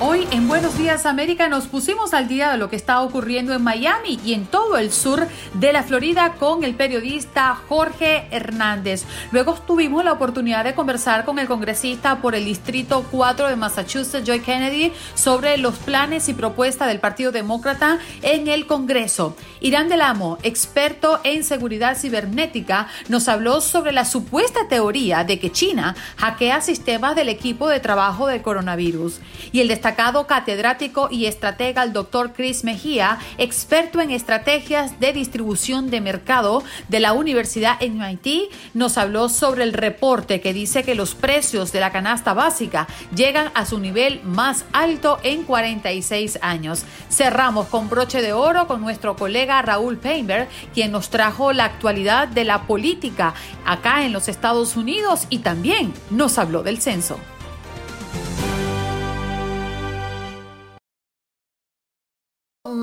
Hoy 0.00 0.26
en 0.32 0.48
Buenos 0.48 0.76
Días 0.76 1.06
América 1.06 1.48
nos 1.48 1.68
pusimos 1.68 2.14
al 2.14 2.26
día 2.26 2.50
de 2.50 2.58
lo 2.58 2.68
que 2.68 2.74
está 2.74 3.00
ocurriendo 3.00 3.54
en 3.54 3.62
Miami 3.62 4.18
y 4.24 4.34
en 4.34 4.44
todo 4.44 4.76
el 4.76 4.92
sur 4.92 5.28
de 5.54 5.72
la 5.72 5.84
Florida 5.84 6.34
con 6.40 6.64
el 6.64 6.74
periodista 6.74 7.54
Jorge 7.68 8.26
Hernández. 8.32 9.04
Luego 9.30 9.54
tuvimos 9.54 10.04
la 10.04 10.12
oportunidad 10.12 10.64
de 10.64 10.74
conversar 10.74 11.24
con 11.24 11.38
el 11.38 11.46
congresista 11.46 12.20
por 12.20 12.34
el 12.34 12.44
Distrito 12.44 13.06
4 13.08 13.46
de 13.46 13.54
Massachusetts, 13.54 14.26
Joy 14.26 14.40
Kennedy, 14.40 14.92
sobre 15.14 15.58
los 15.58 15.76
planes 15.76 16.28
y 16.28 16.34
propuestas 16.34 16.88
del 16.88 16.98
Partido 16.98 17.30
Demócrata 17.30 18.00
en 18.22 18.48
el 18.48 18.66
Congreso. 18.66 19.36
Irán 19.60 19.88
del 19.88 20.00
Amo, 20.00 20.38
experto 20.42 21.20
en 21.22 21.44
seguridad 21.44 21.96
cibernética, 21.96 22.88
nos 23.08 23.28
habló 23.28 23.60
sobre 23.60 23.92
la 23.92 24.04
supuesta 24.04 24.66
teoría 24.68 25.22
de 25.22 25.38
que 25.38 25.52
China 25.52 25.94
hackea 26.16 26.60
sistemas 26.60 27.14
del 27.14 27.28
equipo 27.28 27.68
de 27.68 27.78
trabajo 27.78 28.26
del 28.26 28.42
coronavirus. 28.42 29.20
Y 29.52 29.60
el 29.60 29.68
destacado 29.68 29.93
catedrático 30.26 31.08
y 31.10 31.26
estratega 31.26 31.82
el 31.82 31.92
doctor 31.92 32.32
Chris 32.32 32.64
Mejía, 32.64 33.18
experto 33.38 34.00
en 34.00 34.10
estrategias 34.10 34.98
de 35.00 35.12
distribución 35.12 35.90
de 35.90 36.00
mercado 36.00 36.62
de 36.88 37.00
la 37.00 37.12
Universidad 37.12 37.80
MIT, 37.80 38.50
nos 38.74 38.98
habló 38.98 39.28
sobre 39.28 39.64
el 39.64 39.72
reporte 39.72 40.40
que 40.40 40.52
dice 40.52 40.82
que 40.82 40.94
los 40.94 41.14
precios 41.14 41.72
de 41.72 41.80
la 41.80 41.92
canasta 41.92 42.34
básica 42.34 42.86
llegan 43.14 43.50
a 43.54 43.66
su 43.66 43.78
nivel 43.78 44.20
más 44.24 44.64
alto 44.72 45.18
en 45.22 45.44
46 45.44 46.38
años. 46.42 46.84
Cerramos 47.10 47.68
con 47.68 47.88
broche 47.88 48.20
de 48.20 48.32
oro 48.32 48.66
con 48.66 48.80
nuestro 48.80 49.16
colega 49.16 49.62
Raúl 49.62 49.98
Painberg, 49.98 50.48
quien 50.72 50.92
nos 50.92 51.08
trajo 51.08 51.52
la 51.52 51.64
actualidad 51.64 52.28
de 52.28 52.44
la 52.44 52.62
política 52.62 53.34
acá 53.64 54.04
en 54.04 54.12
los 54.12 54.28
Estados 54.28 54.76
Unidos 54.76 55.26
y 55.30 55.38
también 55.38 55.92
nos 56.10 56.38
habló 56.38 56.62
del 56.62 56.80
censo. 56.80 57.18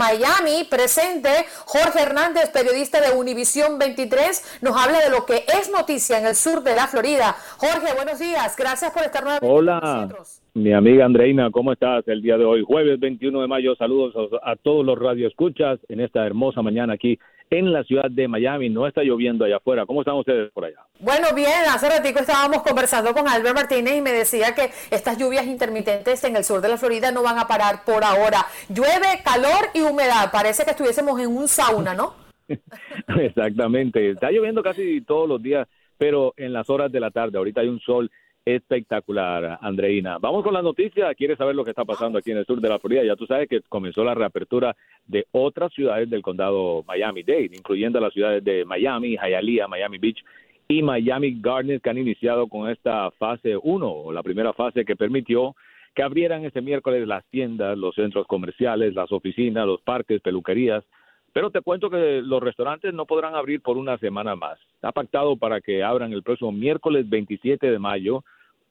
Miami 0.01 0.63
presente. 0.67 1.29
Jorge 1.65 2.01
Hernández, 2.01 2.49
periodista 2.51 2.99
de 2.99 3.15
Univisión 3.15 3.77
23, 3.77 4.59
nos 4.63 4.75
habla 4.75 4.97
de 4.97 5.11
lo 5.11 5.27
que 5.27 5.45
es 5.59 5.69
noticia 5.71 6.17
en 6.17 6.25
el 6.25 6.33
sur 6.33 6.63
de 6.63 6.73
la 6.73 6.87
Florida. 6.87 7.35
Jorge, 7.57 7.93
buenos 7.93 8.17
días. 8.17 8.55
Gracias 8.57 8.91
por 8.91 9.03
estar 9.03 9.21
nuevamente 9.21 9.47
Hola. 9.47 9.79
con 9.79 9.91
nosotros. 9.91 10.41
Mi 10.55 10.73
amiga 10.73 11.05
Andreina, 11.05 11.51
¿cómo 11.51 11.71
estás 11.71 12.07
el 12.07 12.23
día 12.23 12.35
de 12.39 12.45
hoy? 12.45 12.63
Jueves 12.65 12.99
21 12.99 13.41
de 13.41 13.47
mayo, 13.47 13.75
saludos 13.75 14.15
a, 14.41 14.51
a 14.51 14.55
todos 14.55 14.83
los 14.83 14.97
radioescuchas 14.97 15.79
en 15.87 15.99
esta 15.99 16.25
hermosa 16.25 16.63
mañana 16.63 16.93
aquí 16.93 17.19
en 17.51 17.73
la 17.73 17.83
ciudad 17.83 18.09
de 18.09 18.27
Miami. 18.27 18.69
No 18.69 18.87
está 18.87 19.03
lloviendo 19.03 19.45
allá 19.45 19.57
afuera. 19.57 19.85
¿Cómo 19.85 20.01
están 20.01 20.15
ustedes 20.15 20.51
por 20.51 20.65
allá? 20.65 20.79
Bueno, 20.99 21.27
bien. 21.35 21.49
Hace 21.69 21.89
ratico 21.89 22.19
estábamos 22.19 22.63
conversando 22.63 23.13
con 23.13 23.27
Albert 23.27 23.55
Martínez 23.55 23.97
y 23.97 24.01
me 24.01 24.13
decía 24.13 24.55
que 24.55 24.71
estas 24.89 25.17
lluvias 25.17 25.45
intermitentes 25.45 26.23
en 26.23 26.37
el 26.37 26.45
sur 26.45 26.61
de 26.61 26.69
la 26.69 26.77
Florida 26.77 27.11
no 27.11 27.21
van 27.21 27.37
a 27.37 27.47
parar 27.47 27.83
por 27.85 28.03
ahora. 28.03 28.45
Llueve, 28.69 29.21
calor 29.23 29.69
y 29.73 29.81
humedad. 29.81 30.31
Parece 30.31 30.63
que 30.63 30.71
estuviésemos 30.71 31.19
en 31.19 31.27
un 31.27 31.47
sauna, 31.47 31.93
¿no? 31.93 32.15
Exactamente. 33.19 34.11
Está 34.11 34.31
lloviendo 34.31 34.63
casi 34.63 35.01
todos 35.01 35.27
los 35.27 35.43
días, 35.43 35.67
pero 35.97 36.33
en 36.37 36.53
las 36.53 36.69
horas 36.69 36.89
de 36.89 37.01
la 37.01 37.11
tarde. 37.11 37.37
Ahorita 37.37 37.61
hay 37.61 37.67
un 37.67 37.81
sol 37.81 38.09
espectacular, 38.45 39.59
Andreina. 39.61 40.17
Vamos 40.17 40.43
con 40.43 40.53
la 40.53 40.61
noticia. 40.61 41.13
¿Quieres 41.13 41.37
saber 41.37 41.55
lo 41.55 41.63
que 41.63 41.71
está 41.71 41.85
pasando 41.85 42.17
aquí 42.17 42.31
en 42.31 42.37
el 42.37 42.45
sur 42.45 42.59
de 42.59 42.69
la 42.69 42.79
Florida? 42.79 43.03
Ya 43.03 43.15
tú 43.15 43.25
sabes 43.25 43.47
que 43.47 43.61
comenzó 43.61 44.03
la 44.03 44.15
reapertura 44.15 44.75
de 45.05 45.25
otras 45.31 45.73
ciudades 45.73 46.09
del 46.09 46.21
condado 46.21 46.83
Miami-Dade, 46.87 47.51
incluyendo 47.53 47.99
las 47.99 48.13
ciudades 48.13 48.43
de 48.43 48.65
Miami, 48.65 49.17
Hialeah, 49.17 49.67
Miami 49.67 49.97
Beach 49.97 50.23
y 50.67 50.81
Miami 50.81 51.37
Gardens, 51.39 51.81
que 51.81 51.89
han 51.89 51.97
iniciado 51.97 52.47
con 52.47 52.69
esta 52.69 53.11
fase 53.11 53.57
1, 53.61 54.11
la 54.11 54.23
primera 54.23 54.53
fase 54.53 54.85
que 54.85 54.95
permitió 54.95 55.55
que 55.93 56.03
abrieran 56.03 56.45
este 56.45 56.61
miércoles 56.61 57.05
las 57.07 57.25
tiendas, 57.25 57.77
los 57.77 57.95
centros 57.95 58.25
comerciales, 58.25 58.93
las 58.93 59.11
oficinas, 59.11 59.65
los 59.65 59.81
parques, 59.81 60.21
peluquerías. 60.21 60.83
Pero 61.33 61.49
te 61.49 61.61
cuento 61.61 61.89
que 61.89 62.21
los 62.23 62.41
restaurantes 62.41 62.93
no 62.93 63.05
podrán 63.05 63.35
abrir 63.35 63.61
por 63.61 63.77
una 63.77 63.97
semana 63.97 64.35
más. 64.35 64.59
Está 64.75 64.91
pactado 64.91 65.37
para 65.37 65.61
que 65.61 65.83
abran 65.83 66.11
el 66.11 66.23
próximo 66.23 66.51
miércoles 66.51 67.09
27 67.09 67.71
de 67.71 67.79
mayo 67.79 68.23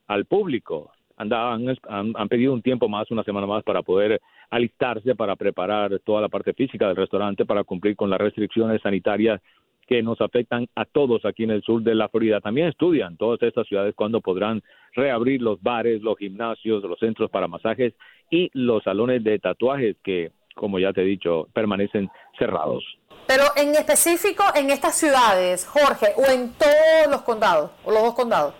al 0.07 0.25
público. 0.25 0.91
Andaban, 1.17 1.67
han, 1.87 2.13
han, 2.15 2.29
pedido 2.29 2.53
un 2.53 2.61
tiempo 2.61 2.87
más, 2.87 3.09
una 3.11 3.23
semana 3.23 3.47
más, 3.47 3.63
para 3.63 3.81
poder 3.81 4.21
alistarse, 4.49 5.15
para 5.15 5.35
preparar 5.35 5.99
toda 5.99 6.21
la 6.21 6.29
parte 6.29 6.53
física 6.53 6.87
del 6.87 6.95
restaurante, 6.95 7.45
para 7.45 7.63
cumplir 7.63 7.95
con 7.95 8.09
las 8.09 8.19
restricciones 8.19 8.81
sanitarias 8.81 9.41
que 9.87 10.01
nos 10.01 10.21
afectan 10.21 10.67
a 10.75 10.85
todos 10.85 11.25
aquí 11.25 11.43
en 11.43 11.51
el 11.51 11.63
sur 11.63 11.83
de 11.83 11.95
la 11.95 12.07
Florida. 12.09 12.39
También 12.39 12.67
estudian 12.67 13.17
todas 13.17 13.41
estas 13.41 13.67
ciudades 13.67 13.93
cuándo 13.93 14.21
podrán 14.21 14.61
reabrir 14.93 15.41
los 15.41 15.61
bares, 15.61 16.01
los 16.01 16.17
gimnasios, 16.17 16.83
los 16.83 16.97
centros 16.99 17.29
para 17.29 17.47
masajes 17.47 17.93
y 18.29 18.49
los 18.53 18.83
salones 18.83 19.23
de 19.23 19.37
tatuajes 19.39 19.97
que, 20.03 20.31
como 20.55 20.79
ya 20.79 20.93
te 20.93 21.01
he 21.01 21.05
dicho, 21.05 21.47
permanecen 21.53 22.09
cerrados. 22.37 22.83
Pero 23.27 23.43
en 23.55 23.75
específico 23.75 24.43
en 24.55 24.69
estas 24.69 24.95
ciudades, 24.97 25.65
Jorge, 25.65 26.07
o 26.17 26.29
en 26.31 26.51
todos 26.53 27.09
los 27.09 27.21
condados, 27.21 27.71
o 27.85 27.91
los 27.91 28.03
dos 28.03 28.13
condados. 28.13 28.53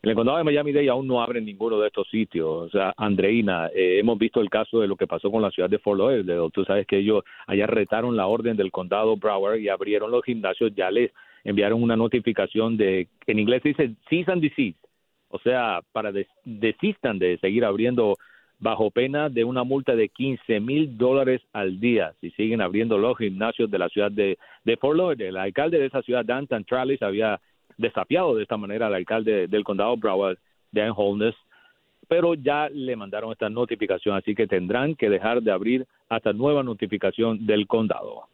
En 0.00 0.10
el 0.10 0.14
condado 0.14 0.38
de 0.38 0.44
Miami-Dade 0.44 0.88
aún 0.90 1.08
no 1.08 1.20
abren 1.20 1.44
ninguno 1.44 1.80
de 1.80 1.88
estos 1.88 2.08
sitios. 2.08 2.46
O 2.46 2.68
sea, 2.70 2.94
Andreina, 2.96 3.66
eh, 3.74 3.98
hemos 3.98 4.16
visto 4.16 4.40
el 4.40 4.48
caso 4.48 4.80
de 4.80 4.86
lo 4.86 4.96
que 4.96 5.08
pasó 5.08 5.30
con 5.30 5.42
la 5.42 5.50
ciudad 5.50 5.68
de 5.68 5.80
Fort 5.80 5.98
Lauderdale. 5.98 6.50
Tú 6.52 6.64
sabes 6.64 6.86
que 6.86 6.98
ellos 6.98 7.24
allá 7.48 7.66
retaron 7.66 8.16
la 8.16 8.28
orden 8.28 8.56
del 8.56 8.70
condado 8.70 9.16
Broward 9.16 9.58
y 9.58 9.68
abrieron 9.68 10.12
los 10.12 10.24
gimnasios. 10.24 10.72
Ya 10.76 10.90
les 10.90 11.10
enviaron 11.42 11.82
una 11.82 11.96
notificación 11.96 12.76
de, 12.76 13.08
en 13.26 13.38
inglés 13.38 13.62
se 13.62 13.70
dice 13.70 13.90
cease 14.08 14.30
and 14.30 14.42
desist. 14.42 14.78
O 15.30 15.38
sea, 15.40 15.80
para 15.92 16.12
desistan 16.44 17.18
de 17.18 17.36
seguir 17.38 17.64
abriendo 17.64 18.16
bajo 18.58 18.90
pena 18.90 19.28
de 19.28 19.44
una 19.44 19.62
multa 19.62 19.94
de 19.94 20.08
15 20.08 20.60
mil 20.60 20.96
dólares 20.98 21.40
al 21.52 21.78
día 21.78 22.14
si 22.20 22.30
siguen 22.32 22.60
abriendo 22.60 22.98
los 22.98 23.16
gimnasios 23.16 23.70
de 23.70 23.78
la 23.78 23.88
ciudad 23.88 24.10
de, 24.10 24.36
Fort 24.80 24.96
Lauderdale. 24.96 25.28
El 25.28 25.36
alcalde 25.36 25.78
de 25.78 25.86
esa 25.86 26.02
ciudad, 26.02 26.24
Danton 26.24 26.64
Tralis, 26.64 27.02
había 27.02 27.40
desafiado 27.76 28.34
de 28.34 28.42
esta 28.42 28.56
manera 28.56 28.88
al 28.88 28.94
alcalde 28.94 29.46
del 29.46 29.64
condado 29.64 29.96
Broward, 29.96 30.38
Dan 30.72 30.92
Holness, 30.94 31.34
pero 32.08 32.34
ya 32.34 32.68
le 32.68 32.96
mandaron 32.96 33.32
esta 33.32 33.48
notificación, 33.48 34.16
así 34.16 34.34
que 34.34 34.46
tendrán 34.46 34.94
que 34.96 35.10
dejar 35.10 35.42
de 35.42 35.52
abrir 35.52 35.86
hasta 36.08 36.32
nueva 36.32 36.62
notificación 36.62 37.46
del 37.46 37.66
condado. 37.66 38.24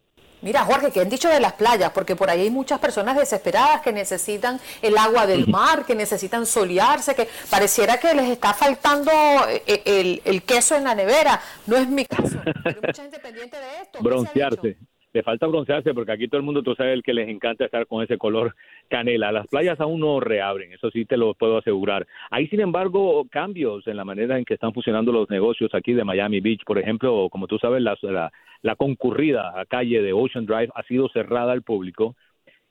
Mira, 0.45 0.61
Jorge, 0.61 0.93
¿qué 0.93 1.01
han 1.01 1.09
dicho 1.09 1.31
de 1.31 1.41
las 1.41 1.55
playas? 1.55 1.91
Porque 1.93 2.15
por 2.17 2.29
ahí 2.29 2.43
hay 2.43 2.51
muchas 2.51 2.79
personas 2.79 3.17
desesperadas 3.17 3.81
que 3.81 3.95
necesitan 3.95 4.61
el 4.83 4.99
agua 4.99 5.27
del 5.27 5.49
mar, 5.49 5.87
que 5.87 5.95
necesitan 5.95 6.45
solearse, 6.45 7.15
que 7.15 7.27
pareciera 7.51 7.99
que 7.99 8.13
les 8.13 8.29
está 8.29 8.53
faltando 8.53 9.11
eh, 9.49 9.83
el, 9.87 10.21
el, 10.27 10.43
queso 10.43 10.77
en 10.77 10.85
la 10.85 10.95
nevera. 10.95 11.41
No 11.67 11.79
es 11.79 11.89
mi 11.89 12.05
caso, 12.05 12.43
pero 12.63 12.79
mucha 12.83 13.03
gente 13.03 13.19
pendiente 13.21 13.57
de 13.57 13.83
esto. 13.83 13.99
Broncearse 14.03 14.77
le 15.15 15.23
falta 15.23 15.47
broncearse 15.47 15.95
porque 15.95 16.11
aquí 16.11 16.27
todo 16.27 16.39
el 16.39 16.45
mundo, 16.45 16.63
tú 16.63 16.75
sabes, 16.75 16.93
el 16.93 17.03
que 17.05 17.15
les 17.15 17.29
encanta 17.29 17.65
estar 17.65 17.87
con 17.87 18.03
ese 18.03 18.19
color 18.19 18.55
canela. 18.89 19.31
Las 19.31 19.47
playas 19.47 19.81
aún 19.81 20.01
no 20.01 20.19
reabren, 20.19 20.73
eso 20.73 20.91
sí 20.91 21.05
te 21.05 21.17
lo 21.17 21.35
puedo 21.35 21.59
asegurar. 21.59 22.05
Hay, 22.31 22.49
sin 22.49 22.61
embargo, 22.61 23.25
cambios 23.31 23.87
en 23.87 23.97
la 23.97 24.05
manera 24.05 24.37
en 24.37 24.45
que 24.45 24.55
están 24.55 24.73
funcionando 24.75 25.13
los 25.13 25.31
negocios 25.31 25.73
aquí 25.73 25.93
de 25.93 26.03
Miami 26.03 26.41
Beach. 26.41 26.65
Por 26.67 26.79
ejemplo, 26.79 27.29
como 27.31 27.47
tú 27.47 27.59
sabes, 27.59 27.81
la, 27.81 27.97
la, 28.03 28.33
concurrida 28.77 29.53
calle 29.69 30.03
de 30.03 30.13
Ocean 30.13 30.47
Drive 30.47 30.71
ha 30.75 30.83
sido 30.85 31.09
cerrada 31.11 31.53
al 31.53 31.63
público 31.63 32.17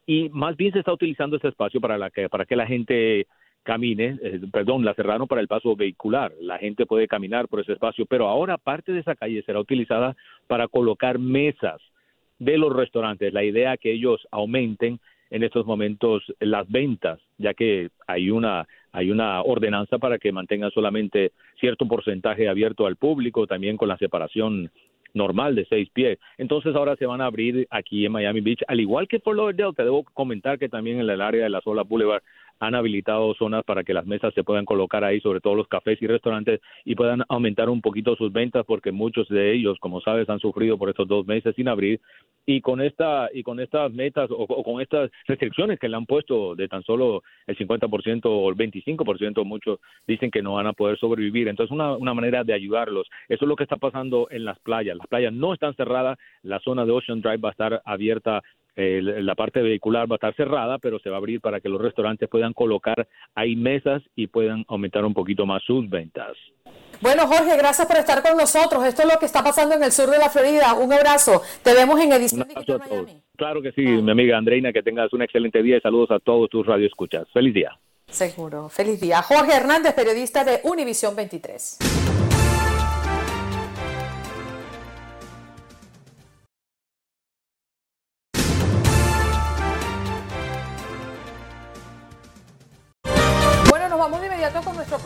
y 0.05 0.29
más 0.29 0.57
bien 0.57 0.73
se 0.73 0.79
está 0.79 0.91
utilizando 0.91 1.37
ese 1.37 1.49
espacio 1.49 1.79
para, 1.79 1.97
la 1.97 2.09
que, 2.09 2.27
para 2.29 2.45
que 2.45 2.55
la 2.55 2.65
gente 2.65 3.27
camine, 3.63 4.17
eh, 4.21 4.41
perdón, 4.51 4.83
la 4.83 4.93
cerraron 4.93 5.27
para 5.27 5.39
el 5.39 5.47
paso 5.47 5.75
vehicular, 5.75 6.33
la 6.41 6.57
gente 6.57 6.85
puede 6.85 7.07
caminar 7.07 7.47
por 7.47 7.61
ese 7.61 7.73
espacio, 7.73 8.05
pero 8.05 8.27
ahora 8.27 8.57
parte 8.57 8.91
de 8.91 8.99
esa 8.99 9.15
calle 9.15 9.43
será 9.43 9.59
utilizada 9.59 10.15
para 10.47 10.67
colocar 10.67 11.19
mesas 11.19 11.79
de 12.39 12.57
los 12.57 12.75
restaurantes. 12.75 13.31
La 13.31 13.43
idea 13.43 13.77
que 13.77 13.93
ellos 13.93 14.27
aumenten 14.31 14.99
en 15.29 15.43
estos 15.43 15.65
momentos 15.65 16.23
las 16.39 16.69
ventas, 16.69 17.19
ya 17.37 17.53
que 17.53 17.89
hay 18.07 18.29
una 18.29 18.67
hay 18.91 19.09
una 19.09 19.41
ordenanza 19.41 19.97
para 19.97 20.19
que 20.19 20.31
mantengan 20.31 20.69
solamente 20.69 21.31
cierto 21.59 21.87
porcentaje 21.87 22.47
abierto 22.47 22.85
al 22.85 22.95
público, 22.95 23.47
también 23.47 23.75
con 23.75 23.89
la 23.89 23.97
separación 23.97 24.69
normal 25.13 25.55
de 25.55 25.65
seis 25.65 25.89
pies. 25.89 26.19
Entonces 26.37 26.75
ahora 26.75 26.95
se 26.95 27.05
van 27.05 27.21
a 27.21 27.25
abrir 27.25 27.67
aquí 27.69 28.05
en 28.05 28.11
Miami 28.11 28.41
Beach, 28.41 28.63
al 28.67 28.79
igual 28.79 29.07
que 29.07 29.19
por 29.19 29.35
Lauderdale. 29.35 29.73
Te 29.73 29.83
debo 29.83 30.03
comentar 30.03 30.59
que 30.59 30.69
también 30.69 30.99
en 30.99 31.09
el 31.09 31.21
área 31.21 31.43
de 31.43 31.49
la 31.49 31.61
Sola 31.61 31.83
Boulevard 31.83 32.23
han 32.59 32.75
habilitado 32.75 33.33
zonas 33.33 33.63
para 33.63 33.83
que 33.83 33.93
las 33.93 34.05
mesas 34.05 34.33
se 34.33 34.43
puedan 34.43 34.65
colocar 34.65 35.03
ahí, 35.03 35.19
sobre 35.19 35.41
todo 35.41 35.55
los 35.55 35.67
cafés 35.67 36.01
y 36.01 36.07
restaurantes, 36.07 36.61
y 36.85 36.95
puedan 36.95 37.23
aumentar 37.29 37.69
un 37.69 37.81
poquito 37.81 38.15
sus 38.15 38.31
ventas, 38.31 38.65
porque 38.65 38.91
muchos 38.91 39.27
de 39.29 39.53
ellos, 39.53 39.77
como 39.79 40.01
sabes, 40.01 40.29
han 40.29 40.39
sufrido 40.39 40.77
por 40.77 40.89
estos 40.89 41.07
dos 41.07 41.25
meses 41.25 41.55
sin 41.55 41.67
abrir. 41.67 41.99
Y 42.45 42.61
con 42.61 42.81
esta 42.81 43.29
y 43.33 43.43
con 43.43 43.59
estas 43.59 43.91
metas 43.93 44.29
o, 44.29 44.63
con 44.63 44.81
estas 44.81 45.09
restricciones 45.27 45.79
que 45.79 45.87
le 45.87 45.95
han 45.95 46.05
puesto 46.05 46.55
de 46.55 46.67
tan 46.67 46.83
solo 46.83 47.23
el 47.47 47.57
50% 47.57 48.21
o 48.25 48.49
el 48.49 48.55
25%, 48.55 49.45
muchos 49.45 49.79
dicen 50.07 50.29
que 50.29 50.41
no 50.41 50.53
van 50.53 50.67
a 50.67 50.73
poder 50.73 50.97
sobrevivir. 50.97 51.47
Entonces, 51.47 51.71
una, 51.71 51.95
una 51.95 52.13
manera 52.13 52.43
de 52.43 52.53
ayudarlos. 52.53 53.07
Eso 53.29 53.45
es 53.45 53.49
lo 53.49 53.55
que 53.55 53.63
está 53.63 53.77
pasando 53.77 54.27
en 54.29 54.43
las 54.43 54.59
playas. 54.59 54.97
Las 54.97 55.07
playas 55.07 55.33
no 55.33 55.53
están 55.53 55.73
cerradas, 55.75 56.17
la 56.41 56.59
zona 56.59 56.85
de 56.85 56.91
Ocean 56.91 57.21
Drive 57.21 57.37
va 57.37 57.49
a 57.49 57.51
estar 57.51 57.81
abierta 57.85 58.41
la 58.75 59.35
parte 59.35 59.61
vehicular 59.61 60.09
va 60.09 60.15
a 60.15 60.17
estar 60.17 60.35
cerrada, 60.35 60.79
pero 60.79 60.99
se 60.99 61.09
va 61.09 61.17
a 61.17 61.19
abrir 61.19 61.41
para 61.41 61.59
que 61.59 61.69
los 61.69 61.81
restaurantes 61.81 62.29
puedan 62.29 62.53
colocar 62.53 63.07
ahí 63.35 63.55
mesas 63.55 64.01
y 64.15 64.27
puedan 64.27 64.65
aumentar 64.67 65.05
un 65.05 65.13
poquito 65.13 65.45
más 65.45 65.63
sus 65.63 65.89
ventas. 65.89 66.35
Bueno, 67.01 67.27
Jorge, 67.27 67.57
gracias 67.57 67.85
por 67.87 67.97
estar 67.97 68.21
con 68.23 68.37
nosotros. 68.37 68.85
Esto 68.85 69.01
es 69.01 69.13
lo 69.13 69.19
que 69.19 69.25
está 69.25 69.43
pasando 69.43 69.75
en 69.75 69.83
el 69.83 69.91
sur 69.91 70.09
de 70.09 70.17
la 70.17 70.29
Florida. 70.29 70.73
Un 70.73 70.93
abrazo. 70.93 71.41
Te 71.61 71.73
vemos 71.73 71.99
en 71.99 72.13
edición 72.13 72.47
Digital 72.47 72.79
Miami. 72.79 73.21
Claro 73.35 73.61
que 73.61 73.71
sí, 73.73 73.81
mi 73.81 74.11
amiga 74.11 74.37
Andreina, 74.37 74.71
que 74.71 74.83
tengas 74.83 75.11
un 75.11 75.21
excelente 75.21 75.61
día 75.61 75.77
y 75.77 75.81
saludos 75.81 76.11
a 76.11 76.19
todos 76.19 76.49
tus 76.49 76.65
radioescuchas. 76.65 77.27
Feliz 77.33 77.53
día. 77.53 77.77
Seguro. 78.07 78.69
Feliz 78.69 79.01
día. 79.01 79.21
Jorge 79.21 79.53
Hernández, 79.53 79.93
periodista 79.93 80.43
de 80.43 80.59
Univisión 80.63 81.15
23. 81.15 82.22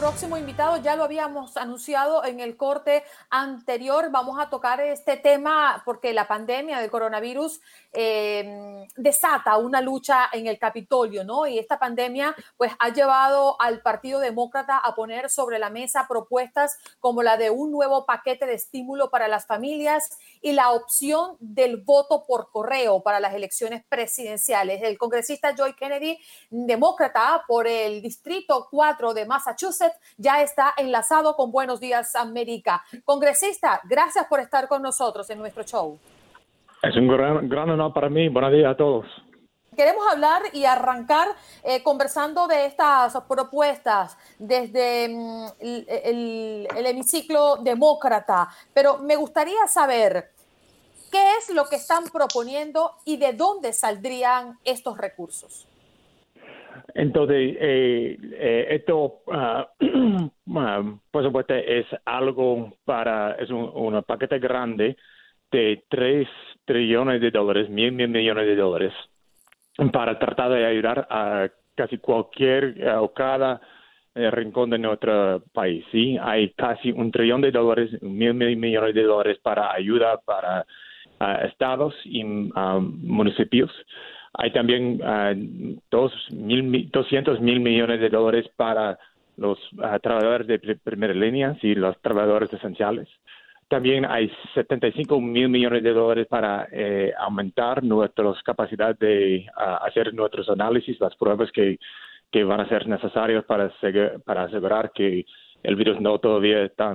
Próximo 0.07 0.37
invitado. 0.37 0.77
Ya 0.77 0.95
lo 0.95 1.03
habíamos 1.03 1.57
anunciado 1.57 2.23
en 2.23 2.39
el 2.39 2.55
corte 2.55 3.03
anterior. 3.29 4.09
Vamos 4.09 4.39
a 4.39 4.49
tocar 4.49 4.79
este 4.79 5.17
tema 5.17 5.81
porque 5.83 6.13
la 6.13 6.29
pandemia 6.29 6.79
del 6.79 6.89
coronavirus 6.89 7.59
em, 7.91 8.87
desata 8.95 9.57
una 9.57 9.81
lucha 9.81 10.29
en 10.31 10.47
el 10.47 10.57
Capitolio, 10.59 11.25
¿no? 11.25 11.45
Y 11.45 11.59
esta 11.59 11.77
pandemia 11.77 12.33
pues 12.55 12.71
ha 12.79 12.87
llevado 12.87 13.59
al 13.59 13.81
Partido 13.81 14.21
Demócrata 14.21 14.77
a 14.77 14.95
poner 14.95 15.29
sobre 15.29 15.59
la 15.59 15.69
mesa 15.69 16.05
propuestas 16.07 16.77
como 17.01 17.21
la 17.21 17.35
de 17.35 17.49
un 17.49 17.69
nuevo 17.69 18.05
paquete 18.05 18.45
de 18.45 18.53
estímulo 18.53 19.09
para 19.09 19.27
las 19.27 19.45
familias 19.45 20.17
y 20.41 20.53
la 20.53 20.71
opción 20.71 21.35
del 21.41 21.83
voto 21.83 22.23
por 22.25 22.49
correo 22.49 23.03
para 23.03 23.19
las 23.19 23.33
elecciones 23.33 23.83
presidenciales. 23.89 24.81
El 24.83 24.97
congresista 24.97 25.53
Joy 25.53 25.73
Kennedy, 25.73 26.17
demócrata 26.49 27.43
por 27.45 27.67
el 27.67 28.01
distrito 28.01 28.69
4 28.71 29.13
de 29.13 29.25
Massachusetts, 29.25 29.96
ya 30.17 30.41
está 30.41 30.73
enlazado 30.77 31.35
con 31.35 31.51
Buenos 31.51 31.79
Días 31.79 32.15
América. 32.15 32.83
Congresista, 33.05 33.81
gracias 33.83 34.25
por 34.27 34.39
estar 34.39 34.67
con 34.67 34.81
nosotros 34.81 35.29
en 35.29 35.39
nuestro 35.39 35.63
show. 35.63 35.99
Es 36.83 36.95
un 36.95 37.07
gran, 37.07 37.49
gran 37.49 37.69
honor 37.69 37.93
para 37.93 38.09
mí. 38.09 38.29
Buenos 38.29 38.51
días 38.51 38.71
a 38.71 38.77
todos. 38.77 39.05
Queremos 39.75 40.07
hablar 40.11 40.41
y 40.53 40.65
arrancar 40.65 41.27
eh, 41.63 41.83
conversando 41.83 42.47
de 42.47 42.65
estas 42.65 43.15
propuestas 43.27 44.17
desde 44.39 45.09
mm, 45.09 45.45
el, 45.59 46.67
el 46.75 46.85
hemiciclo 46.85 47.57
demócrata, 47.57 48.49
pero 48.73 48.97
me 48.99 49.15
gustaría 49.15 49.67
saber 49.67 50.31
qué 51.11 51.37
es 51.37 51.49
lo 51.53 51.65
que 51.65 51.75
están 51.75 52.05
proponiendo 52.05 52.93
y 53.05 53.17
de 53.17 53.33
dónde 53.33 53.73
saldrían 53.73 54.57
estos 54.63 54.97
recursos. 54.97 55.67
Entonces, 56.93 57.57
eh, 57.59 58.17
eh, 58.33 58.67
esto, 58.71 59.21
ah, 59.31 59.67
por 61.11 61.23
supuesto, 61.23 61.53
es 61.53 61.85
algo 62.05 62.73
para, 62.85 63.33
es 63.33 63.49
un, 63.49 64.03
paquete 64.03 64.39
grande 64.39 64.97
de 65.51 65.83
3 65.89 66.27
trillones 66.65 67.21
de 67.21 67.31
dólares, 67.31 67.69
mil, 67.69 67.91
mil 67.91 68.09
millones 68.09 68.45
de 68.45 68.55
dólares, 68.55 68.93
para 69.91 70.17
tratar 70.17 70.51
de 70.51 70.65
ayudar 70.65 71.07
a 71.09 71.47
casi 71.75 71.97
cualquier 71.97 72.75
eh, 72.77 72.91
o 72.91 73.13
cada 73.13 73.61
rincón 74.15 74.71
de 74.71 74.79
nuestro 74.79 75.43
país. 75.53 75.85
Sí, 75.91 76.17
hay 76.19 76.49
casi 76.53 76.91
un 76.91 77.11
trillón 77.11 77.41
de 77.41 77.51
dólares, 77.51 78.01
mil, 78.01 78.33
mil 78.33 78.57
millones 78.57 78.95
de 78.95 79.03
dólares 79.03 79.37
para 79.43 79.71
ayuda 79.71 80.17
para 80.25 80.65
ah, 81.19 81.45
estados 81.45 81.93
y 82.03 82.23
municipios. 82.23 83.71
Hay 84.37 84.51
también 84.51 85.01
uh, 85.01 85.79
dos 85.89 86.13
mil, 86.31 86.89
200 86.91 87.41
mil 87.41 87.59
millones 87.59 87.99
de 87.99 88.09
dólares 88.09 88.47
para 88.55 88.97
los 89.35 89.59
ah, 89.83 89.99
trabajadores 89.99 90.47
de 90.47 90.75
primera 90.83 91.13
línea 91.13 91.55
y 91.61 91.75
los 91.75 91.99
trabajadores 92.01 92.51
esenciales. 92.51 93.07
También 93.67 94.05
hay 94.05 94.31
75 94.53 95.19
mil 95.19 95.49
millones 95.49 95.83
de 95.83 95.93
dólares 95.93 96.27
para 96.27 96.67
eh, 96.71 97.13
aumentar 97.19 97.83
nuestras 97.83 98.41
capacidades 98.43 98.97
de 98.99 99.45
ah, 99.55 99.81
hacer 99.85 100.13
nuestros 100.13 100.49
análisis, 100.49 100.99
las 100.99 101.15
pruebas 101.15 101.51
que, 101.51 101.77
que 102.31 102.43
van 102.43 102.61
a 102.61 102.69
ser 102.69 102.87
necesarias 102.87 103.43
para, 103.45 103.71
para 104.25 104.43
asegurar 104.43 104.91
que 104.91 105.25
el 105.63 105.75
virus 105.75 105.99
no 105.99 106.17
todavía 106.19 106.63
está 106.63 106.93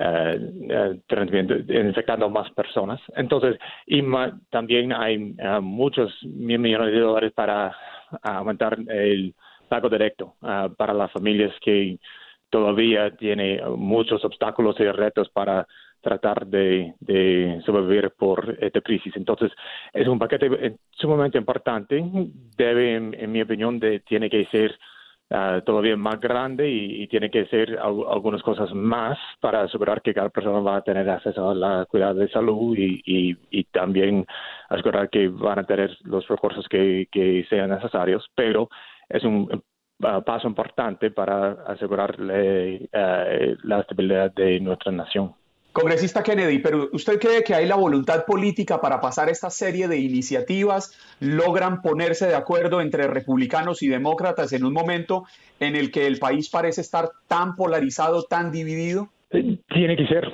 eh, 0.00 0.38
eh, 0.70 1.84
infectando 1.86 2.30
más 2.30 2.48
personas. 2.52 3.00
Entonces, 3.16 3.58
y 3.84 4.00
también 4.48 4.92
hay 4.92 5.34
eh, 5.36 5.58
muchos 5.60 6.12
mil 6.22 6.60
millones 6.60 6.92
de 6.92 7.00
dólares 7.00 7.32
para 7.34 7.76
aumentar 8.22 8.78
el 8.88 9.34
pago 9.68 9.88
directo 9.88 10.36
para 10.76 10.94
las 10.94 11.10
familias 11.12 11.52
que 11.60 11.98
todavía 12.48 13.10
tienen 13.16 13.60
muchos 13.76 14.24
obstáculos 14.24 14.78
y 14.78 14.84
retos 14.84 15.28
para 15.30 15.66
tratar 16.00 16.46
de, 16.46 16.94
sobrevivir 17.66 18.12
por 18.16 18.56
esta 18.60 18.80
crisis. 18.80 19.14
Entonces, 19.16 19.50
es 19.92 20.06
un 20.06 20.18
paquete 20.18 20.76
sumamente 20.92 21.38
importante. 21.38 22.02
Debe, 22.56 22.94
en, 22.94 23.32
mi 23.32 23.42
opinión, 23.42 23.80
de, 23.80 24.00
tiene 24.00 24.30
que 24.30 24.46
ser 24.46 24.78
uh, 25.30 25.60
todavía 25.62 25.96
más 25.96 26.20
grande 26.20 26.68
y, 26.68 27.06
tiene 27.08 27.30
que 27.30 27.46
ser 27.46 27.78
algunas 27.78 28.42
cosas 28.42 28.72
más 28.74 29.18
para 29.40 29.62
asegurar 29.62 30.02
que 30.02 30.14
cada 30.14 30.28
persona 30.28 30.60
va 30.60 30.76
a 30.76 30.82
tener 30.82 31.08
acceso 31.08 31.50
a 31.50 31.54
la 31.54 31.86
cuidado 31.86 32.14
de 32.16 32.28
salud 32.28 32.76
y, 32.76 33.02
y, 33.50 33.64
también 33.64 34.26
asegurar 34.68 35.08
que 35.10 35.28
van 35.28 35.60
a 35.60 35.64
tener 35.64 35.96
los 36.04 36.26
recursos 36.28 36.66
que, 36.68 37.08
que 37.10 37.46
sean 37.48 37.70
necesarios, 37.70 38.28
pero 38.34 38.68
es 39.08 39.24
un 39.24 39.62
uh, 40.00 40.22
paso 40.24 40.48
importante 40.48 41.10
para 41.10 41.52
asegurar 41.66 42.20
uh, 42.20 43.56
la 43.64 43.80
estabilidad 43.80 44.32
de 44.34 44.60
nuestra 44.60 44.92
nación. 44.92 45.34
Congresista 45.78 46.24
Kennedy, 46.24 46.58
pero 46.58 46.88
¿usted 46.92 47.20
cree 47.20 47.44
que 47.44 47.54
hay 47.54 47.66
la 47.66 47.76
voluntad 47.76 48.24
política 48.26 48.80
para 48.80 49.00
pasar 49.00 49.28
esta 49.28 49.48
serie 49.48 49.86
de 49.86 49.98
iniciativas? 49.98 50.92
¿Logran 51.20 51.82
ponerse 51.82 52.26
de 52.26 52.34
acuerdo 52.34 52.80
entre 52.80 53.06
republicanos 53.06 53.82
y 53.82 53.88
demócratas 53.88 54.52
en 54.52 54.64
un 54.64 54.72
momento 54.72 55.24
en 55.60 55.76
el 55.76 55.92
que 55.92 56.08
el 56.08 56.18
país 56.18 56.50
parece 56.50 56.80
estar 56.80 57.10
tan 57.28 57.54
polarizado, 57.54 58.24
tan 58.24 58.50
dividido? 58.50 59.08
Tiene 59.30 59.96
que 59.96 60.06
ser. 60.08 60.28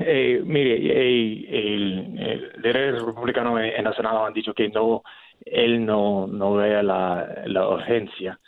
Eh, 0.00 0.42
mire, 0.44 0.74
eh, 0.74 1.46
el, 1.48 2.52
líder 2.60 3.04
republicano 3.04 3.60
en 3.60 3.84
la 3.84 3.92
Senado 3.94 4.24
han 4.24 4.32
dicho 4.32 4.52
que 4.52 4.68
no, 4.68 5.04
él 5.44 5.86
no, 5.86 6.26
no 6.26 6.56
la 6.58 7.68
urgencia 7.68 8.40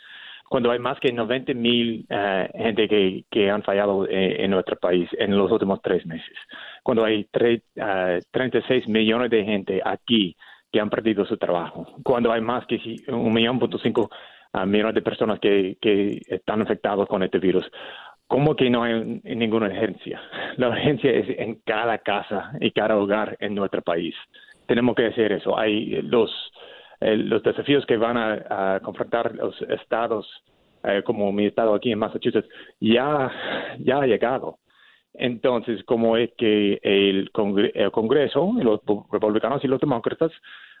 cuando 0.51 0.69
hay 0.69 0.79
más 0.79 0.99
que 0.99 1.13
90 1.13 1.53
mil 1.53 2.05
uh, 2.09 2.57
gente 2.57 2.89
que, 2.89 3.23
que, 3.31 3.49
han 3.49 3.63
fallado 3.63 4.05
eh, 4.05 4.43
en, 4.43 4.51
nuestro 4.51 4.75
país 4.75 5.07
en 5.17 5.37
los 5.37 5.49
últimos 5.49 5.81
tres 5.81 6.05
meses, 6.05 6.37
cuando 6.83 7.05
hay 7.05 7.23
tre, 7.31 7.61
uh, 7.77 8.19
36 8.31 8.85
millones 8.89 9.29
de 9.31 9.45
gente 9.45 9.81
aquí 9.81 10.35
que 10.69 10.81
han 10.81 10.89
perdido 10.89 11.23
su 11.23 11.37
trabajo, 11.37 11.87
cuando 12.03 12.33
hay 12.33 12.41
más 12.41 12.65
que 12.65 12.77
un 13.07 13.31
millón 13.31 13.59
punto 13.59 13.77
cinco 13.77 14.09
uh, 14.53 14.65
millones 14.65 14.95
de 14.95 15.01
personas 15.01 15.39
que, 15.39 15.77
que 15.79 16.19
están 16.27 16.59
infectados 16.59 17.07
con 17.07 17.23
este 17.23 17.39
virus. 17.39 17.63
¿Cómo 18.27 18.53
que 18.53 18.69
no 18.69 18.83
hay 18.83 19.21
ninguna 19.23 19.67
urgencia? 19.67 20.21
La 20.57 20.67
urgencia 20.67 21.11
es 21.11 21.29
en 21.39 21.61
cada 21.65 21.97
casa 21.99 22.51
y 22.59 22.71
cada 22.71 22.97
hogar 22.97 23.37
en 23.39 23.55
nuestro 23.55 23.81
país. 23.81 24.15
Tenemos 24.67 24.95
que 24.95 25.05
hacer 25.05 25.31
eso. 25.31 25.57
Hay 25.57 26.01
los 26.01 26.29
los 27.01 27.41
desafíos 27.43 27.85
que 27.85 27.97
van 27.97 28.17
a, 28.17 28.79
confrontar 28.83 29.35
los 29.35 29.59
estados, 29.63 30.27
eh, 30.83 31.01
como 31.03 31.31
mi 31.31 31.47
estado 31.47 31.73
aquí 31.73 31.91
en 31.91 31.99
Massachusetts, 31.99 32.47
ya, 32.79 33.31
ya 33.79 34.01
ha 34.01 34.07
llegado. 34.07 34.59
Entonces, 35.13 35.83
como 35.83 36.15
es 36.15 36.31
que 36.37 36.79
el, 36.83 37.31
Congreso, 37.31 38.53
los 38.61 38.79
republicanos 39.11 39.63
y 39.63 39.67
los 39.67 39.81
demócratas, 39.81 40.31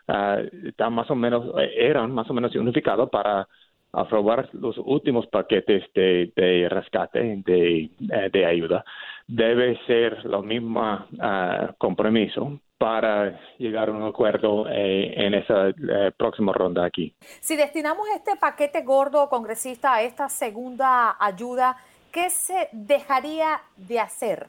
uh, 0.07 0.67
están 0.67 0.93
más 0.93 1.09
o 1.11 1.15
menos, 1.15 1.53
eran 1.75 2.11
más 2.13 2.29
o 2.29 2.33
menos 2.33 2.55
unificados 2.55 3.09
para 3.09 3.47
aprobar 3.91 4.47
los 4.53 4.77
últimos 4.77 5.27
paquetes 5.27 5.83
de, 5.93 6.67
rescate, 6.69 7.41
de, 7.45 7.83
eh, 7.83 8.29
de 8.31 8.45
ayuda, 8.45 8.85
debe 9.27 9.77
ser 9.85 10.23
lo 10.23 10.41
mismo 10.41 10.81
uh, 10.81 11.73
compromiso 11.77 12.61
para 12.81 13.39
llegar 13.59 13.89
a 13.89 13.91
un 13.91 14.01
acuerdo 14.01 14.65
eh, 14.67 15.13
en 15.15 15.35
esa 15.35 15.69
eh, 15.69 16.11
próxima 16.17 16.51
ronda 16.51 16.83
aquí. 16.83 17.13
Si 17.39 17.55
destinamos 17.55 18.07
este 18.15 18.35
paquete 18.37 18.81
gordo, 18.81 19.29
congresista, 19.29 19.93
a 19.93 20.01
esta 20.01 20.27
segunda 20.29 21.15
ayuda, 21.19 21.75
¿qué 22.11 22.31
se 22.31 22.69
dejaría 22.71 23.61
de 23.77 23.99
hacer? 23.99 24.47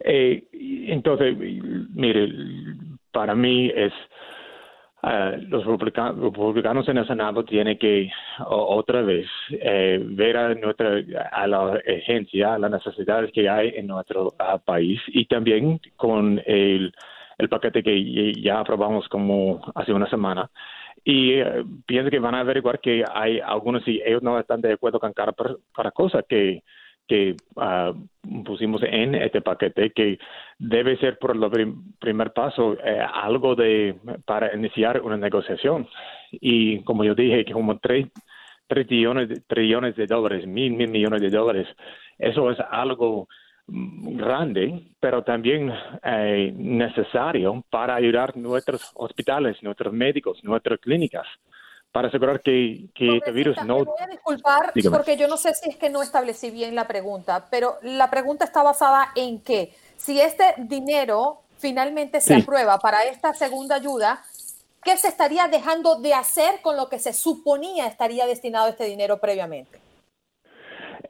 Eh, 0.00 0.44
entonces, 0.52 1.34
mire, 1.38 2.28
para 3.10 3.34
mí 3.34 3.72
es 3.74 3.94
Uh, 5.02 5.40
los 5.48 5.64
republicanos 5.64 6.86
en 6.88 6.98
el 6.98 7.06
Senado 7.06 7.42
tienen 7.42 7.78
que 7.78 8.10
otra 8.46 9.00
vez 9.00 9.26
eh, 9.50 9.98
ver 9.98 10.36
a, 10.36 10.54
nuestra, 10.54 11.00
a 11.32 11.46
la 11.46 11.62
urgencia, 11.62 12.52
a 12.52 12.58
las 12.58 12.70
necesidades 12.70 13.32
que 13.32 13.48
hay 13.48 13.72
en 13.76 13.86
nuestro 13.86 14.26
uh, 14.26 14.58
país 14.62 15.00
y 15.06 15.24
también 15.24 15.80
con 15.96 16.42
el, 16.44 16.92
el 17.38 17.48
paquete 17.48 17.82
que 17.82 18.34
ya 18.42 18.60
aprobamos 18.60 19.08
como 19.08 19.62
hace 19.74 19.90
una 19.94 20.08
semana. 20.10 20.50
Y 21.02 21.40
uh, 21.40 21.64
pienso 21.86 22.10
que 22.10 22.18
van 22.18 22.34
a 22.34 22.40
averiguar 22.40 22.78
que 22.78 23.02
hay 23.10 23.40
algunos, 23.40 23.82
si 23.84 24.02
ellos 24.04 24.22
no 24.22 24.38
están 24.38 24.60
de 24.60 24.74
acuerdo 24.74 25.00
con 25.00 25.14
cada, 25.14 25.32
cada 25.74 25.92
cosa 25.92 26.22
que, 26.28 26.62
que 27.10 27.36
ah, 27.56 27.92
pusimos 28.44 28.80
en 28.84 29.16
este 29.16 29.40
paquete 29.40 29.90
que 29.90 30.18
debe 30.58 30.96
ser 30.98 31.18
por 31.18 31.32
el 31.34 31.74
primer 31.98 32.32
paso 32.32 32.76
eh, 32.84 33.00
algo 33.00 33.56
de 33.56 33.96
para 34.24 34.54
iniciar 34.54 35.02
una 35.02 35.16
negociación. 35.16 35.88
Y 36.30 36.84
como 36.84 37.02
yo 37.02 37.16
dije 37.16 37.44
que 37.44 37.52
como 37.52 37.78
tres, 37.80 38.06
trillones, 38.68 39.44
trillones 39.48 39.96
de 39.96 40.06
dólares 40.06 40.46
mil 40.46 40.72
mil 40.74 40.88
millones 40.88 41.20
de 41.20 41.30
dólares 41.30 41.66
eso 42.20 42.50
es 42.50 42.58
algo 42.70 43.28
grande, 43.66 44.82
pero 45.00 45.22
también 45.22 45.72
eh, 46.04 46.52
necesario 46.56 47.64
para 47.70 47.94
ayudar 47.94 48.36
nuestros 48.36 48.92
hospitales, 48.94 49.62
nuestros 49.62 49.92
médicos, 49.92 50.42
nuestras 50.44 50.78
clínicas, 50.80 51.26
para 51.92 52.08
asegurar 52.08 52.40
que, 52.40 52.86
que 52.94 53.16
este 53.16 53.32
virus 53.32 53.56
no... 53.64 53.78
Me 53.78 53.84
voy 53.84 53.94
a 54.00 54.06
disculpar 54.06 54.72
porque 54.90 55.16
yo 55.16 55.26
no 55.28 55.36
sé 55.36 55.54
si 55.54 55.70
es 55.70 55.76
que 55.76 55.90
no 55.90 56.02
establecí 56.02 56.50
bien 56.50 56.74
la 56.74 56.86
pregunta, 56.86 57.46
pero 57.50 57.76
la 57.82 58.10
pregunta 58.10 58.44
está 58.44 58.62
basada 58.62 59.08
en 59.16 59.40
que 59.40 59.72
si 59.96 60.20
este 60.20 60.54
dinero 60.58 61.40
finalmente 61.58 62.20
se 62.20 62.36
aprueba 62.36 62.78
para 62.78 63.04
esta 63.04 63.34
segunda 63.34 63.76
ayuda, 63.76 64.22
¿qué 64.82 64.96
se 64.96 65.08
estaría 65.08 65.48
dejando 65.48 65.96
de 65.96 66.14
hacer 66.14 66.60
con 66.62 66.76
lo 66.76 66.88
que 66.88 66.98
se 66.98 67.12
suponía 67.12 67.86
estaría 67.86 68.26
destinado 68.26 68.68
este 68.68 68.84
dinero 68.84 69.18
previamente? 69.18 69.78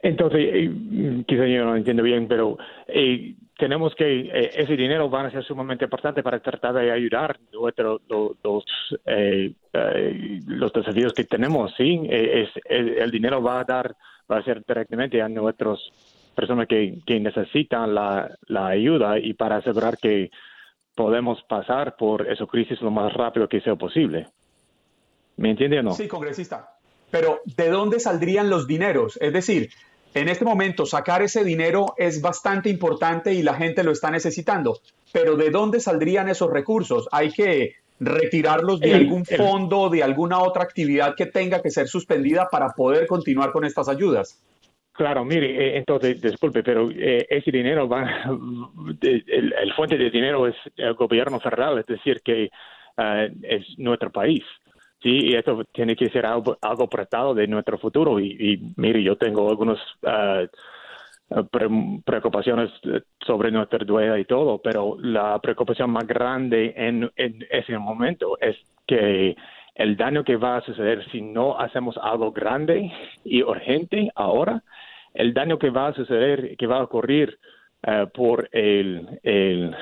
Entonces, 0.03 0.41
eh, 0.41 1.23
quizá 1.27 1.45
yo 1.45 1.63
no 1.63 1.75
entiendo 1.75 2.01
bien, 2.01 2.27
pero 2.27 2.57
eh, 2.87 3.35
tenemos 3.61 3.93
que, 3.93 4.21
eh, 4.21 4.49
ese 4.55 4.75
dinero 4.75 5.07
va 5.07 5.21
a 5.21 5.29
ser 5.29 5.43
sumamente 5.43 5.85
importante 5.85 6.23
para 6.23 6.39
tratar 6.39 6.73
de 6.73 6.91
ayudar 6.91 7.39
nuestro, 7.53 8.01
los, 8.09 8.65
los 10.47 10.73
desafíos 10.73 11.13
que 11.13 11.25
tenemos, 11.25 11.71
¿sí? 11.77 12.01
Es, 12.09 12.49
el, 12.65 13.11
dinero 13.11 13.39
va 13.39 13.59
a 13.59 13.63
dar, 13.63 13.95
va 14.29 14.39
a 14.39 14.43
ser 14.43 14.63
directamente 14.67 15.21
a 15.21 15.29
nuestras 15.29 15.77
personas 16.35 16.67
que, 16.67 17.01
que 17.05 17.19
necesitan 17.19 17.93
la, 17.93 18.35
la 18.47 18.65
ayuda 18.69 19.19
y 19.19 19.33
para 19.33 19.57
asegurar 19.57 19.95
que 19.99 20.31
podemos 20.95 21.43
pasar 21.43 21.95
por 21.95 22.31
esa 22.31 22.47
crisis 22.47 22.81
lo 22.81 22.89
más 22.89 23.13
rápido 23.13 23.47
que 23.47 23.61
sea 23.61 23.75
posible. 23.75 24.25
¿Me 25.37 25.51
entiende 25.51 25.77
o 25.81 25.83
no? 25.83 25.91
Sí, 25.91 26.07
congresista. 26.07 26.77
Pero 27.11 27.41
¿de 27.45 27.69
dónde 27.69 27.99
saldrían 27.99 28.49
los 28.49 28.65
dineros? 28.65 29.19
Es 29.21 29.31
decir, 29.33 29.69
en 30.13 30.29
este 30.29 30.45
momento 30.45 30.85
sacar 30.85 31.21
ese 31.21 31.43
dinero 31.43 31.93
es 31.97 32.21
bastante 32.21 32.69
importante 32.69 33.33
y 33.33 33.43
la 33.43 33.53
gente 33.53 33.83
lo 33.83 33.91
está 33.91 34.11
necesitando, 34.11 34.79
pero 35.13 35.35
¿de 35.35 35.49
dónde 35.49 35.79
saldrían 35.79 36.29
esos 36.29 36.51
recursos? 36.51 37.07
Hay 37.11 37.31
que 37.31 37.75
retirarlos 37.99 38.79
de 38.79 38.95
algún 38.95 39.25
fondo, 39.25 39.89
de 39.89 40.03
alguna 40.03 40.39
otra 40.39 40.63
actividad 40.63 41.15
que 41.15 41.27
tenga 41.27 41.61
que 41.61 41.69
ser 41.69 41.87
suspendida 41.87 42.49
para 42.49 42.69
poder 42.69 43.05
continuar 43.05 43.51
con 43.51 43.63
estas 43.63 43.87
ayudas. 43.87 44.41
Claro, 44.91 45.23
mire, 45.23 45.47
eh, 45.49 45.77
entonces, 45.77 46.21
disculpe, 46.21 46.63
pero 46.63 46.89
eh, 46.91 47.25
ese 47.29 47.51
dinero 47.51 47.87
va, 47.87 48.03
el, 49.01 49.53
el, 49.53 49.73
fuente 49.75 49.97
de 49.97 50.09
dinero 50.09 50.47
es 50.47 50.55
el 50.75 50.93
gobierno 50.95 51.39
federal, 51.39 51.79
es 51.79 51.85
decir, 51.85 52.21
que 52.23 52.49
uh, 52.97 53.31
es 53.43 53.65
nuestro 53.77 54.11
país. 54.11 54.43
Sí, 55.01 55.29
y 55.31 55.35
esto 55.35 55.63
tiene 55.73 55.95
que 55.95 56.09
ser 56.09 56.25
algo, 56.27 56.57
prestado 56.89 57.33
de 57.33 57.47
nuestro 57.47 57.77
futuro. 57.79 58.19
Y, 58.19 58.73
mire, 58.77 59.01
yo 59.01 59.15
tengo 59.17 59.49
algunas 59.49 59.79
ah, 60.05 60.43
preocupaciones 62.05 62.69
sobre 63.25 63.51
nuestra 63.51 63.79
duela 63.83 64.19
y 64.19 64.25
todo, 64.25 64.59
pero 64.61 64.97
la 64.99 65.39
preocupación 65.39 65.89
más 65.89 66.05
grande 66.05 66.73
en, 66.75 67.09
en 67.15 67.45
ese 67.49 67.77
momento 67.79 68.37
es 68.39 68.57
que 68.85 69.35
el 69.75 69.97
daño 69.97 70.23
que 70.23 70.35
va 70.35 70.57
a 70.57 70.61
suceder 70.61 71.09
si 71.11 71.21
no 71.21 71.57
hacemos 71.57 71.97
algo 72.01 72.31
grande 72.31 72.91
y 73.23 73.41
urgente 73.41 74.11
ahora, 74.15 74.61
el 75.13 75.33
daño 75.33 75.57
que 75.57 75.69
va 75.69 75.87
a 75.87 75.93
suceder, 75.93 76.55
que 76.57 76.67
va 76.67 76.77
a 76.77 76.83
ocurrir 76.83 77.39
ah, 77.83 78.05
por 78.13 78.49
el, 78.51 79.19
el 79.23 79.75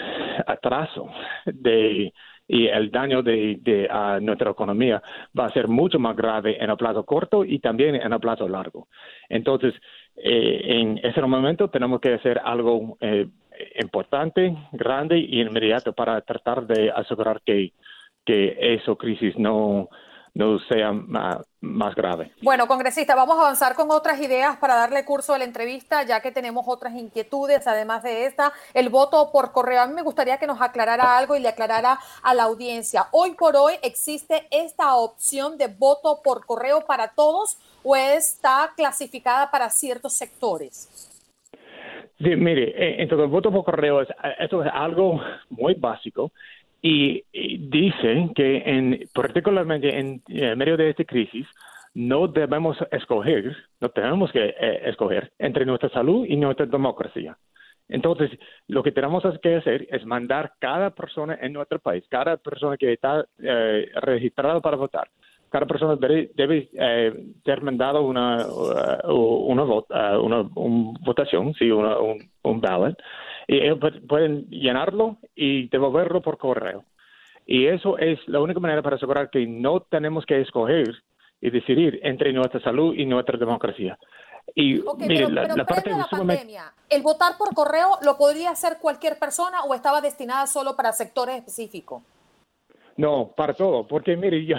atraso 0.48 1.10
de 1.46 2.14
y 2.52 2.66
el 2.66 2.90
daño 2.90 3.22
de, 3.22 3.88
a 3.92 4.20
nuestra 4.20 4.50
economía 4.50 5.02
va 5.38 5.46
a 5.46 5.50
ser 5.50 5.68
mucho 5.68 6.00
más 6.00 6.16
grave 6.16 6.62
en 6.62 6.72
el 6.72 6.78
plazo 6.78 7.06
corto 7.06 7.46
y 7.46 7.60
también 7.60 7.94
en 7.94 8.12
el 8.12 8.20
plazo 8.20 8.50
largo. 8.50 8.88
Entonces, 9.30 9.76
eh, 10.18 10.62
en 10.64 10.98
ese 11.04 11.22
momento 11.22 11.70
tenemos 11.70 12.02
que 12.02 12.16
hacer 12.16 12.42
algo 12.44 12.98
eh, 13.02 13.28
importante, 13.80 14.58
grande 14.72 15.20
y 15.20 15.42
inmediato 15.42 15.94
para 15.94 16.20
tratar 16.22 16.66
de 16.66 16.90
asegurar 16.90 17.40
que, 17.46 17.74
que 18.26 18.58
esa 18.60 18.96
crisis 18.96 19.38
no, 19.38 19.88
no 20.34 20.60
sea 20.60 20.92
más, 20.92 21.96
grave. 21.96 22.32
Bueno, 22.42 22.68
congresista, 22.68 23.16
vamos 23.16 23.38
a 23.38 23.42
avanzar 23.42 23.76
con 23.76 23.92
otras 23.92 24.22
ideas 24.22 24.58
para 24.58 24.76
darle 24.76 25.04
curso 25.04 25.34
a 25.34 25.38
la 25.38 25.44
entrevista, 25.44 26.04
ya 26.04 26.22
que 26.22 26.32
tenemos 26.32 26.66
otras 26.68 26.94
inquietudes, 26.96 27.68
además 27.68 28.04
de 28.04 28.26
esta, 28.26 28.54
el 28.74 28.90
voto 28.90 29.32
por 29.32 29.52
correo. 29.52 29.82
A 29.82 29.88
mí 29.88 29.94
me 29.94 30.02
gustaría 30.02 30.38
que 30.38 30.48
nos 30.48 30.62
aclarara 30.62 31.18
algo 31.18 31.36
y 31.36 31.40
le 31.40 31.50
aclarara 31.50 32.00
a 32.24 32.34
la 32.34 32.44
audiencia. 32.44 33.08
Hoy 33.12 33.32
por 33.32 33.56
hoy 33.56 33.74
existe 33.82 34.48
esta 34.52 34.96
opción 34.96 35.58
de 35.58 35.68
voto 35.68 36.22
por 36.24 36.46
correo 36.46 36.86
para 36.86 37.10
todos 37.10 37.58
o 37.84 37.96
está 37.96 38.72
clasificada 38.76 39.52
para 39.52 39.70
ciertos 39.70 40.14
sectores. 40.14 41.10
Sí, 42.18 42.36
mire, 42.36 42.70
eh, 42.76 43.02
entonces 43.02 43.26
el 43.26 43.32
voto 43.32 43.50
por 43.50 43.64
correo 43.64 44.02
es, 44.02 44.10
esto 44.40 44.64
es 44.64 44.70
algo 44.74 45.22
muy 45.50 45.74
básico 45.76 46.32
y, 46.82 47.24
dice 47.70 48.30
que 48.36 48.58
en, 48.66 49.00
particularmente 49.14 49.98
en, 49.98 50.22
medio 50.58 50.78
de 50.78 50.90
esta 50.90 51.04
crisis 51.04 51.48
no 51.94 52.28
debemos 52.28 52.78
escoger, 52.92 53.56
no 53.82 53.90
tenemos 53.90 54.32
que 54.32 54.56
eh, 54.60 54.82
escoger 54.86 55.32
entre 55.40 55.66
nuestra 55.66 55.90
salud 55.90 56.26
y 56.28 56.36
nuestra 56.36 56.66
democracia. 56.66 57.38
Entonces, 57.90 58.30
lo 58.68 58.84
que 58.84 58.92
tenemos 58.92 59.24
que 59.42 59.56
hacer 59.56 59.88
es 59.90 60.06
mandar 60.06 60.54
cada 60.60 60.92
persona 60.92 61.38
en 61.42 61.54
nuestro 61.54 61.80
país, 61.80 62.04
cada 62.08 62.38
persona 62.38 62.78
que 62.78 62.94
está 62.94 63.26
eh, 63.40 63.90
registrada 63.96 64.62
para 64.62 64.78
votar, 64.78 65.10
cada 65.50 65.66
persona 65.66 65.96
debe, 65.96 66.30
debe 66.36 66.70
eh, 66.74 67.14
ser 67.44 67.64
mandado 67.64 68.04
una, 68.04 68.46
una, 69.08 69.64
una, 69.64 70.50
votación, 71.02 71.56
sí, 71.56 71.72
un, 71.72 72.30
un 72.44 72.62
ballot, 72.62 72.96
y 73.50 73.64
ellos 73.64 73.80
pueden 74.08 74.48
llenarlo 74.52 75.18
y 75.36 75.70
devolverlo 75.70 76.22
por 76.22 76.38
correo. 76.38 76.84
Y 77.48 77.66
eso 77.66 77.98
es 77.98 78.20
la 78.28 78.40
única 78.42 78.60
manera 78.60 78.84
para 78.84 78.98
asegurar 78.98 79.32
que 79.32 79.48
no 79.48 79.80
tenemos 79.80 80.24
que 80.28 80.40
escoger 80.40 81.02
y 81.42 81.50
decidir 81.50 82.00
entre 82.04 82.32
nuestra 82.32 82.62
salud 82.62 82.94
y 82.96 83.08
nuestra 83.08 83.40
democracia. 83.40 83.98
Y 84.54 84.76
la, 84.78 85.66
parte 85.66 85.90
de 85.90 85.98
la 85.98 86.08
pandemia, 86.08 86.72
¿el 86.92 87.02
votar 87.02 87.38
por 87.40 87.56
correo 87.56 87.98
lo 88.04 88.18
podría 88.18 88.52
hacer 88.52 88.78
cualquier 88.80 89.18
persona 89.18 89.64
o 89.64 89.74
estaba 89.74 90.00
destinada 90.00 90.46
solo 90.46 90.76
para 90.76 90.92
sectores 90.92 91.38
específicos? 91.38 92.04
No, 92.98 93.32
para 93.36 93.56
todo, 93.56 93.88
porque 93.88 94.16
mire, 94.16 94.46
yo 94.46 94.58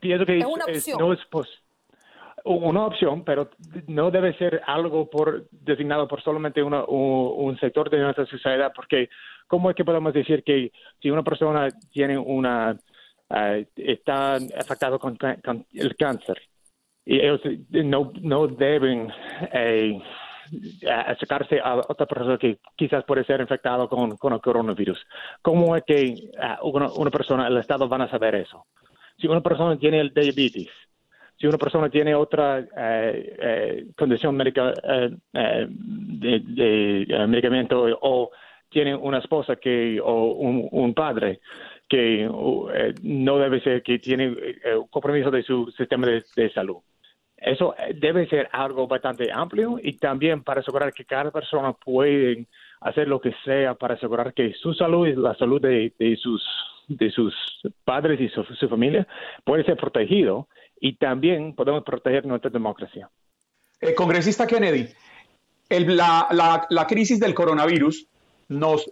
pienso 0.00 0.26
que 0.26 0.38
no 0.98 1.14
es 1.14 1.20
una 2.44 2.86
opción, 2.86 3.24
pero 3.24 3.50
no 3.86 4.10
debe 4.10 4.36
ser 4.36 4.62
algo 4.66 5.08
por 5.08 5.48
designado 5.50 6.08
por 6.08 6.22
solamente 6.22 6.62
un, 6.62 7.58
sector 7.60 7.90
de 7.90 7.98
nuestra 7.98 8.26
sociedad, 8.26 8.72
porque 8.74 9.08
¿cómo 9.46 9.70
es 9.70 9.76
que 9.76 9.84
podemos 9.84 10.12
decir 10.12 10.42
que 10.42 10.72
si 11.00 11.10
una 11.10 11.22
persona 11.22 11.68
tiene 11.92 12.18
una 12.18 12.76
uh, 13.30 13.64
está 13.76 14.34
afectado 14.34 14.98
con, 14.98 15.16
el 15.72 15.96
cáncer 15.96 16.42
y 17.04 17.20
ellos 17.20 17.40
no, 17.70 18.12
no 18.20 18.46
deben 18.46 19.12
eh, 19.52 20.00
acercarse 20.88 21.60
a 21.60 21.76
otra 21.76 22.06
persona 22.06 22.38
que 22.38 22.58
quizás 22.76 23.04
puede 23.04 23.24
ser 23.24 23.40
infectado 23.40 23.88
con, 23.88 24.32
el 24.32 24.40
coronavirus. 24.40 25.04
¿Cómo 25.42 25.76
es 25.76 25.84
que 25.84 26.30
uh, 26.62 26.68
una, 26.68 26.90
una, 26.92 27.10
persona, 27.10 27.46
el 27.48 27.56
Estado 27.58 27.88
van 27.88 28.02
a 28.02 28.10
saber 28.10 28.34
eso? 28.36 28.66
Si 29.18 29.26
una 29.26 29.40
persona 29.40 29.78
tiene 29.78 30.00
el 30.00 30.12
diabetes, 30.12 30.68
si 31.42 31.48
una 31.48 31.58
persona 31.58 31.90
tiene 31.90 32.14
otra 32.14 32.60
eh, 32.60 33.36
eh, 33.36 33.86
condición 33.98 34.36
médica 34.36 34.72
eh, 34.84 35.66
de, 35.68 37.26
medicamento 37.26 37.84
o 38.00 38.30
tiene 38.68 38.94
una 38.94 39.18
esposa 39.18 39.56
que 39.56 40.00
o 40.00 40.34
un, 40.34 40.94
padre 40.94 41.40
que 41.88 42.28
no 43.02 43.38
debe 43.38 43.60
ser 43.60 43.82
que 43.82 43.98
tiene 43.98 44.36
compromiso 44.88 45.32
de 45.32 45.42
su 45.42 45.68
sistema 45.76 46.06
de, 46.06 46.50
salud. 46.54 46.76
Eso 47.36 47.74
debe 47.96 48.28
ser 48.28 48.48
algo 48.52 48.86
bastante 48.86 49.28
amplio 49.32 49.80
y 49.82 49.96
también 49.96 50.44
para 50.44 50.60
asegurar 50.60 50.92
que 50.92 51.04
cada 51.04 51.32
persona 51.32 51.72
puede 51.72 52.46
hacer 52.80 53.08
lo 53.08 53.20
que 53.20 53.34
sea 53.44 53.74
para 53.74 53.94
asegurar 53.94 54.32
que 54.32 54.52
su 54.54 54.74
salud 54.74 55.08
y 55.08 55.16
la 55.16 55.34
salud 55.34 55.60
de, 55.60 55.92
sus 56.16 56.40
de 56.86 57.10
sus 57.10 57.34
padres 57.84 58.20
y 58.20 58.28
su, 58.28 58.44
su 58.44 58.68
familia 58.68 59.08
puede 59.44 59.64
ser 59.64 59.76
protegido 59.76 60.46
y 60.82 60.96
también 60.96 61.54
podemos 61.54 61.84
proteger 61.84 62.26
nuestra 62.26 62.50
democracia. 62.50 63.08
Eh, 63.80 63.94
congresista 63.94 64.48
Kennedy, 64.48 64.88
la, 65.70 66.86
crisis 66.88 67.20
del 67.20 67.34
coronavirus 67.34 68.08
nos 68.48 68.90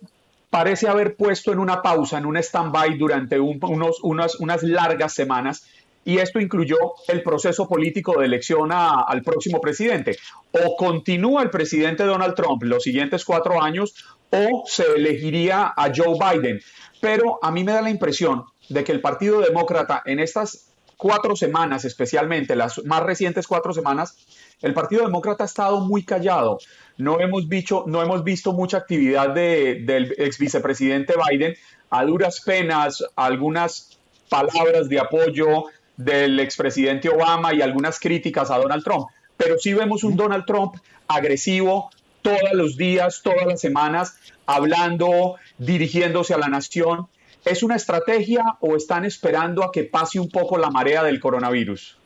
parece 0.51 0.89
haber 0.89 1.17
puesto 1.17 1.53
en 1.53 1.59
una 1.59 1.83
pausa, 1.83 2.19
en 2.19 2.27
un 2.27 2.37
stand-by 2.37 2.97
durante 2.97 3.41
unos, 3.41 3.99
unas 4.03 4.63
largas 4.63 5.13
semanas 5.13 5.69
y 6.05 6.19
esto 6.19 6.39
incluyó 6.39 6.77
el 7.09 7.25
proceso 7.25 7.69
político 7.69 8.21
de 8.21 8.27
elección 8.27 8.71
al 8.73 9.23
próximo 9.23 9.61
presidente. 9.61 10.17
O 10.53 10.77
continúa 10.77 11.43
el 11.43 11.51
presidente 11.51 12.05
Donald 12.05 12.37
Trump 12.37 12.63
los 12.63 12.85
siguientes 12.85 13.25
cuatro 13.25 13.61
años 13.61 13.95
o 14.31 14.63
se 14.65 14.85
elegiría 14.95 15.75
a 15.77 15.91
Joe 15.95 16.17
Biden. 16.17 16.61
Pero 17.01 17.41
a 17.43 17.51
mí 17.51 17.65
me 17.65 17.73
da 17.73 17.83
la 17.83 17.91
impresión 17.91 18.45
de 18.69 18.85
que 18.85 18.93
el 18.93 19.01
Partido 19.01 19.41
Demócrata 19.41 20.03
en 20.07 20.21
estas 20.21 20.70
cuatro 21.01 21.35
semanas, 21.35 21.87
especialmente 21.87 22.55
las 22.55 22.85
más 22.85 23.03
recientes 23.03 23.47
cuatro 23.47 23.73
semanas, 23.73 24.19
el 24.61 24.75
Partido 24.75 25.03
Demócrata 25.07 25.45
ha 25.45 25.47
estado 25.47 25.81
muy 25.81 26.05
callado. 26.05 26.59
No 26.99 27.21
hemos 27.21 27.49
visto, 27.49 27.85
no 27.87 28.03
hemos 28.03 28.23
visto 28.23 28.53
mucha 28.53 28.77
actividad 28.77 29.31
del 29.31 30.15
ex 30.19 30.39
vicepresidente 30.39 31.15
Biden. 31.17 31.55
A 31.89 32.05
duras 32.05 32.43
penas, 32.43 33.03
algunas 33.17 33.99
palabras 34.29 34.91
de 34.91 35.01
apoyo 35.01 35.65
del 35.97 36.39
expresidente 36.39 37.09
Obama 37.09 37.55
y 37.55 37.63
algunas 37.63 37.99
críticas 37.99 38.51
a 38.51 38.59
Donald 38.59 38.85
Trump. 38.85 39.07
Pero 39.39 39.59
sí 39.59 39.73
vemos 39.73 40.05
un 40.05 40.17
Donald 40.17 40.45
Trump 40.45 40.75
agresivo 41.09 41.89
todos 42.21 42.53
los 42.53 42.77
días, 42.77 43.23
todas 43.25 43.47
las 43.47 43.61
semanas, 43.61 44.19
hablando, 44.45 45.37
dirigiéndose 45.57 46.35
a 46.35 46.39
la 46.39 46.49
nación. 46.49 47.09
¿Es 47.45 47.63
una 47.63 47.77
estrategia 47.77 48.45
o 48.61 48.77
están 48.77 49.05
esperando 49.05 49.65
a 49.65 49.71
que 49.73 49.85
pase 49.85 50.21
un 50.21 50.29
poco 50.29 50.59
la 50.59 50.71
marea 50.71 51.03
del 51.03 51.21
coronavirus? 51.21 52.01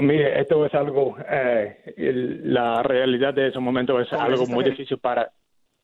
mire, 0.00 0.40
esto 0.40 0.64
es 0.64 0.74
algo, 0.74 1.16
eh, 1.28 1.92
la 2.44 2.82
realidad 2.82 3.34
de 3.34 3.48
ese 3.48 3.58
momento 3.58 4.00
es 4.00 4.12
algo 4.12 4.46
muy 4.46 4.64
difícil 4.64 4.98
para, 4.98 5.30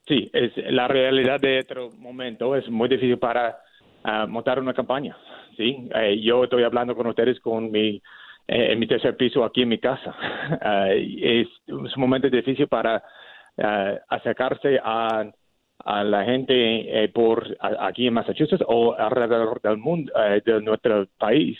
sí, 0.07 0.31
es 0.33 0.53
la 0.71 0.87
realidad 0.87 1.41
de 1.41 1.59
este 1.59 1.75
momento 1.99 2.55
es 2.55 2.69
muy 2.69 2.89
difícil 2.89 3.19
para 3.19 3.59
uh, 4.05 4.29
montar 4.29 4.61
una 4.61 4.75
campaña, 4.75 5.17
sí. 5.57 5.89
Eh, 5.95 6.21
yo 6.23 6.45
estoy 6.45 6.63
hablando 6.63 6.95
con 6.95 7.07
ustedes 7.09 7.41
con 7.41 7.71
mi 7.71 8.01
eh, 8.47 8.73
en 8.73 8.79
mi 8.79 8.87
tercer 8.87 9.17
piso 9.17 9.45
aquí 9.45 9.63
en 9.63 9.71
mi 9.71 9.79
casa. 9.79 10.15
es, 10.95 11.49
un 11.67 11.91
momento 11.97 12.31
difícil 12.31 12.69
para 12.69 13.03
acercarse 14.09 14.79
a 14.85 15.25
a 15.87 16.05
la 16.05 16.25
gente 16.25 17.11
por 17.15 17.57
aquí 17.61 18.09
en 18.09 18.15
Massachusetts 18.15 18.65
o 18.67 18.95
alrededor 18.95 19.61
del 19.63 19.79
mundo 19.79 20.13
de 20.45 20.61
nuestro 20.61 21.07
país 21.17 21.57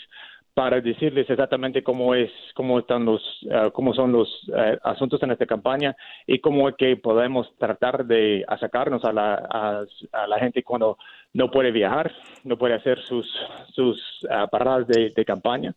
para 0.57 0.81
decirles 0.81 1.29
exactamente 1.29 1.83
cómo 1.83 2.15
es, 2.15 2.31
cómo 2.55 2.79
están 2.79 3.05
los, 3.05 3.21
uh, 3.43 3.69
cómo 3.71 3.93
son 3.93 4.11
los 4.11 4.27
uh, 4.47 4.75
asuntos 4.85 5.21
en 5.21 5.29
esta 5.29 5.45
campaña 5.45 5.95
y 6.25 6.39
cómo 6.39 6.67
es 6.67 6.75
que 6.75 6.97
podemos 6.97 7.47
tratar 7.59 8.03
de 8.07 8.43
acercarnos 8.47 9.05
a 9.05 9.13
la, 9.13 9.35
a, 9.35 9.83
a 10.13 10.25
la 10.25 10.39
gente 10.39 10.63
cuando 10.63 10.97
no 11.33 11.51
puede 11.51 11.69
viajar, 11.69 12.11
no 12.43 12.57
puede 12.57 12.73
hacer 12.73 12.99
sus, 13.03 13.31
sus 13.71 14.01
uh, 14.23 14.49
paradas 14.49 14.87
de, 14.87 15.11
de, 15.11 15.25
campaña. 15.25 15.75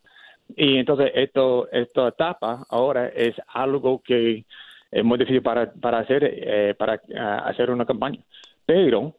Y 0.57 0.79
entonces 0.79 1.13
esto, 1.15 1.69
esta 1.71 2.09
etapa 2.09 2.65
ahora 2.71 3.09
es 3.09 3.35
algo 3.49 4.01
que 4.03 4.47
es 4.91 5.05
muy 5.05 5.19
difícil 5.19 5.43
para, 5.43 5.73
para 5.73 5.99
hacer, 5.99 6.23
eh, 6.25 6.75
para 6.79 7.01
hacer 7.47 7.71
una 7.71 7.87
campaña. 7.87 8.21
Pero 8.67 9.15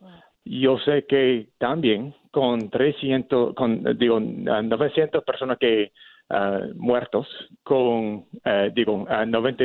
yo 0.45 0.77
sé 0.79 1.05
que 1.05 1.49
también 1.57 2.13
con 2.31 2.69
300, 2.69 3.53
con, 3.55 3.97
digo, 3.97 4.19
900 4.19 5.23
personas 5.23 5.57
que 5.57 5.91
uh, 6.29 6.73
muertos, 6.75 7.27
con, 7.63 8.25
uh, 8.45 8.69
digo, 8.73 9.03
uh, 9.03 9.25
90 9.25 9.63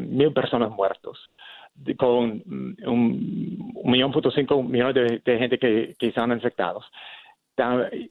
mil 0.00 0.32
personas 0.32 0.70
muertos, 0.70 1.18
con 1.98 2.42
un, 2.46 3.72
millón 3.84 4.12
punto 4.12 4.30
cinco 4.30 4.62
millones 4.62 4.94
de, 4.94 5.22
de, 5.24 5.38
gente 5.38 5.58
que, 5.58 5.94
que 5.98 6.08
están 6.08 6.32
infectados. 6.32 6.84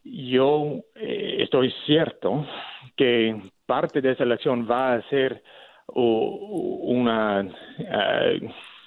Yo 0.03 0.81
eh, 0.95 1.37
estoy 1.39 1.71
cierto 1.85 2.45
que 2.95 3.39
parte 3.65 4.01
de 4.01 4.11
esa 4.11 4.23
elección 4.23 4.67
va 4.69 4.93
a 4.93 5.01
ser 5.09 5.43
una, 5.95 7.47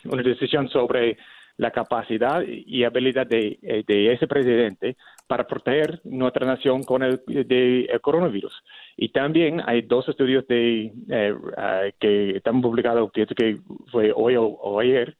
una 0.04 0.22
decisión 0.22 0.68
sobre 0.68 1.16
la 1.58 1.72
capacidad 1.72 2.42
y 2.46 2.84
habilidad 2.84 3.26
de, 3.26 3.58
eh, 3.62 3.82
de, 3.86 4.12
ese 4.12 4.28
presidente 4.28 4.96
para 5.26 5.46
proteger 5.46 6.00
nuestra 6.04 6.46
nación 6.46 6.84
con 6.84 7.02
el, 7.02 7.20
de, 7.26 7.98
coronavirus. 8.00 8.52
Y 8.96 9.08
también 9.10 9.60
hay 9.66 9.82
dos 9.82 10.08
estudios 10.08 10.46
de, 10.46 10.92
uh, 10.94 11.90
que 11.98 12.36
están 12.36 12.62
publicados, 12.62 13.10
que 13.12 13.58
fue 13.90 14.12
hoy 14.14 14.36
o, 14.38 14.78
ayer, 14.78 15.16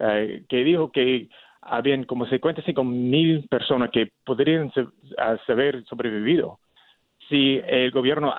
uh, 0.00 0.42
que 0.48 0.64
dijo 0.64 0.90
que 0.90 1.28
habían 1.60 2.04
como 2.04 2.26
55 2.26 2.82
mil 2.82 3.46
personas 3.48 3.90
que 3.90 4.10
podrían 4.24 4.72
haber 5.48 5.84
sobrevivido 5.84 6.58
si 7.28 7.60
el 7.66 7.90
gobierno 7.90 8.34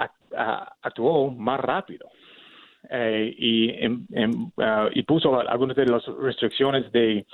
actuó 0.82 1.32
más 1.32 1.60
rápido. 1.60 2.08
Eh, 2.90 3.34
y, 3.38 3.88
uh, 3.88 4.90
y 4.94 5.04
puso 5.04 5.40
algunas 5.40 5.76
de 5.76 5.86
las 5.86 6.06
restricciones 6.06 6.92
de, 6.92 7.26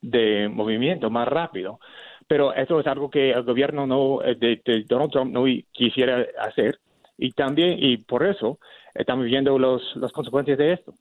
de 0.00 0.48
movimiento 0.48 1.10
más 1.10 1.28
rápido. 1.28 1.80
Pero 2.26 2.52
esto 2.54 2.78
es 2.78 2.86
algo 2.86 3.10
que 3.10 3.32
el 3.32 3.42
gobierno 3.42 3.86
no, 3.86 4.22
eh, 4.22 4.36
de, 4.36 4.84
Donald 4.88 5.10
Trump 5.10 5.32
no 5.32 5.44
quisiera 5.72 6.24
hacer. 6.40 6.78
Y 7.18 7.32
también, 7.32 7.76
y 7.78 7.98
por 7.98 8.24
eso 8.24 8.58
estamos 8.94 9.24
viendo 9.24 9.58
los, 9.58 9.82
las 9.96 10.12
consecuencias 10.12 10.56
de 10.56 10.72
esto. 10.74 10.94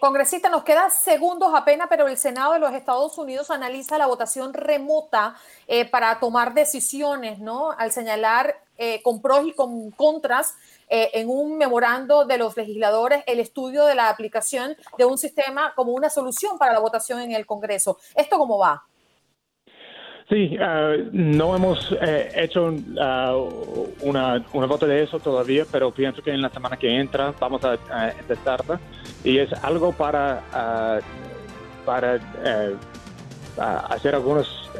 Congresista, 0.00 0.50
nos 0.50 0.64
quedan 0.64 0.90
segundos 0.90 1.50
apenas, 1.54 1.86
pero 1.88 2.08
el 2.08 2.18
Senado 2.18 2.52
de 2.52 2.58
los 2.58 2.74
Estados 2.74 3.16
Unidos 3.16 3.50
analiza 3.50 3.96
la 3.96 4.06
votación 4.06 4.52
remota 4.52 5.34
eh, 5.66 5.88
para 5.88 6.20
tomar 6.20 6.52
decisiones, 6.52 7.38
¿no? 7.38 7.70
Al 7.70 7.90
señalar 7.90 8.54
eh, 8.76 9.00
con 9.02 9.22
pros 9.22 9.46
y 9.46 9.52
con 9.52 9.90
contras 9.92 10.56
eh, 10.88 11.10
en 11.14 11.28
un 11.28 11.58
memorando 11.58 12.24
de 12.24 12.38
los 12.38 12.56
legisladores 12.56 13.22
el 13.26 13.40
estudio 13.40 13.84
de 13.84 13.94
la 13.94 14.08
aplicación 14.08 14.76
de 14.98 15.04
un 15.04 15.18
sistema 15.18 15.72
como 15.74 15.92
una 15.92 16.10
solución 16.10 16.58
para 16.58 16.72
la 16.72 16.80
votación 16.80 17.20
en 17.20 17.32
el 17.32 17.46
Congreso. 17.46 17.98
¿Esto 18.14 18.38
cómo 18.38 18.58
va? 18.58 18.82
Sí, 20.28 20.56
uh, 20.56 21.10
no 21.12 21.54
hemos 21.54 21.94
eh, 22.00 22.32
hecho 22.34 22.64
uh, 22.64 23.88
una, 24.00 24.42
una 24.54 24.66
voto 24.66 24.86
de 24.86 25.02
eso 25.02 25.18
todavía, 25.20 25.66
pero 25.70 25.92
pienso 25.92 26.22
que 26.22 26.30
en 26.30 26.40
la 26.40 26.48
semana 26.48 26.78
que 26.78 26.98
entra 26.98 27.34
vamos 27.38 27.62
a, 27.64 27.76
a 27.90 28.10
empezarla 28.10 28.80
y 29.22 29.38
es 29.38 29.52
algo 29.62 29.92
para, 29.92 30.42
uh, 30.50 31.84
para 31.84 32.18
hacer 33.90 34.14
algunos 34.14 34.70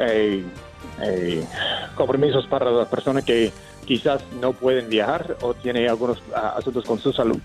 compromisos 1.94 2.46
para 2.46 2.70
las 2.70 2.88
personas 2.88 3.24
que 3.24 3.52
quizás 3.84 4.22
no 4.40 4.52
pueden 4.52 4.88
viajar 4.88 5.36
o 5.42 5.54
tienen 5.54 5.88
algunos 5.88 6.22
ah, 6.34 6.54
asuntos 6.56 6.84
con 6.84 6.98
su 6.98 7.12
salud 7.12 7.38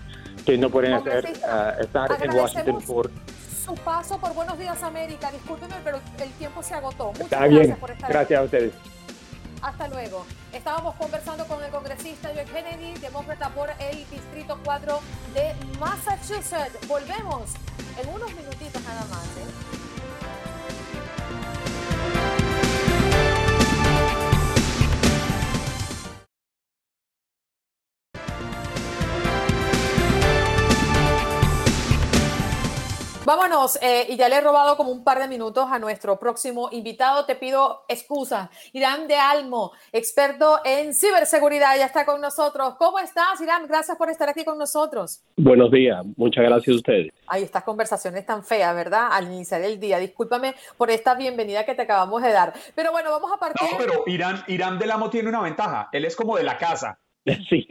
que 0.44 0.56
no 0.56 0.70
pueden 0.70 0.94
hacer, 0.94 1.24
uh, 1.26 1.80
estar 1.82 2.10
en 2.22 2.34
Washington 2.34 2.82
por 2.82 3.10
su 3.64 3.74
paso 3.74 4.18
por 4.18 4.34
Buenos 4.34 4.58
Días 4.58 4.82
América. 4.82 5.30
Discúlpenme, 5.30 5.76
pero 5.84 6.00
el 6.18 6.30
tiempo 6.32 6.62
se 6.62 6.74
agotó. 6.74 7.08
Muchas 7.08 7.24
Está 7.24 7.38
gracias 7.38 7.66
bien. 7.66 7.76
por 7.76 7.90
estar 7.90 8.10
Gracias 8.10 8.40
a 8.40 8.42
ustedes. 8.42 8.72
Hasta 9.62 9.88
luego. 9.88 10.24
Estábamos 10.52 10.94
conversando 10.96 11.46
con 11.46 11.62
el 11.62 11.70
congresista 11.70 12.30
Joe 12.34 12.44
Kennedy, 12.46 12.98
demócrata 13.00 13.50
por 13.50 13.68
el 13.78 13.98
Distrito 14.10 14.58
4 14.64 15.00
de 15.34 15.54
Massachusetts. 15.78 16.88
Volvemos 16.88 17.50
en 18.02 18.08
unos 18.08 18.34
minutitos 18.34 18.82
nada 18.82 19.04
más. 19.10 19.24
¿eh? 19.24 19.79
Vámonos, 33.30 33.78
eh, 33.80 34.06
y 34.08 34.16
ya 34.16 34.28
le 34.28 34.38
he 34.38 34.40
robado 34.40 34.76
como 34.76 34.90
un 34.90 35.04
par 35.04 35.20
de 35.20 35.28
minutos 35.28 35.68
a 35.70 35.78
nuestro 35.78 36.18
próximo 36.18 36.68
invitado. 36.72 37.26
Te 37.26 37.36
pido 37.36 37.84
excusa. 37.86 38.50
Irán 38.72 39.06
de 39.06 39.14
Almo, 39.14 39.70
experto 39.92 40.58
en 40.64 40.92
ciberseguridad, 40.92 41.76
ya 41.78 41.86
está 41.86 42.04
con 42.04 42.20
nosotros. 42.20 42.74
¿Cómo 42.76 42.98
estás, 42.98 43.40
Irán? 43.40 43.68
Gracias 43.68 43.96
por 43.96 44.10
estar 44.10 44.28
aquí 44.28 44.44
con 44.44 44.58
nosotros. 44.58 45.22
Buenos 45.36 45.70
días, 45.70 46.04
muchas 46.16 46.42
gracias 46.42 46.74
a 46.74 46.76
ustedes. 46.78 47.12
Ay, 47.28 47.44
estas 47.44 47.62
conversaciones 47.62 48.26
tan 48.26 48.42
feas, 48.42 48.74
¿verdad? 48.74 49.10
Al 49.12 49.26
iniciar 49.26 49.62
el 49.62 49.78
día. 49.78 50.00
Discúlpame 50.00 50.56
por 50.76 50.90
esta 50.90 51.14
bienvenida 51.14 51.64
que 51.64 51.76
te 51.76 51.82
acabamos 51.82 52.20
de 52.24 52.32
dar. 52.32 52.52
Pero 52.74 52.90
bueno, 52.90 53.12
vamos 53.12 53.30
a 53.30 53.36
partir. 53.36 53.62
No, 53.70 53.78
pero 53.78 54.02
Irán, 54.06 54.42
Irán 54.48 54.76
del 54.76 54.90
Amo 54.90 55.08
tiene 55.08 55.28
una 55.28 55.40
ventaja. 55.40 55.88
Él 55.92 56.04
es 56.04 56.16
como 56.16 56.36
de 56.36 56.42
la 56.42 56.58
casa. 56.58 56.98
Sí. 57.48 57.64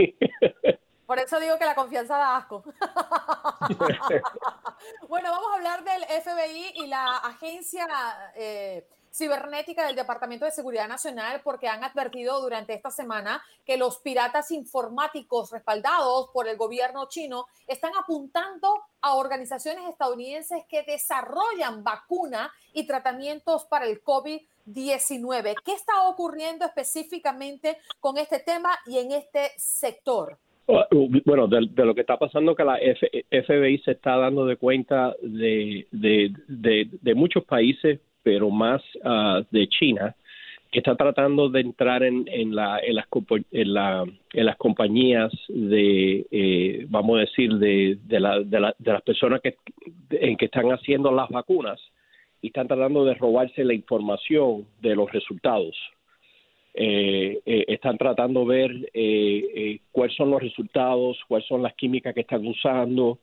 Por 1.10 1.18
eso 1.18 1.40
digo 1.40 1.58
que 1.58 1.66
la 1.66 1.74
confianza 1.74 2.20
da 2.20 2.38
asco. 2.38 2.64
bueno, 5.10 5.32
vamos 5.32 5.52
a 5.52 5.56
hablar 5.56 5.84
del 5.84 6.04
FBI 6.04 6.74
y 6.76 6.86
la 6.86 7.18
agencia 7.18 7.88
eh, 8.36 8.88
cibernética 9.12 9.88
del 9.88 9.96
Departamento 9.96 10.46
de 10.46 10.52
Seguridad 10.52 10.88
Nacional 10.88 11.42
porque 11.44 11.68
han 11.68 11.84
advertido 11.84 12.40
durante 12.40 12.76
esta 12.76 12.92
semana 12.92 13.44
que 13.66 13.76
los 13.76 13.98
piratas 13.98 14.52
informáticos 14.52 15.50
respaldados 15.50 16.30
por 16.32 16.48
el 16.48 16.58
gobierno 16.58 17.10
chino 17.10 17.48
están 17.66 17.94
apuntando 18.00 18.72
a 19.02 19.16
organizaciones 19.16 19.90
estadounidenses 19.90 20.64
que 20.70 20.84
desarrollan 20.84 21.84
vacuna 21.84 22.54
y 22.72 22.86
tratamientos 22.86 23.66
para 23.66 23.86
el 23.86 24.04
COVID-19. 24.04 25.56
¿Qué 25.66 25.74
está 25.74 26.04
ocurriendo 26.04 26.68
específicamente 26.68 27.80
con 28.00 28.20
este 28.20 28.38
tema 28.38 28.78
y 28.86 29.00
en 29.00 29.14
este 29.14 29.54
sector? 29.58 30.38
Bueno, 31.26 31.48
de, 31.48 31.62
lo 31.86 31.96
que 31.96 32.02
está 32.02 32.18
pasando 32.18 32.56
que 32.56 32.64
la 32.64 32.78
FBI 32.78 33.80
se 33.80 33.92
está 33.92 34.18
dando 34.18 34.46
de 34.46 34.58
cuenta 34.58 35.16
de, 35.22 35.88
de, 35.92 37.16
muchos 37.16 37.44
países, 37.46 38.00
pero 38.22 38.52
más 38.52 38.82
ah, 39.04 39.42
de 39.50 39.68
China, 39.68 40.16
que 40.72 40.80
está 40.80 40.96
tratando 40.96 41.50
de 41.50 41.62
entrar 41.62 42.04
en, 42.04 42.26
en, 42.28 42.56
la, 42.56 42.80
en, 42.80 42.96
las, 42.96 43.08
en, 43.52 43.74
la, 43.74 44.06
en 44.34 44.46
las 44.46 44.58
compañías 44.58 45.32
de, 45.48 46.28
eh, 46.30 46.86
vamos 46.90 47.18
a 47.18 47.22
decir, 47.22 47.56
de, 47.56 47.98
de, 48.04 48.20
la, 48.20 48.40
de, 48.40 48.60
la, 48.60 48.76
de 48.78 48.94
las 48.94 49.02
personas 49.02 49.42
que, 49.42 49.56
en 50.12 50.38
que 50.38 50.46
están 50.46 50.68
haciendo 50.72 51.12
las 51.12 51.30
vacunas 51.30 51.80
y 52.42 52.48
están 52.48 52.68
tratando 52.68 53.04
de 53.06 53.16
robarse 53.16 53.64
la 53.64 53.74
información 53.74 54.68
de 54.82 54.96
los 54.96 55.12
resultados. 55.12 55.76
Eh, 56.82 57.42
eh, 57.46 57.66
están 57.68 57.98
tratando 57.98 58.46
de 58.46 58.46
ver 58.46 58.72
eh, 58.94 59.44
eh, 59.54 59.82
cuáles 59.92 60.16
son 60.16 60.32
los 60.32 60.42
resultados, 60.42 61.18
cuáles 61.28 61.46
son 61.46 61.62
las 61.62 61.74
químicas 61.74 62.14
que 62.14 62.22
están 62.22 62.48
usando. 62.48 63.20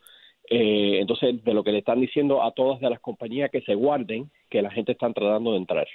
Entonces, 0.48 1.42
de 1.42 1.54
lo 1.54 1.64
que 1.64 1.72
le 1.72 1.78
están 1.78 2.00
diciendo 2.00 2.42
a 2.42 2.52
todas 2.52 2.78
de 2.80 2.90
las 2.90 3.00
compañías 3.00 3.50
que 3.50 3.62
se 3.62 3.74
guarden, 3.74 4.30
que 4.48 4.62
la 4.62 4.70
gente 4.70 4.92
está 4.92 5.10
tratando 5.12 5.52
de 5.52 5.56
entrar. 5.56 5.88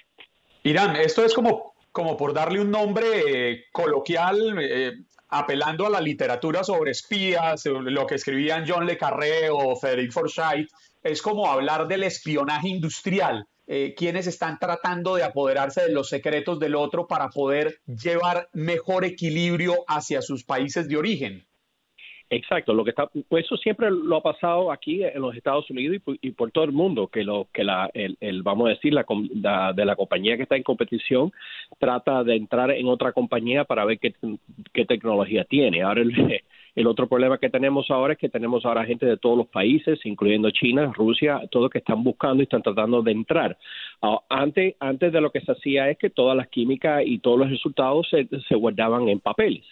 Irán, 0.63 0.95
esto 0.97 1.23
es 1.23 1.33
como, 1.33 1.73
como 1.93 2.17
por 2.17 2.33
darle 2.33 2.59
un 2.59 2.69
nombre 2.69 3.65
coloquial, 3.71 4.37
apelando 5.29 5.85
a 5.85 5.89
la 5.89 6.01
literatura 6.01 6.65
sobre 6.65 6.91
espías, 6.91 7.65
lo 7.65 8.05
que 8.05 8.15
escribían 8.15 8.65
John 8.67 8.85
Le 8.85 8.97
Carré 8.97 9.49
o 9.49 9.73
Frederick 9.77 10.11
Forsyth, 10.11 10.69
es 11.01 11.21
como 11.21 11.49
hablar 11.49 11.87
del 11.87 12.03
espionaje 12.03 12.67
industrial 12.67 13.45
eh, 13.73 13.93
quienes 13.95 14.27
están 14.27 14.59
tratando 14.59 15.15
de 15.15 15.23
apoderarse 15.23 15.83
de 15.83 15.93
los 15.93 16.09
secretos 16.09 16.59
del 16.59 16.75
otro 16.75 17.07
para 17.07 17.29
poder 17.29 17.77
llevar 17.85 18.49
mejor 18.51 19.05
equilibrio 19.05 19.85
hacia 19.87 20.21
sus 20.21 20.43
países 20.43 20.89
de 20.89 20.97
origen. 20.97 21.45
Exacto, 22.29 22.73
lo 22.73 22.83
que 22.83 22.89
está, 22.89 23.09
pues 23.29 23.45
eso 23.45 23.55
siempre 23.55 23.89
lo 23.89 24.17
ha 24.17 24.21
pasado 24.21 24.73
aquí 24.73 25.05
en 25.05 25.21
los 25.21 25.37
Estados 25.37 25.69
Unidos 25.69 26.01
y, 26.21 26.31
por 26.31 26.51
todo 26.51 26.65
el 26.65 26.73
mundo, 26.73 27.07
que 27.07 27.23
lo 27.23 27.47
que 27.53 27.63
la, 27.63 27.89
el, 27.93 28.43
vamos 28.43 28.67
a 28.67 28.71
decir, 28.71 28.93
la, 28.93 29.71
de 29.73 29.85
la 29.85 29.95
compañía 29.95 30.35
que 30.35 30.43
está 30.43 30.57
en 30.57 30.63
competición 30.63 31.31
trata 31.79 32.25
de 32.25 32.35
entrar 32.35 32.71
en 32.71 32.87
otra 32.87 33.13
compañía 33.13 33.63
para 33.63 33.85
ver 33.85 33.99
qué, 33.99 34.13
qué 34.73 34.83
tecnología 34.83 35.45
tiene. 35.45 35.81
Ahora 35.81 36.01
el, 36.01 36.41
el 36.75 36.87
otro 36.87 37.07
problema 37.07 37.37
que 37.37 37.49
tenemos 37.49 37.91
ahora 37.91 38.13
es 38.13 38.19
que 38.19 38.29
tenemos 38.29 38.65
ahora 38.65 38.85
gente 38.85 39.05
de 39.05 39.17
todos 39.17 39.37
los 39.37 39.47
países, 39.47 39.99
incluyendo 40.05 40.51
China, 40.51 40.91
Rusia, 40.95 41.41
todos 41.51 41.69
que 41.69 41.79
están 41.79 42.03
buscando 42.03 42.41
y 42.41 42.45
están 42.45 42.61
tratando 42.61 43.01
de 43.01 43.11
entrar. 43.11 43.57
Ah, 44.01 44.19
antes, 44.29 44.75
de 45.11 45.21
lo 45.21 45.31
que 45.31 45.41
se 45.41 45.51
hacía 45.51 45.89
es 45.89 45.97
que 45.97 46.09
todas 46.09 46.37
las 46.37 46.47
químicas 46.47 47.03
y 47.05 47.19
todos 47.19 47.39
los 47.39 47.49
resultados 47.49 48.07
se, 48.09 48.27
se 48.47 48.55
guardaban 48.55 49.09
en 49.09 49.19
papeles, 49.19 49.65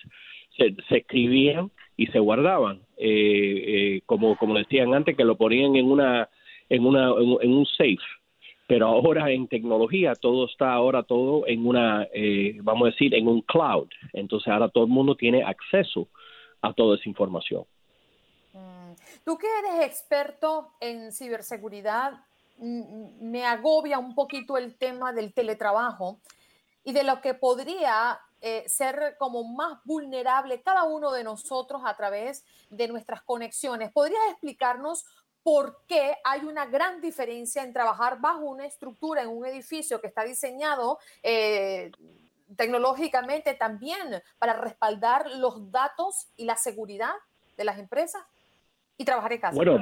se, 0.58 0.76
se 0.90 0.98
escribían 0.98 1.72
y 1.96 2.08
se 2.08 2.20
guardaban, 2.20 2.80
eh, 2.98 3.64
eh, 3.98 4.02
como 4.06 4.38
como 4.38 4.58
decían 4.58 4.94
antes, 4.94 5.18
que 5.18 5.26
lo 5.26 5.36
ponían 5.36 5.76
en 5.76 5.92
una 5.92 6.30
en 6.70 6.86
una 6.86 7.10
en, 7.42 7.54
un 7.54 7.66
safe. 7.66 7.98
Pero 8.68 8.88
ahora 8.88 9.32
en 9.32 9.48
tecnología 9.48 10.14
todo 10.16 10.46
está 10.46 10.72
ahora 10.72 11.04
todo 11.04 11.46
en 11.48 11.66
una 11.68 12.08
eh, 12.14 12.58
vamos 12.62 12.88
a 12.88 12.92
decir 12.92 13.14
en 13.16 13.28
un 13.28 13.42
cloud. 13.42 13.90
Entonces 14.14 14.48
ahora 14.48 14.70
todo 14.70 14.86
el 14.86 14.90
mundo 14.90 15.16
tiene 15.16 15.44
acceso 15.44 16.08
a 16.62 16.74
toda 16.74 16.98
esa 16.98 17.10
información. 17.10 17.66
Mm. 18.54 18.94
Tú 19.24 19.38
que 19.38 19.48
eres 19.60 19.86
experto 19.86 20.74
en 20.80 21.12
ciberseguridad, 21.12 22.24
me 22.58 23.46
agobia 23.46 24.00
un 24.00 24.14
poquito 24.16 24.58
el 24.58 24.76
tema 24.78 25.14
del 25.14 25.34
teletrabajo 25.34 26.20
y 26.84 26.92
de 26.92 27.04
lo 27.04 27.22
que 27.22 27.34
podría 27.34 28.20
eh, 28.42 28.64
ser 28.68 29.16
como 29.18 29.44
más 29.44 29.80
vulnerable 29.86 30.62
cada 30.62 30.84
uno 30.84 31.12
de 31.12 31.24
nosotros 31.24 31.82
a 31.86 31.96
través 31.96 32.46
de 32.70 32.88
nuestras 32.88 33.22
conexiones. 33.22 33.92
¿Podrías 33.92 34.22
explicarnos 34.30 35.06
por 35.44 35.84
qué 35.88 36.16
hay 36.24 36.42
una 36.42 36.66
gran 36.66 37.02
diferencia 37.02 37.64
en 37.64 37.74
trabajar 37.74 38.20
bajo 38.20 38.42
una 38.42 38.66
estructura 38.66 39.22
en 39.22 39.30
un 39.30 39.46
edificio 39.46 40.02
que 40.02 40.08
está 40.08 40.24
diseñado 40.24 41.00
eh, 41.24 41.92
tecnológicamente 42.56 43.54
también 43.54 44.22
para 44.38 44.54
respaldar 44.54 45.26
los 45.38 45.72
datos 45.72 46.28
y 46.38 46.46
la 46.46 46.56
seguridad 46.56 47.14
de 47.58 47.64
las 47.64 47.78
empresas 47.78 48.22
y 48.98 49.06
trabajar 49.06 49.34
en 49.34 49.40
casa. 49.40 49.56
Bueno, 49.56 49.80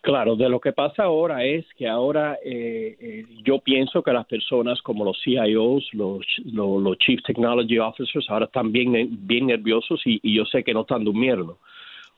claro, 0.00 0.36
de 0.36 0.48
lo 0.48 0.60
que 0.60 0.72
pasa 0.72 1.04
ahora 1.04 1.44
es 1.44 1.64
que 1.76 1.88
ahora 1.88 2.38
eh, 2.44 2.96
eh, 3.00 3.26
yo 3.44 3.58
pienso 3.60 4.02
que 4.02 4.12
las 4.12 4.26
personas 4.26 4.80
como 4.82 5.04
los 5.04 5.20
CIOs, 5.22 5.88
los, 5.92 6.24
los, 6.44 6.98
Chief 6.98 7.20
Technology 7.22 7.78
Officers, 7.78 8.28
ahora 8.28 8.46
están 8.46 8.72
bien, 8.72 9.26
bien 9.26 9.46
nerviosos 9.46 10.00
y, 10.04 10.20
yo 10.34 10.44
sé 10.44 10.64
que 10.64 10.74
no 10.74 10.82
están 10.82 11.04
durmiendo 11.04 11.58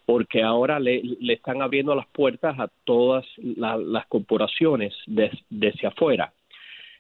porque 0.06 0.42
ahora 0.42 0.80
le, 0.80 1.02
le 1.02 1.34
están 1.34 1.60
abriendo 1.60 1.94
las 1.94 2.06
puertas 2.06 2.58
a 2.58 2.68
todas 2.84 3.26
las 3.36 4.06
corporaciones 4.06 4.94
desde 5.06 5.86
afuera 5.86 6.32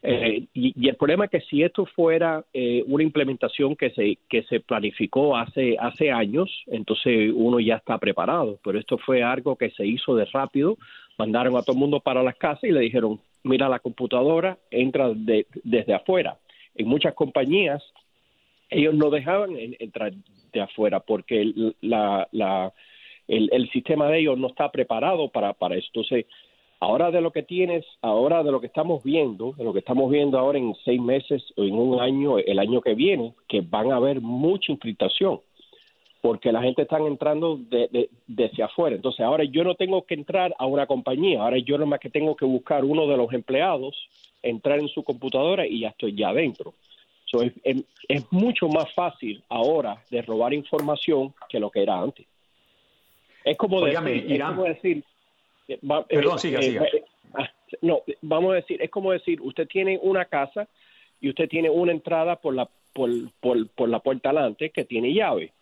eh, 0.02 0.46
y, 0.54 0.88
el 0.88 0.96
problema 0.96 1.24
es 1.24 1.30
que 1.30 1.40
si 1.40 1.62
esto 1.62 1.84
fuera 1.86 2.44
eh, 2.52 2.84
una 2.86 3.02
implementación 3.02 3.74
que 3.74 3.90
se, 3.90 4.18
que 4.28 4.44
se 4.44 4.60
planificó 4.60 5.36
hace, 5.36 5.76
hace 5.78 6.10
años, 6.10 6.50
entonces 6.66 7.32
uno 7.34 7.58
ya 7.58 7.76
está 7.76 7.98
preparado, 7.98 8.58
pero 8.62 8.78
esto 8.78 8.98
fue 8.98 9.22
algo 9.22 9.56
que 9.56 9.70
se 9.70 9.86
hizo 9.86 10.14
de 10.14 10.24
rápido, 10.26 10.78
mandaron 11.18 11.56
a 11.56 11.62
todo 11.62 11.72
el 11.72 11.80
mundo 11.80 12.00
para 12.00 12.22
las 12.22 12.36
casas 12.36 12.64
y 12.64 12.72
le 12.72 12.80
dijeron, 12.80 13.20
mira 13.42 13.68
la 13.68 13.80
computadora, 13.80 14.58
entra 14.70 15.10
desde 15.14 15.94
afuera. 15.94 16.38
En 16.74 16.86
muchas 16.86 17.14
compañías 17.14 17.82
ellos 18.70 18.94
no 18.94 19.10
dejaban 19.10 19.56
entrar 19.56 20.12
de 20.52 20.60
afuera 20.60 21.00
porque 21.00 21.40
el, 21.40 21.76
la, 21.80 22.28
la, 22.32 22.72
el, 23.26 23.70
sistema 23.70 24.08
de 24.08 24.20
ellos 24.20 24.38
no 24.38 24.48
está 24.48 24.70
preparado 24.70 25.28
para, 25.28 25.54
para 25.54 25.76
esto. 25.76 26.00
Entonces, 26.00 26.26
Ahora 26.80 27.10
de 27.10 27.20
lo 27.20 27.32
que 27.32 27.42
tienes, 27.42 27.84
ahora 28.02 28.44
de 28.44 28.52
lo 28.52 28.60
que 28.60 28.68
estamos 28.68 29.02
viendo, 29.02 29.52
de 29.52 29.64
lo 29.64 29.72
que 29.72 29.80
estamos 29.80 30.10
viendo 30.10 30.38
ahora 30.38 30.58
en 30.58 30.76
seis 30.84 31.00
meses 31.00 31.42
o 31.56 31.64
en 31.64 31.74
un 31.74 32.00
año, 32.00 32.38
el 32.38 32.58
año 32.60 32.80
que 32.80 32.94
viene, 32.94 33.34
que 33.48 33.62
van 33.62 33.90
a 33.90 33.96
haber 33.96 34.20
mucha 34.20 34.70
infiltración, 34.70 35.40
porque 36.20 36.52
la 36.52 36.62
gente 36.62 36.82
está 36.82 36.98
entrando 36.98 37.56
de, 37.56 38.08
desde 38.28 38.62
afuera. 38.62 38.94
Entonces 38.94 39.26
ahora 39.26 39.42
yo 39.42 39.64
no 39.64 39.74
tengo 39.74 40.02
que 40.02 40.14
entrar 40.14 40.54
a 40.56 40.66
una 40.66 40.86
compañía, 40.86 41.42
ahora 41.42 41.58
yo 41.58 41.78
nomás 41.78 41.98
que 41.98 42.10
tengo 42.10 42.36
que 42.36 42.44
buscar 42.44 42.84
uno 42.84 43.08
de 43.08 43.16
los 43.16 43.32
empleados, 43.32 43.96
entrar 44.40 44.78
en 44.78 44.88
su 44.88 45.02
computadora 45.02 45.66
y 45.66 45.80
ya 45.80 45.88
estoy 45.88 46.14
ya 46.14 46.28
adentro. 46.28 46.74
es, 47.64 48.24
mucho 48.30 48.68
más 48.68 48.94
fácil 48.94 49.42
ahora 49.48 50.00
de 50.12 50.22
robar 50.22 50.54
información 50.54 51.34
que 51.48 51.58
lo 51.58 51.70
que 51.70 51.82
era 51.82 52.00
antes. 52.00 52.24
Es 53.44 53.56
como, 53.56 53.80
decir, 53.80 54.30
es 54.30 54.42
como 54.44 54.64
decir, 54.64 55.04
eh, 55.68 55.78
Perdón, 56.08 56.38
siga, 56.38 56.62
siga. 56.62 56.84
Eh, 56.84 57.04
ah, 57.34 57.48
no, 57.82 58.02
vamos 58.22 58.52
a 58.52 58.56
decir, 58.56 58.82
es 58.82 58.90
como 58.90 59.12
decir, 59.12 59.40
usted 59.40 59.66
tiene 59.68 59.98
una 60.02 60.24
casa 60.24 60.68
y 61.20 61.28
usted 61.28 61.48
tiene 61.48 61.70
una 61.70 61.92
entrada 61.92 62.36
por 62.36 62.54
la, 62.54 62.68
por, 62.92 63.10
por, 63.40 63.68
por 63.70 63.88
la 63.88 64.00
puerta 64.00 64.30
adelante 64.30 64.70
que 64.70 64.84
tiene 64.84 65.12
llave. 65.12 65.52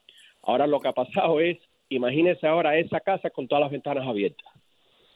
Ahora 0.42 0.66
lo 0.66 0.80
que 0.80 0.88
ha 0.88 0.92
pasado 0.92 1.40
es, 1.40 1.58
imagínese 1.88 2.46
ahora 2.46 2.78
esa 2.78 3.00
casa 3.00 3.30
con 3.30 3.48
todas 3.48 3.62
las 3.62 3.70
ventanas 3.72 4.06
abiertas. 4.06 4.46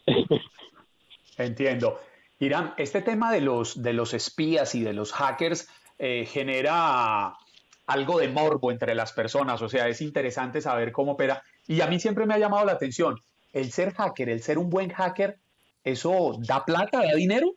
Entiendo. 1.38 1.98
Irán, 2.40 2.74
este 2.78 3.02
tema 3.02 3.32
de 3.32 3.42
los, 3.42 3.82
de 3.82 3.92
los 3.92 4.14
espías 4.14 4.74
y 4.74 4.82
de 4.82 4.94
los 4.94 5.12
hackers 5.12 5.68
eh, 5.98 6.24
genera 6.26 7.34
algo 7.86 8.18
de 8.18 8.28
morbo 8.28 8.70
entre 8.70 8.94
las 8.94 9.12
personas, 9.12 9.60
o 9.62 9.68
sea, 9.68 9.88
es 9.88 10.00
interesante 10.00 10.60
saber 10.60 10.92
cómo 10.92 11.12
opera. 11.12 11.42
Y 11.66 11.80
a 11.80 11.86
mí 11.86 12.00
siempre 12.00 12.24
me 12.24 12.34
ha 12.34 12.38
llamado 12.38 12.64
la 12.64 12.72
atención, 12.72 13.16
el 13.52 13.70
ser 13.70 13.92
hacker, 13.92 14.28
el 14.28 14.40
ser 14.40 14.58
un 14.58 14.70
buen 14.70 14.90
hacker, 14.90 15.36
¿eso 15.84 16.36
da 16.38 16.64
plata, 16.64 17.02
da 17.02 17.14
dinero? 17.14 17.54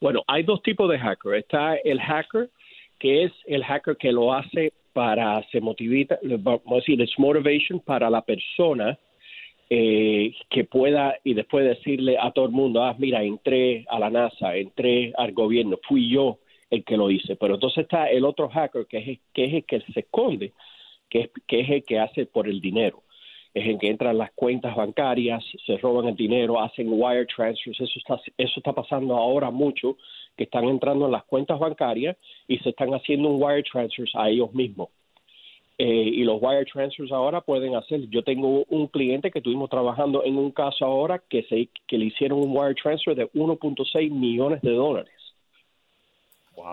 Bueno, 0.00 0.22
hay 0.26 0.42
dos 0.42 0.62
tipos 0.62 0.90
de 0.90 0.98
hacker. 0.98 1.34
Está 1.34 1.76
el 1.76 2.00
hacker, 2.00 2.50
que 2.98 3.24
es 3.24 3.32
el 3.46 3.64
hacker 3.64 3.96
que 3.96 4.12
lo 4.12 4.32
hace 4.32 4.72
para, 4.92 5.46
se 5.50 5.60
motivita, 5.60 6.18
vamos 6.22 6.62
a 6.70 6.74
decir, 6.76 7.00
es 7.00 7.18
motivation 7.18 7.80
para 7.80 8.10
la 8.10 8.22
persona 8.22 8.98
eh, 9.68 10.34
que 10.48 10.64
pueda 10.64 11.16
y 11.22 11.34
después 11.34 11.64
decirle 11.64 12.16
a 12.18 12.32
todo 12.32 12.46
el 12.46 12.50
mundo, 12.50 12.82
ah, 12.82 12.96
mira, 12.98 13.22
entré 13.22 13.84
a 13.88 13.98
la 13.98 14.10
NASA, 14.10 14.56
entré 14.56 15.12
al 15.16 15.32
gobierno, 15.32 15.78
fui 15.86 16.10
yo 16.10 16.38
el 16.70 16.84
que 16.84 16.96
lo 16.96 17.10
hice. 17.10 17.36
Pero 17.36 17.54
entonces 17.54 17.82
está 17.84 18.08
el 18.10 18.24
otro 18.24 18.48
hacker, 18.48 18.86
que 18.86 18.98
es, 18.98 19.18
que 19.32 19.44
es 19.44 19.54
el 19.54 19.64
que 19.64 19.80
se 19.92 20.00
esconde, 20.00 20.52
que 21.08 21.20
es, 21.20 21.30
que 21.46 21.60
es 21.60 21.70
el 21.70 21.84
que 21.84 21.98
hace 22.00 22.26
por 22.26 22.48
el 22.48 22.60
dinero 22.60 23.02
es 23.54 23.66
en 23.66 23.78
que 23.78 23.88
entran 23.88 24.18
las 24.18 24.30
cuentas 24.32 24.76
bancarias, 24.76 25.44
se 25.66 25.76
roban 25.78 26.06
el 26.06 26.16
dinero, 26.16 26.60
hacen 26.60 26.88
wire 26.90 27.26
transfers, 27.26 27.80
eso 27.80 27.98
está, 27.98 28.20
eso 28.38 28.54
está 28.56 28.72
pasando 28.72 29.16
ahora 29.16 29.50
mucho, 29.50 29.96
que 30.36 30.44
están 30.44 30.64
entrando 30.64 31.06
en 31.06 31.12
las 31.12 31.24
cuentas 31.24 31.58
bancarias 31.58 32.16
y 32.48 32.58
se 32.58 32.70
están 32.70 32.90
haciendo 32.94 33.28
un 33.28 33.42
wire 33.42 33.62
transfers 33.64 34.12
a 34.14 34.28
ellos 34.30 34.52
mismos. 34.54 34.88
eh, 35.78 36.10
y 36.14 36.24
los 36.24 36.38
wire 36.42 36.66
transfers 36.66 37.10
ahora 37.10 37.40
pueden 37.40 37.74
hacer. 37.74 38.06
Yo 38.10 38.22
tengo 38.22 38.64
un 38.68 38.86
cliente 38.88 39.30
que 39.30 39.38
estuvimos 39.38 39.70
trabajando 39.70 40.22
en 40.24 40.36
un 40.36 40.50
caso 40.50 40.84
ahora 40.84 41.22
que, 41.26 41.42
se, 41.44 41.70
que 41.86 41.96
le 41.98 42.06
hicieron 42.06 42.38
un 42.40 42.54
wire 42.54 42.74
transfer 42.74 43.16
de 43.16 43.30
1.6 43.32 44.10
millones 44.10 44.60
de 44.60 44.72
dólares. 44.72 45.19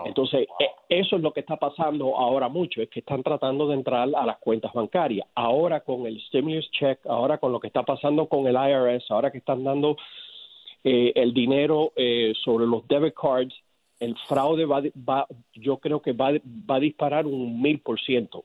Entonces, 0.04 0.46
e, 0.58 0.70
eso 0.88 1.16
es 1.16 1.22
lo 1.22 1.32
que 1.32 1.40
está 1.40 1.56
pasando 1.56 2.16
ahora 2.16 2.48
mucho, 2.48 2.82
es 2.82 2.88
que 2.88 3.00
están 3.00 3.22
tratando 3.22 3.68
de 3.68 3.74
entrar 3.74 4.08
a 4.14 4.26
las 4.26 4.38
cuentas 4.38 4.72
bancarias. 4.72 5.26
Ahora 5.34 5.80
con 5.80 6.06
el 6.06 6.20
stimulus 6.22 6.70
check, 6.70 7.04
ahora 7.06 7.38
con 7.38 7.52
lo 7.52 7.60
que 7.60 7.66
está 7.68 7.82
pasando 7.82 8.26
con 8.26 8.46
el 8.46 8.54
IRS, 8.54 9.10
ahora 9.10 9.30
que 9.30 9.38
están 9.38 9.64
dando 9.64 9.96
eh, 10.84 11.12
el 11.14 11.32
dinero 11.34 11.92
eh, 11.96 12.32
sobre 12.44 12.66
los 12.66 12.86
debit 12.88 13.14
cards, 13.14 13.54
el 14.00 14.16
fraude 14.28 14.64
va, 14.64 14.82
va 15.08 15.26
yo 15.54 15.78
creo 15.78 16.00
que 16.00 16.12
va, 16.12 16.30
va 16.70 16.76
a 16.76 16.80
disparar 16.80 17.26
un 17.26 17.60
mil 17.60 17.80
por 17.80 18.00
ciento 18.00 18.44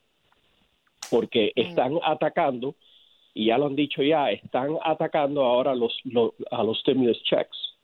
porque 1.10 1.52
mm. 1.54 1.60
están 1.60 1.98
atacando, 2.02 2.74
y 3.34 3.46
ya 3.46 3.58
lo 3.58 3.66
han 3.66 3.76
dicho 3.76 4.02
ya, 4.02 4.30
están 4.30 4.76
atacando 4.82 5.44
ahora 5.44 5.74
los, 5.74 5.96
a 6.50 6.62
los 6.62 6.78
stimulus 6.80 7.22
checks. 7.24 7.74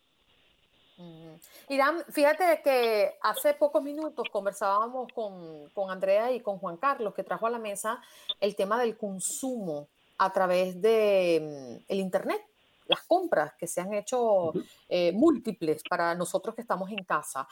Mm. 0.98 1.34
Irán, 1.70 2.04
fíjate 2.08 2.62
que 2.64 3.16
hace 3.22 3.54
pocos 3.54 3.80
minutos 3.80 4.26
conversábamos 4.32 5.06
con, 5.12 5.68
con, 5.68 5.88
Andrea 5.88 6.32
y 6.32 6.40
con 6.40 6.58
Juan 6.58 6.76
Carlos, 6.78 7.14
que 7.14 7.22
trajo 7.22 7.46
a 7.46 7.50
la 7.50 7.60
mesa 7.60 8.02
el 8.40 8.56
tema 8.56 8.76
del 8.80 8.96
consumo 8.96 9.86
a 10.18 10.32
través 10.32 10.82
de 10.82 11.78
mm, 11.86 11.92
el 11.92 12.00
Internet, 12.00 12.42
las 12.86 13.02
compras 13.02 13.52
que 13.54 13.68
se 13.68 13.80
han 13.80 13.94
hecho 13.94 14.52
eh, 14.88 15.12
múltiples 15.12 15.84
para 15.88 16.12
nosotros 16.16 16.56
que 16.56 16.62
estamos 16.62 16.90
en 16.90 17.04
casa. 17.04 17.46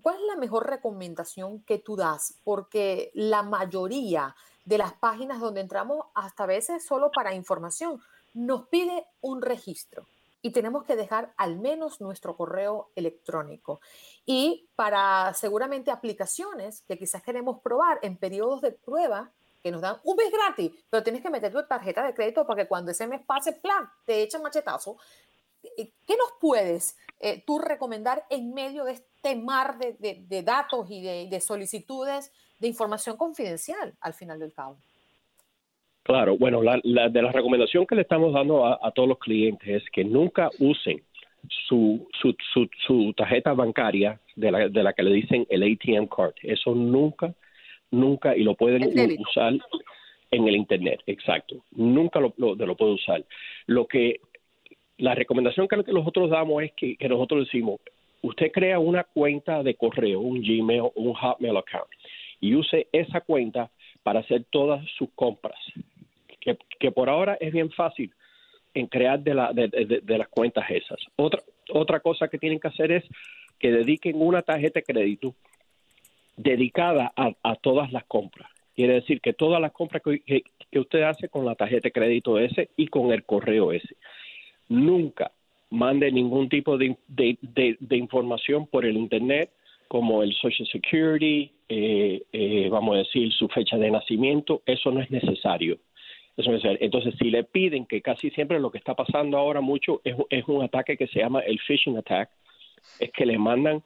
¿Cuál 0.00 0.14
es 0.14 0.22
la 0.22 0.36
mejor 0.36 0.66
recomendación 0.66 1.60
que 1.64 1.76
tú 1.76 1.96
das? 1.96 2.38
Porque 2.44 3.10
la 3.12 3.42
mayoría 3.42 4.34
de 4.64 4.78
las 4.78 4.94
páginas 4.94 5.38
donde 5.38 5.60
entramos 5.60 6.06
hasta 6.14 6.44
a 6.44 6.46
veces 6.46 6.86
solo 6.86 7.10
para 7.10 7.34
información, 7.34 8.00
nos 8.32 8.68
pide 8.68 9.04
un 9.20 9.42
registro 9.42 10.06
y 10.44 10.50
tenemos 10.50 10.84
que 10.84 10.94
dejar 10.94 11.32
al 11.38 11.58
menos 11.58 12.02
nuestro 12.02 12.36
correo 12.36 12.90
electrónico. 12.94 13.80
Y 14.26 14.68
para 14.76 15.32
seguramente 15.32 15.90
aplicaciones 15.90 16.82
que 16.82 16.98
quizás 16.98 17.22
queremos 17.22 17.62
probar 17.62 17.98
en 18.02 18.18
periodos 18.18 18.60
de 18.60 18.72
prueba, 18.72 19.32
que 19.62 19.70
nos 19.70 19.80
dan 19.80 19.96
un 20.04 20.16
mes 20.16 20.30
gratis, 20.30 20.70
pero 20.90 21.02
tienes 21.02 21.22
que 21.22 21.30
meter 21.30 21.50
tu 21.50 21.66
tarjeta 21.66 22.04
de 22.04 22.12
crédito 22.12 22.46
para 22.46 22.62
que 22.62 22.68
cuando 22.68 22.90
ese 22.90 23.06
mes 23.06 23.22
pase, 23.24 23.54
plan, 23.54 23.90
te 24.04 24.22
echen 24.22 24.42
machetazo. 24.42 24.98
Eh, 25.78 25.94
¿Qué 26.06 26.14
nos 26.14 26.32
puedes 26.38 26.98
eh, 27.20 27.42
tú 27.46 27.58
recomendar 27.58 28.26
en 28.28 28.52
medio 28.52 28.84
de 28.84 28.92
este 28.92 29.36
mar 29.36 29.78
de, 29.78 30.42
datos 30.44 30.90
y 30.90 31.26
de 31.26 31.40
solicitudes 31.40 32.30
de 32.58 32.68
información 32.68 33.16
confidencial 33.16 33.96
al 33.98 34.12
final 34.12 34.38
del 34.38 34.52
cabo. 34.52 34.76
Claro, 36.04 36.36
bueno, 36.36 36.62
la, 36.62 37.08
de 37.08 37.22
la 37.22 37.32
recomendación 37.32 37.86
que 37.86 37.94
le 37.94 38.02
estamos 38.02 38.34
dando 38.34 38.66
a, 38.66 38.90
todos 38.90 39.08
los 39.08 39.18
clientes 39.18 39.82
es 39.82 39.90
que 39.90 40.04
nunca 40.04 40.50
usen 40.58 41.02
su, 41.66 42.06
su, 42.20 42.36
su, 42.86 43.14
tarjeta 43.14 43.54
bancaria 43.54 44.20
de 44.36 44.50
la, 44.50 44.68
de 44.68 44.82
la 44.82 44.92
que 44.92 45.02
le 45.02 45.14
dicen 45.14 45.46
el 45.48 45.62
ATM 45.62 46.06
card. 46.08 46.34
Eso 46.42 46.74
nunca, 46.74 47.34
nunca, 47.90 48.36
y 48.36 48.42
lo 48.42 48.54
pueden 48.54 48.82
usar 49.18 49.54
en 50.30 50.46
el 50.46 50.56
Internet, 50.56 51.00
exacto. 51.06 51.64
Nunca 51.72 52.20
lo, 52.20 52.34
lo, 52.36 52.54
lo 52.54 52.76
puede 52.76 52.92
usar. 52.92 53.24
Lo 53.66 53.86
que 53.86 54.20
la 54.98 55.14
recomendación 55.14 55.68
que 55.68 55.90
nosotros 55.90 56.28
damos 56.28 56.62
es 56.64 56.72
que, 56.76 56.96
que, 56.96 57.08
nosotros 57.08 57.46
decimos, 57.46 57.80
usted 58.20 58.52
crea 58.52 58.78
una 58.78 59.04
cuenta 59.04 59.62
de 59.62 59.74
correo, 59.74 60.20
un 60.20 60.42
Gmail, 60.42 60.90
un 60.96 61.14
Hotmail 61.14 61.56
account 61.56 61.88
y 62.40 62.54
use 62.54 62.88
esa 62.92 63.22
cuenta 63.22 63.70
para 64.02 64.20
hacer 64.20 64.44
todas 64.50 64.84
sus 64.98 65.08
compras. 65.14 65.58
Que, 66.78 66.92
por 66.92 67.08
ahora 67.08 67.36
es 67.40 67.52
bien 67.52 67.70
fácil 67.70 68.12
en 68.74 68.86
crear 68.86 69.20
de, 69.20 69.34
la, 69.34 69.52
de, 69.52 70.18
las 70.18 70.28
cuentas 70.28 70.64
esas. 70.68 70.98
Otra, 71.16 71.40
otra 71.70 72.00
cosa 72.00 72.28
que 72.28 72.38
tienen 72.38 72.60
que 72.60 72.68
hacer 72.68 72.92
es 72.92 73.04
que 73.58 73.70
dediquen 73.70 74.20
una 74.20 74.42
tarjeta 74.42 74.80
de 74.80 74.84
crédito 74.84 75.34
dedicada 76.36 77.12
a, 77.16 77.54
todas 77.56 77.92
las 77.92 78.04
compras. 78.04 78.50
Quiere 78.74 78.94
decir 78.94 79.20
que 79.20 79.32
todas 79.32 79.60
las 79.60 79.72
compras 79.72 80.02
que, 80.02 80.42
usted 80.78 81.02
hace 81.02 81.28
con 81.28 81.44
la 81.44 81.54
tarjeta 81.54 81.88
de 81.88 81.92
crédito 81.92 82.38
ese 82.38 82.70
y 82.76 82.88
con 82.88 83.12
el 83.12 83.24
correo 83.24 83.72
ese. 83.72 83.96
Nunca 84.68 85.30
mande 85.70 86.10
ningún 86.10 86.48
tipo 86.48 86.76
de, 86.76 86.96
de 87.08 87.96
información 87.96 88.66
por 88.66 88.84
el 88.84 88.96
Internet 88.96 89.50
como 89.94 90.22
el 90.22 90.34
Social 90.34 90.66
Security, 90.66 91.50
eh, 91.68 92.22
eh, 92.32 92.68
vamos 92.68 92.96
a 92.96 92.98
decir, 92.98 93.32
su 93.32 93.48
fecha 93.48 93.76
de 93.76 93.90
nacimiento, 93.90 94.62
eso 94.66 94.90
no 94.90 95.00
es 95.00 95.10
necesario. 95.10 95.78
Entonces, 96.36 97.14
si 97.18 97.30
le 97.30 97.44
piden, 97.44 97.86
que 97.86 98.02
casi 98.02 98.30
siempre 98.30 98.58
lo 98.58 98.70
que 98.70 98.78
está 98.78 98.94
pasando 98.94 99.38
ahora 99.38 99.60
mucho 99.60 100.00
es, 100.04 100.16
es 100.30 100.44
un 100.48 100.62
ataque 100.62 100.96
que 100.96 101.06
se 101.06 101.20
llama 101.20 101.40
el 101.40 101.60
phishing 101.60 101.96
attack, 101.96 102.30
es 102.98 103.10
que 103.12 103.24
le 103.24 103.38
mandan 103.38 103.82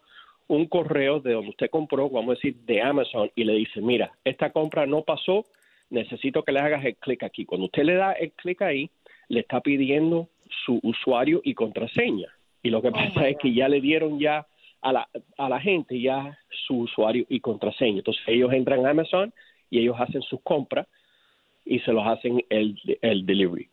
un 0.48 0.66
correo 0.66 1.20
de 1.20 1.34
donde 1.34 1.50
usted 1.50 1.68
compró, 1.68 2.08
vamos 2.08 2.30
a 2.30 2.34
decir, 2.34 2.56
de 2.64 2.80
Amazon, 2.80 3.30
y 3.34 3.44
le 3.44 3.52
dice, 3.54 3.80
mira, 3.82 4.12
esta 4.24 4.50
compra 4.50 4.86
no 4.86 5.02
pasó, 5.02 5.44
necesito 5.90 6.42
que 6.42 6.52
le 6.52 6.60
hagas 6.60 6.84
el 6.84 6.96
clic 6.96 7.22
aquí. 7.22 7.44
Cuando 7.44 7.66
usted 7.66 7.84
le 7.84 7.94
da 7.94 8.12
el 8.12 8.32
clic 8.32 8.62
ahí, 8.62 8.90
le 9.28 9.40
está 9.40 9.60
pidiendo 9.60 10.28
su 10.64 10.80
usuario 10.82 11.42
y 11.44 11.54
contraseña. 11.54 12.28
Y 12.62 12.70
lo 12.70 12.80
que 12.80 12.88
oh 12.88 12.92
pasa 12.92 13.28
es 13.28 13.36
que 13.36 13.52
ya 13.52 13.68
le 13.68 13.80
dieron 13.80 14.18
ya 14.18 14.46
a 14.80 14.92
la, 14.92 15.08
a 15.36 15.48
la 15.48 15.60
gente 15.60 16.00
ya 16.00 16.38
su 16.66 16.78
usuario 16.80 17.26
y 17.28 17.40
contraseña. 17.40 17.98
Entonces 17.98 18.22
ellos 18.26 18.52
entran 18.52 18.86
a 18.86 18.90
Amazon 18.90 19.32
y 19.70 19.80
ellos 19.80 19.96
hacen 19.98 20.22
sus 20.22 20.40
compras 20.42 20.86
y 21.68 21.80
se 21.80 21.92
los 21.92 22.06
hacen 22.06 22.44
el, 22.48 22.76
el 23.02 23.26
delivery. 23.26 23.68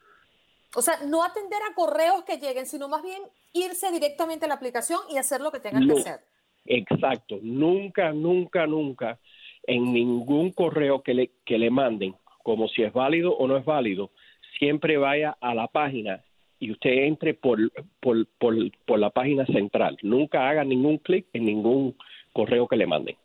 O 0.75 0.81
sea, 0.81 0.95
no 1.07 1.23
atender 1.23 1.59
a 1.69 1.73
correos 1.73 2.23
que 2.25 2.37
lleguen, 2.37 2.65
sino 2.65 2.89
más 2.89 3.01
bien 3.01 3.21
irse 3.53 3.91
directamente 3.91 4.45
a 4.45 4.49
la 4.49 4.55
aplicación 4.55 4.99
y 5.09 5.17
hacer 5.17 5.39
lo 5.39 5.51
que 5.51 5.61
tengan 5.61 5.87
que 5.87 5.93
hacer. 5.93 6.19
Exacto. 6.65 7.39
Nunca, 7.41 8.11
nunca, 8.11 8.67
nunca 8.67 9.17
en 9.63 9.93
ningún 9.93 10.51
correo 10.51 11.01
que 11.01 11.13
le, 11.13 11.31
que 11.45 11.57
le 11.57 11.69
manden, 11.69 12.15
como 12.43 12.67
si 12.67 12.83
es 12.83 12.91
válido 12.91 13.35
o 13.35 13.47
no 13.47 13.55
es 13.57 13.63
válido, 13.63 14.11
siempre 14.59 14.97
vaya 14.97 15.37
a 15.39 15.55
la 15.55 15.67
página 15.67 16.21
y 16.59 16.71
usted 16.71 17.05
entre 17.05 17.33
por, 17.33 17.59
por, 17.99 18.27
por, 18.37 18.99
la 18.99 19.09
página 19.09 19.45
central. 19.45 19.97
Nunca 20.01 20.49
haga 20.49 20.63
ningún 20.63 20.97
clic 20.97 21.27
en 21.33 21.45
ningún 21.45 21.95
correo 22.33 22.67
que 22.67 22.75
le 22.75 22.87
manden. 22.87 23.15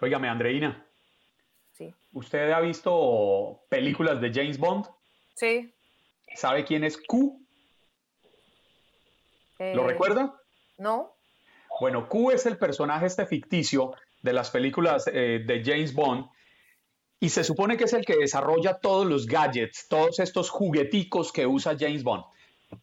Óigame, 0.00 0.28
Andreina. 0.28 0.84
¿Usted 2.12 2.50
ha 2.50 2.60
visto 2.60 3.62
películas 3.68 4.20
de 4.20 4.32
James 4.32 4.58
Bond? 4.58 4.86
Sí. 5.34 5.72
¿Sabe 6.34 6.64
quién 6.64 6.84
es 6.84 6.98
Q? 6.98 7.40
¿Lo 9.58 9.84
eh, 9.84 9.86
recuerda? 9.86 10.34
No. 10.78 11.14
Bueno, 11.80 12.08
Q 12.08 12.32
es 12.32 12.46
el 12.46 12.58
personaje 12.58 13.06
este 13.06 13.26
ficticio 13.26 13.94
de 14.22 14.32
las 14.32 14.50
películas 14.50 15.08
eh, 15.12 15.42
de 15.44 15.62
James 15.64 15.94
Bond 15.94 16.26
y 17.18 17.28
se 17.28 17.44
supone 17.44 17.76
que 17.76 17.84
es 17.84 17.92
el 17.92 18.04
que 18.04 18.16
desarrolla 18.16 18.78
todos 18.78 19.06
los 19.06 19.26
gadgets, 19.26 19.86
todos 19.88 20.18
estos 20.18 20.50
jugueticos 20.50 21.32
que 21.32 21.46
usa 21.46 21.76
James 21.78 22.02
Bond. 22.02 22.24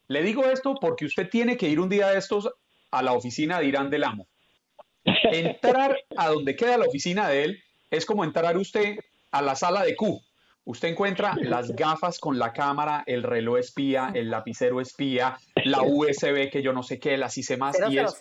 Le 0.08 0.24
digo 0.24 0.46
esto 0.46 0.76
porque 0.80 1.06
usted 1.06 1.30
tiene 1.30 1.58
que 1.58 1.68
ir 1.68 1.80
un 1.80 1.90
día 1.90 2.08
de 2.08 2.18
estos 2.18 2.50
a 2.92 3.04
la 3.04 3.14
oficina 3.14 3.60
de 3.60 3.66
Irán 3.66 3.90
del 3.90 4.04
Amo. 4.04 4.28
Entrar 5.04 5.98
a 6.16 6.30
donde 6.30 6.56
queda 6.56 6.78
la 6.78 6.86
oficina 6.86 7.28
de 7.28 7.44
él 7.44 7.64
es 7.92 8.06
como 8.06 8.24
entrar 8.24 8.58
usted 8.58 8.98
a 9.32 9.42
la 9.42 9.56
sala 9.56 9.84
de 9.84 9.96
Q. 9.96 10.22
Usted 10.66 10.90
encuentra 10.90 11.36
las 11.42 11.76
gafas 11.76 12.20
con 12.20 12.38
la 12.38 12.54
cámara, 12.54 13.04
el 13.06 13.24
reloj 13.24 13.58
espía, 13.58 14.12
el 14.14 14.30
lapicero 14.30 14.82
espía, 14.82 15.38
la 15.66 15.82
USB 15.86 16.50
que 16.52 16.62
yo 16.62 16.74
no 16.74 16.84
sé 16.84 17.00
qué, 17.00 17.18
la 17.18 17.28
hice 17.28 17.58
más. 17.58 17.78
Y 17.90 17.98
es, 17.98 18.18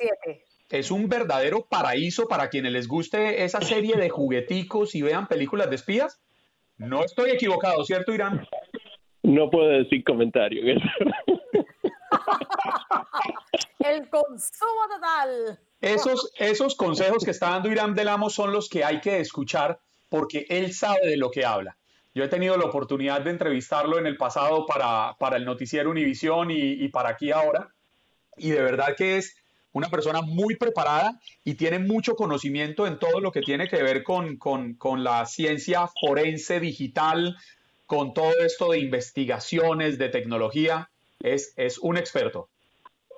es 0.71 0.91
un 0.91 1.09
verdadero 1.09 1.67
paraíso 1.67 2.29
para 2.29 2.49
quienes 2.49 2.73
les 2.73 2.89
guste 2.89 3.45
esa 3.45 3.61
serie 3.61 3.97
de 3.97 4.09
jugueticos 4.11 4.95
y 4.95 5.03
vean 5.03 5.27
películas 5.27 5.69
de 5.71 5.77
espías. 5.77 6.21
No 6.77 7.05
estoy 7.05 7.31
equivocado, 7.31 7.85
¿cierto, 7.85 8.13
Irán? 8.15 8.47
No 9.23 9.51
puedo 9.51 9.69
decir 9.69 10.05
comentario. 10.05 10.63
El 13.81 14.09
consumo 14.09 14.83
total. 14.95 15.59
Esos, 15.81 16.33
esos 16.39 16.75
consejos 16.77 17.25
que 17.25 17.31
está 17.31 17.51
dando 17.51 17.71
Irán 17.71 17.95
del 17.95 18.09
Amo 18.09 18.31
son 18.31 18.53
los 18.53 18.69
que 18.69 18.85
hay 18.85 19.01
que 19.01 19.21
escuchar 19.21 19.81
porque 20.09 20.47
él 20.49 20.73
sabe 20.73 21.07
de 21.07 21.17
lo 21.17 21.31
que 21.31 21.45
habla. 21.45 21.77
Yo 22.15 22.25
he 22.25 22.29
tenido 22.29 22.57
la 22.57 22.65
oportunidad 22.65 23.21
de 23.21 23.31
entrevistarlo 23.31 23.99
en 23.99 24.07
el 24.07 24.17
pasado 24.17 24.67
para, 24.67 25.15
para 25.19 25.37
el 25.37 25.45
noticiero 25.45 25.91
Univisión 25.91 26.51
y, 26.51 26.73
y 26.73 26.89
para 26.89 27.11
aquí 27.11 27.31
ahora. 27.31 27.69
Y 28.37 28.51
de 28.51 28.63
verdad 28.63 28.97
que 28.97 29.19
es 29.19 29.37
una 29.73 29.89
persona 29.89 30.21
muy 30.23 30.57
preparada 30.57 31.21
y 31.45 31.55
tiene 31.55 31.79
mucho 31.79 32.17
conocimiento 32.17 32.87
en 32.87 32.99
todo 32.99 33.21
lo 33.21 33.31
que 33.31 33.41
tiene 33.41 33.69
que 33.69 33.83
ver 33.83 34.03
con, 34.03 34.37
con, 34.37 35.05
la 35.05 35.25
ciencia 35.27 35.89
forense 36.01 36.61
digital, 36.61 37.37
con 37.87 38.15
todo 38.15 38.33
esto 38.45 38.73
de 38.73 38.81
investigaciones, 38.81 39.99
de 39.99 40.09
tecnología. 40.09 40.91
Es, 41.21 41.53
es 41.57 41.79
un 41.79 41.97
experto. 41.97 42.49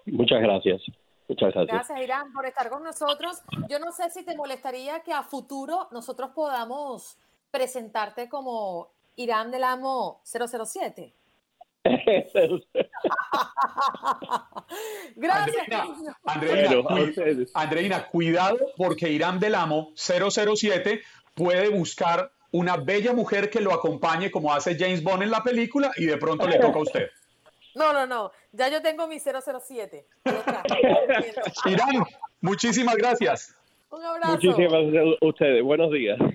Muchas 0.06 0.40
gracias. 0.40 0.82
Muchas 1.30 1.54
gracias. 1.54 1.76
Gracias, 1.76 2.00
Irán, 2.00 2.32
por 2.32 2.44
estar 2.44 2.68
con 2.68 2.82
nosotros. 2.82 3.40
Yo 3.68 3.78
no 3.78 3.92
sé 3.92 4.10
si 4.10 4.24
te 4.24 4.34
molestaría 4.34 4.98
que 5.04 5.12
a 5.12 5.22
futuro 5.22 5.86
nosotros 5.92 6.32
podamos 6.34 7.16
presentarte 7.52 8.28
como 8.28 8.88
Irán 9.14 9.52
del 9.52 9.62
Amo 9.62 10.22
007. 10.24 11.12
Gracias. 15.14 15.66
Andreina, 17.54 18.08
cuidado 18.08 18.58
porque 18.76 19.08
Irán 19.10 19.38
del 19.38 19.54
Amo 19.54 19.92
007 19.94 21.00
puede 21.36 21.68
buscar 21.68 22.32
una 22.50 22.76
bella 22.76 23.12
mujer 23.12 23.50
que 23.50 23.60
lo 23.60 23.72
acompañe 23.72 24.32
como 24.32 24.52
hace 24.52 24.76
James 24.76 25.04
Bond 25.04 25.22
en 25.22 25.30
la 25.30 25.44
película 25.44 25.92
y 25.96 26.06
de 26.06 26.16
pronto 26.16 26.48
le 26.48 26.58
toca 26.58 26.80
a 26.80 26.82
usted. 26.82 27.08
No, 27.74 27.92
no, 27.92 28.06
no. 28.06 28.32
Ya 28.52 28.68
yo 28.68 28.82
tengo 28.82 29.06
mi 29.06 29.18
007. 29.18 30.06
Irán, 31.66 32.04
muchísimas 32.40 32.96
gracias. 32.96 33.54
Un 33.90 34.04
abrazo. 34.04 34.32
Muchísimas 34.32 34.70
gracias 34.92 35.16
a 35.20 35.26
ustedes. 35.26 35.62
Buenos 35.62 35.90
días. 35.92 36.18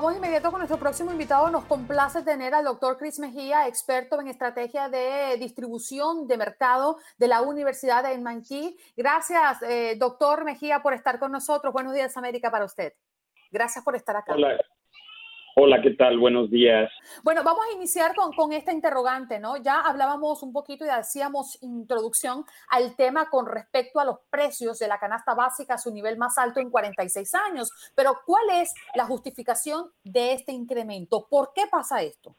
vamos 0.00 0.16
inmediato 0.16 0.50
con 0.50 0.60
nuestro 0.60 0.78
próximo 0.78 1.10
invitado. 1.10 1.50
Nos 1.50 1.64
complace 1.64 2.22
tener 2.22 2.54
al 2.54 2.64
doctor 2.64 2.96
Chris 2.98 3.18
Mejía, 3.18 3.66
experto 3.66 4.20
en 4.20 4.28
estrategia 4.28 4.88
de 4.88 5.36
distribución 5.38 6.28
de 6.28 6.36
mercado 6.36 6.98
de 7.16 7.26
la 7.26 7.42
Universidad 7.42 8.04
de 8.04 8.16
MIT. 8.16 8.78
Gracias, 8.96 9.60
eh, 9.62 9.96
doctor 9.98 10.44
Mejía, 10.44 10.82
por 10.82 10.94
estar 10.94 11.18
con 11.18 11.32
nosotros. 11.32 11.72
Buenos 11.72 11.94
días, 11.94 12.16
América, 12.16 12.48
para 12.48 12.64
usted. 12.64 12.92
Gracias 13.50 13.84
por 13.84 13.96
estar 13.96 14.14
acá. 14.14 14.34
Hola, 14.34 14.56
Hola, 15.60 15.82
¿qué 15.82 15.90
tal? 15.90 16.18
Buenos 16.18 16.52
días. 16.52 16.88
Bueno, 17.24 17.42
vamos 17.44 17.64
a 17.68 17.74
iniciar 17.74 18.14
con, 18.14 18.32
con 18.32 18.52
esta 18.52 18.72
interrogante, 18.72 19.40
¿no? 19.40 19.56
Ya 19.56 19.80
hablábamos 19.80 20.44
un 20.44 20.52
poquito 20.52 20.84
y 20.84 20.88
hacíamos 20.88 21.58
introducción 21.62 22.44
al 22.70 22.94
tema 22.94 23.28
con 23.28 23.44
respecto 23.44 23.98
a 23.98 24.04
los 24.04 24.18
precios 24.30 24.78
de 24.78 24.86
la 24.86 25.00
canasta 25.00 25.34
básica 25.34 25.74
a 25.74 25.78
su 25.78 25.92
nivel 25.92 26.16
más 26.16 26.38
alto 26.38 26.60
en 26.60 26.70
46 26.70 27.34
años, 27.50 27.70
pero 27.96 28.12
¿cuál 28.24 28.44
es 28.62 28.72
la 28.94 29.04
justificación 29.06 29.86
de 30.04 30.34
este 30.34 30.52
incremento? 30.52 31.26
¿Por 31.28 31.50
qué 31.52 31.62
pasa 31.68 32.02
esto? 32.02 32.36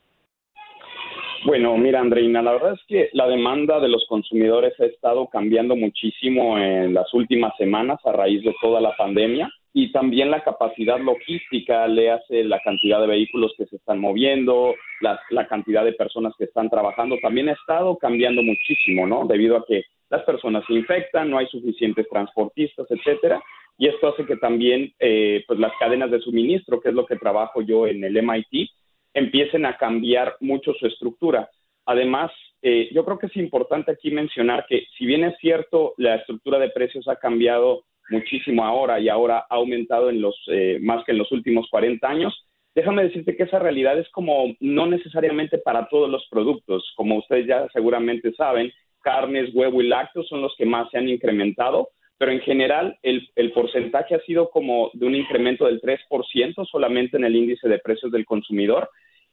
Bueno, 1.45 1.75
mira, 1.75 1.99
Andreina, 1.99 2.41
la 2.41 2.53
verdad 2.53 2.73
es 2.75 2.81
que 2.87 3.09
la 3.11 3.27
demanda 3.27 3.81
de 3.81 3.89
los 3.89 4.05
consumidores 4.07 4.79
ha 4.79 4.85
estado 4.85 5.27
cambiando 5.27 5.75
muchísimo 5.75 6.57
en 6.57 6.93
las 6.93 7.13
últimas 7.13 7.51
semanas 7.57 7.99
a 8.05 8.13
raíz 8.13 8.41
de 8.45 8.55
toda 8.61 8.79
la 8.79 8.95
pandemia 8.95 9.49
y 9.73 9.91
también 9.91 10.31
la 10.31 10.43
capacidad 10.43 10.99
logística, 10.99 11.87
le 11.87 12.11
hace 12.11 12.43
la 12.43 12.59
cantidad 12.61 12.99
de 13.01 13.07
vehículos 13.07 13.53
que 13.57 13.65
se 13.67 13.75
están 13.75 13.99
moviendo, 13.99 14.75
la, 15.01 15.19
la, 15.29 15.47
cantidad 15.47 15.85
de 15.85 15.93
personas 15.93 16.33
que 16.37 16.45
están 16.45 16.69
trabajando, 16.69 17.17
también 17.21 17.49
ha 17.49 17.53
estado 17.53 17.97
cambiando 17.97 18.41
muchísimo, 18.41 19.05
¿no? 19.05 19.25
Debido 19.25 19.57
a 19.57 19.65
que 19.65 19.83
las 20.09 20.23
personas 20.23 20.63
se 20.67 20.73
infectan, 20.73 21.29
no 21.29 21.37
hay 21.37 21.47
suficientes 21.47 22.07
transportistas, 22.09 22.87
etcétera, 22.89 23.41
y 23.79 23.87
esto 23.87 24.09
hace 24.09 24.25
que 24.25 24.35
también, 24.35 24.93
eh, 24.99 25.43
pues 25.47 25.57
las 25.57 25.71
cadenas 25.79 26.11
de 26.11 26.19
suministro, 26.19 26.81
que 26.81 26.89
es 26.89 26.95
lo 26.95 27.05
que 27.05 27.15
trabajo 27.15 27.61
yo 27.61 27.87
en 27.87 28.03
el 28.03 28.17
MIT, 28.21 28.69
empiecen 29.13 29.65
a 29.65 29.77
cambiar 29.77 30.35
mucho 30.41 30.73
su 30.73 30.85
estructura. 30.85 31.49
Además, 31.85 32.29
eh, 32.61 32.89
yo 32.91 33.05
creo 33.05 33.17
que 33.17 33.27
es 33.27 33.37
importante 33.37 33.91
aquí 33.91 34.11
mencionar 34.11 34.65
que 34.67 34.85
si 34.97 35.05
bien 35.05 35.23
es 35.23 35.37
cierto, 35.39 35.93
la 35.97 36.15
estructura 36.15 36.59
de 36.59 36.69
precios 36.69 37.07
ha 37.07 37.15
cambiado 37.15 37.85
muchísimo 38.09 38.65
ahora 38.65 38.99
y 38.99 39.09
ahora 39.09 39.45
ha 39.49 39.55
aumentado 39.55 40.09
en 40.09 40.21
los 40.21 40.35
eh, 40.47 40.79
más 40.81 41.03
que 41.05 41.11
en 41.11 41.17
los 41.17 41.31
últimos 41.31 41.67
40 41.69 42.07
años. 42.07 42.45
Déjame 42.75 43.03
decirte 43.03 43.35
que 43.35 43.43
esa 43.43 43.59
realidad 43.59 43.97
es 43.99 44.09
como 44.09 44.53
no 44.59 44.85
necesariamente 44.85 45.57
para 45.57 45.87
todos 45.89 46.09
los 46.09 46.27
productos. 46.29 46.91
Como 46.95 47.17
ustedes 47.17 47.47
ya 47.47 47.67
seguramente 47.73 48.33
saben, 48.33 48.71
carnes, 49.01 49.53
huevo 49.53 49.81
y 49.81 49.87
lácteos 49.87 50.27
son 50.27 50.41
los 50.41 50.55
que 50.57 50.65
más 50.65 50.89
se 50.91 50.97
han 50.97 51.09
incrementado, 51.09 51.89
pero 52.17 52.31
en 52.31 52.41
general 52.41 52.97
el, 53.01 53.27
el 53.35 53.51
porcentaje 53.51 54.15
ha 54.15 54.21
sido 54.21 54.49
como 54.49 54.91
de 54.93 55.05
un 55.05 55.15
incremento 55.15 55.65
del 55.65 55.81
3% 55.81 56.67
solamente 56.69 57.17
en 57.17 57.23
el 57.23 57.35
índice 57.35 57.67
de 57.67 57.79
precios 57.79 58.11
del 58.11 58.25
consumidor. 58.25 58.89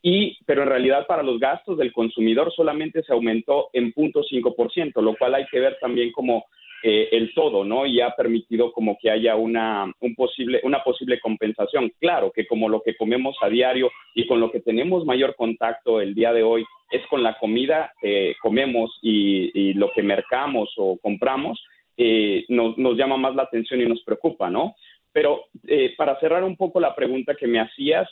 Y, 0.08 0.38
pero 0.46 0.62
en 0.62 0.68
realidad 0.68 1.04
para 1.08 1.24
los 1.24 1.40
gastos 1.40 1.78
del 1.78 1.92
consumidor 1.92 2.52
solamente 2.54 3.02
se 3.02 3.12
aumentó 3.12 3.70
en 3.72 3.92
0.5%, 3.92 5.02
lo 5.02 5.16
cual 5.16 5.34
hay 5.34 5.46
que 5.46 5.58
ver 5.58 5.78
también 5.80 6.12
como 6.12 6.44
eh, 6.84 7.08
el 7.10 7.34
todo, 7.34 7.64
¿no? 7.64 7.86
Y 7.86 8.00
ha 8.00 8.14
permitido 8.14 8.70
como 8.70 8.96
que 9.02 9.10
haya 9.10 9.34
una, 9.34 9.92
un 9.98 10.14
posible, 10.14 10.60
una 10.62 10.84
posible 10.84 11.18
compensación. 11.18 11.90
Claro 11.98 12.30
que 12.30 12.46
como 12.46 12.68
lo 12.68 12.82
que 12.82 12.96
comemos 12.96 13.34
a 13.42 13.48
diario 13.48 13.90
y 14.14 14.28
con 14.28 14.38
lo 14.38 14.52
que 14.52 14.60
tenemos 14.60 15.04
mayor 15.04 15.34
contacto 15.34 16.00
el 16.00 16.14
día 16.14 16.32
de 16.32 16.44
hoy 16.44 16.64
es 16.92 17.04
con 17.08 17.24
la 17.24 17.36
comida 17.40 17.92
que 18.00 18.36
comemos 18.40 18.96
y, 19.02 19.72
lo 19.72 19.90
que 19.90 20.04
mercamos 20.04 20.72
o 20.76 20.98
compramos, 21.02 21.60
eh, 21.96 22.44
nos, 22.48 22.78
nos, 22.78 22.96
llama 22.96 23.16
más 23.16 23.34
la 23.34 23.42
atención 23.42 23.80
y 23.80 23.86
nos 23.86 24.04
preocupa, 24.04 24.50
¿no? 24.50 24.76
Pero 25.16 25.46
eh, 25.66 25.94
para 25.96 26.20
cerrar 26.20 26.44
un 26.44 26.56
poco 26.56 26.78
la 26.78 26.94
pregunta 26.94 27.34
que 27.34 27.46
me 27.46 27.58
hacías, 27.58 28.06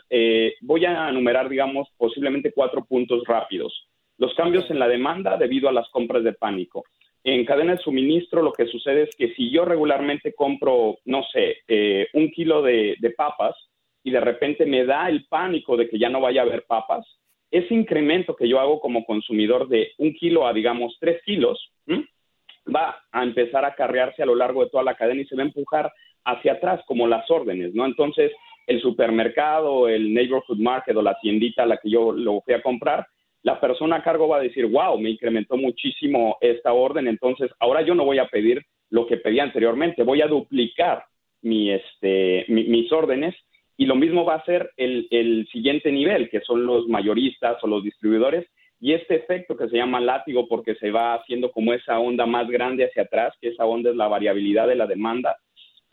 voy 0.62 0.86
a 0.86 1.10
enumerar, 1.10 1.50
digamos, 1.50 1.86
posiblemente 1.98 2.50
cuatro 2.50 2.82
puntos 2.86 3.22
rápidos. 3.26 3.88
Los 4.16 4.32
cambios 4.34 4.70
en 4.70 4.78
la 4.78 4.88
demanda 4.88 5.36
debido 5.36 5.68
a 5.68 5.72
las 5.72 5.88
compras 5.90 6.24
de 6.24 6.32
pánico 6.32 6.84
en 7.24 7.46
cadena 7.46 7.72
de 7.72 7.82
suministro 7.82 8.42
lo 8.42 8.52
que 8.52 8.66
sucede 8.66 9.04
es 9.04 9.16
que 9.16 9.34
si 9.34 9.50
yo 9.50 9.64
regularmente 9.64 10.34
compro, 10.34 10.98
no 11.06 11.22
sé, 11.32 11.56
eh, 11.66 12.06
un 12.12 12.30
kilo 12.30 12.60
de, 12.60 12.96
papas 13.16 13.56
y 14.02 14.10
de 14.10 14.20
repente 14.20 14.66
me 14.66 14.84
da 14.84 15.08
el 15.08 15.24
pánico 15.26 15.76
de 15.76 15.88
que 15.88 15.98
ya 15.98 16.10
no 16.10 16.20
vaya 16.20 16.42
a 16.42 16.44
haber 16.44 16.64
papas, 16.66 17.06
ese 17.50 17.72
incremento 17.72 18.36
que 18.36 18.46
yo 18.46 18.60
hago 18.60 18.78
como 18.78 19.06
consumidor 19.06 19.68
de 19.68 19.92
un 19.98 20.12
kilo 20.12 20.46
a, 20.46 20.52
digamos, 20.52 20.98
tres 21.00 21.22
kilos, 21.24 21.72
va 22.74 23.02
a 23.10 23.22
empezar 23.22 23.64
a 23.64 23.74
carrearse 23.74 24.22
a 24.22 24.26
lo 24.26 24.34
largo 24.34 24.62
de 24.62 24.70
toda 24.70 24.84
la 24.84 24.94
cadena 24.94 25.22
y 25.22 25.26
se 25.26 25.36
va 25.36 25.42
a 25.42 25.46
empujar 25.46 25.92
hacia 26.24 26.54
atrás 26.54 26.80
como 26.86 27.06
las 27.06 27.30
órdenes, 27.30 27.74
¿no? 27.74 27.86
Entonces, 27.86 28.32
el 28.66 28.80
supermercado, 28.80 29.88
el 29.88 30.12
neighborhood 30.14 30.58
market 30.58 30.96
o 30.96 31.02
la 31.02 31.18
tiendita 31.20 31.64
a 31.64 31.66
la 31.66 31.76
que 31.76 31.90
yo 31.90 32.12
lo 32.12 32.40
fui 32.40 32.54
a 32.54 32.62
comprar, 32.62 33.06
la 33.42 33.60
persona 33.60 33.96
a 33.96 34.02
cargo 34.02 34.26
va 34.26 34.38
a 34.38 34.42
decir, 34.42 34.66
wow, 34.66 34.98
me 34.98 35.10
incrementó 35.10 35.56
muchísimo 35.56 36.38
esta 36.40 36.72
orden, 36.72 37.06
entonces 37.08 37.50
ahora 37.60 37.82
yo 37.82 37.94
no 37.94 38.04
voy 38.04 38.18
a 38.18 38.28
pedir 38.28 38.64
lo 38.88 39.06
que 39.06 39.18
pedía 39.18 39.42
anteriormente, 39.42 40.02
voy 40.02 40.22
a 40.22 40.26
duplicar 40.26 41.04
este, 41.42 42.46
mis 42.48 42.90
órdenes 42.90 43.34
y 43.76 43.84
lo 43.84 43.96
mismo 43.96 44.24
va 44.24 44.36
a 44.36 44.44
ser 44.44 44.70
el, 44.76 45.06
el 45.10 45.46
siguiente 45.52 45.92
nivel, 45.92 46.30
que 46.30 46.40
son 46.40 46.64
los 46.64 46.88
mayoristas 46.88 47.62
o 47.62 47.66
los 47.66 47.82
distribuidores, 47.82 48.46
y 48.80 48.92
este 48.92 49.16
efecto 49.16 49.56
que 49.56 49.68
se 49.68 49.76
llama 49.76 50.00
látigo 50.00 50.48
porque 50.48 50.74
se 50.76 50.90
va 50.90 51.14
haciendo 51.14 51.50
como 51.52 51.72
esa 51.72 51.98
onda 51.98 52.26
más 52.26 52.48
grande 52.48 52.86
hacia 52.86 53.02
atrás, 53.02 53.34
que 53.40 53.48
esa 53.48 53.66
onda 53.66 53.90
es 53.90 53.96
la 53.96 54.08
variabilidad 54.08 54.68
de 54.68 54.76
la 54.76 54.86
demanda, 54.86 55.36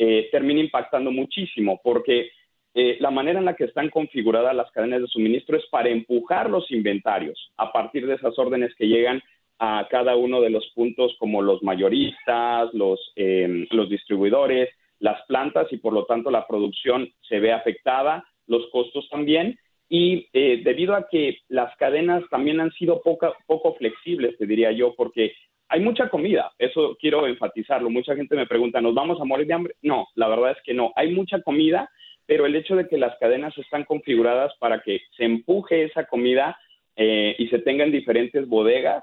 eh, 0.03 0.29
termina 0.31 0.61
impactando 0.61 1.11
muchísimo 1.11 1.79
porque 1.83 2.31
eh, 2.73 2.97
la 2.99 3.11
manera 3.11 3.37
en 3.37 3.45
la 3.45 3.55
que 3.55 3.65
están 3.65 3.91
configuradas 3.91 4.55
las 4.55 4.71
cadenas 4.71 4.99
de 5.01 5.07
suministro 5.07 5.55
es 5.55 5.65
para 5.67 5.89
empujar 5.89 6.49
los 6.49 6.71
inventarios 6.71 7.51
a 7.55 7.71
partir 7.71 8.07
de 8.07 8.15
esas 8.15 8.33
órdenes 8.39 8.73
que 8.73 8.87
llegan 8.87 9.21
a 9.59 9.87
cada 9.91 10.15
uno 10.15 10.41
de 10.41 10.49
los 10.49 10.65
puntos 10.73 11.15
como 11.19 11.43
los 11.43 11.61
mayoristas, 11.61 12.73
los, 12.73 12.99
em, 13.15 13.67
los 13.69 13.91
distribuidores, 13.91 14.69
las 14.97 15.23
plantas 15.27 15.71
y 15.71 15.77
por 15.77 15.93
lo 15.93 16.05
tanto 16.05 16.31
la 16.31 16.47
producción 16.47 17.07
se 17.29 17.39
ve 17.39 17.51
afectada, 17.53 18.25
los 18.47 18.67
costos 18.71 19.07
también. 19.07 19.59
Y 19.87 20.29
eh, 20.33 20.61
debido 20.63 20.95
a 20.95 21.09
que 21.09 21.37
las 21.47 21.77
cadenas 21.77 22.23
también 22.31 22.59
han 22.59 22.71
sido 22.71 23.03
poco, 23.03 23.35
poco 23.45 23.75
flexibles, 23.75 24.35
te 24.39 24.47
diría 24.47 24.71
yo, 24.71 24.95
porque 24.95 25.35
hay 25.71 25.79
mucha 25.79 26.09
comida, 26.09 26.51
eso 26.59 26.97
quiero 26.99 27.25
enfatizarlo. 27.25 27.89
Mucha 27.89 28.13
gente 28.13 28.35
me 28.35 28.45
pregunta, 28.45 28.81
¿nos 28.81 28.93
vamos 28.93 29.21
a 29.21 29.23
morir 29.23 29.47
de 29.47 29.53
hambre? 29.53 29.75
No, 29.81 30.05
la 30.15 30.27
verdad 30.27 30.51
es 30.51 30.57
que 30.65 30.73
no. 30.73 30.91
Hay 30.97 31.13
mucha 31.13 31.41
comida, 31.41 31.89
pero 32.25 32.45
el 32.45 32.57
hecho 32.57 32.75
de 32.75 32.89
que 32.89 32.97
las 32.97 33.17
cadenas 33.19 33.57
están 33.57 33.85
configuradas 33.85 34.51
para 34.59 34.81
que 34.81 34.99
se 35.15 35.23
empuje 35.23 35.83
esa 35.83 36.07
comida 36.07 36.59
eh, 36.97 37.35
y 37.37 37.47
se 37.47 37.59
tenga 37.59 37.85
en 37.85 37.91
diferentes 37.93 38.49
bodegas 38.49 39.01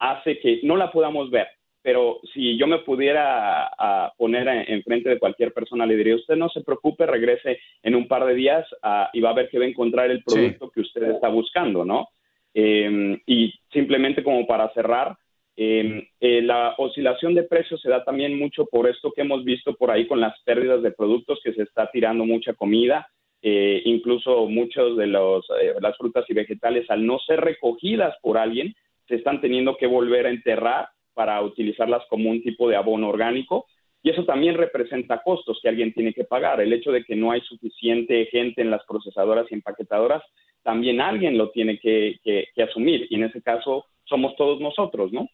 hace 0.00 0.40
que 0.40 0.58
no 0.64 0.76
la 0.76 0.90
podamos 0.90 1.30
ver. 1.30 1.46
Pero 1.82 2.18
si 2.34 2.58
yo 2.58 2.66
me 2.66 2.80
pudiera 2.80 3.70
poner 4.18 4.48
enfrente 4.68 5.10
de 5.10 5.20
cualquier 5.20 5.52
persona, 5.52 5.86
le 5.86 5.96
diría, 5.96 6.16
usted 6.16 6.34
no 6.34 6.48
se 6.48 6.62
preocupe, 6.62 7.06
regrese 7.06 7.60
en 7.84 7.94
un 7.94 8.08
par 8.08 8.26
de 8.26 8.34
días 8.34 8.66
y 9.12 9.20
va 9.20 9.30
a 9.30 9.34
ver 9.34 9.48
que 9.48 9.60
va 9.60 9.66
a 9.66 9.68
encontrar 9.68 10.10
el 10.10 10.24
producto 10.24 10.68
que 10.70 10.80
usted 10.80 11.04
está 11.12 11.28
buscando, 11.28 11.84
¿no? 11.84 12.08
Em, 12.52 13.20
y 13.24 13.54
simplemente 13.72 14.24
como 14.24 14.44
para 14.44 14.68
cerrar, 14.74 15.16
eh, 15.60 16.08
eh, 16.20 16.40
la 16.40 16.76
oscilación 16.78 17.34
de 17.34 17.42
precios 17.42 17.80
se 17.80 17.90
da 17.90 18.04
también 18.04 18.38
mucho 18.38 18.66
por 18.66 18.88
esto 18.88 19.10
que 19.10 19.22
hemos 19.22 19.42
visto 19.44 19.74
por 19.74 19.90
ahí 19.90 20.06
con 20.06 20.20
las 20.20 20.40
pérdidas 20.44 20.84
de 20.84 20.92
productos, 20.92 21.40
que 21.42 21.52
se 21.52 21.62
está 21.62 21.90
tirando 21.90 22.24
mucha 22.24 22.54
comida, 22.54 23.08
eh, 23.42 23.82
incluso 23.84 24.46
muchos 24.46 24.96
de 24.96 25.08
los, 25.08 25.44
eh, 25.60 25.74
las 25.80 25.96
frutas 25.96 26.24
y 26.28 26.34
vegetales, 26.34 26.88
al 26.88 27.04
no 27.04 27.18
ser 27.18 27.40
recogidas 27.40 28.14
por 28.22 28.38
alguien, 28.38 28.72
se 29.08 29.16
están 29.16 29.40
teniendo 29.40 29.76
que 29.76 29.88
volver 29.88 30.26
a 30.26 30.30
enterrar 30.30 30.90
para 31.12 31.42
utilizarlas 31.42 32.04
como 32.08 32.30
un 32.30 32.40
tipo 32.40 32.68
de 32.68 32.76
abono 32.76 33.08
orgánico. 33.08 33.66
Y 34.00 34.10
eso 34.10 34.24
también 34.24 34.54
representa 34.54 35.24
costos 35.24 35.58
que 35.60 35.68
alguien 35.68 35.92
tiene 35.92 36.14
que 36.14 36.22
pagar. 36.22 36.60
El 36.60 36.72
hecho 36.72 36.92
de 36.92 37.02
que 37.02 37.16
no 37.16 37.32
hay 37.32 37.40
suficiente 37.40 38.26
gente 38.26 38.62
en 38.62 38.70
las 38.70 38.86
procesadoras 38.86 39.50
y 39.50 39.54
empaquetadoras 39.54 40.22
también 40.62 41.00
alguien 41.00 41.36
lo 41.36 41.50
tiene 41.50 41.80
que, 41.80 42.20
que 42.22 42.62
asumir 42.62 43.08
y 43.10 43.16
en 43.16 43.24
ese 43.24 43.42
caso 43.42 43.86
somos 44.04 44.36
todos 44.36 44.60
nosotros, 44.60 45.12
¿no? 45.12 45.28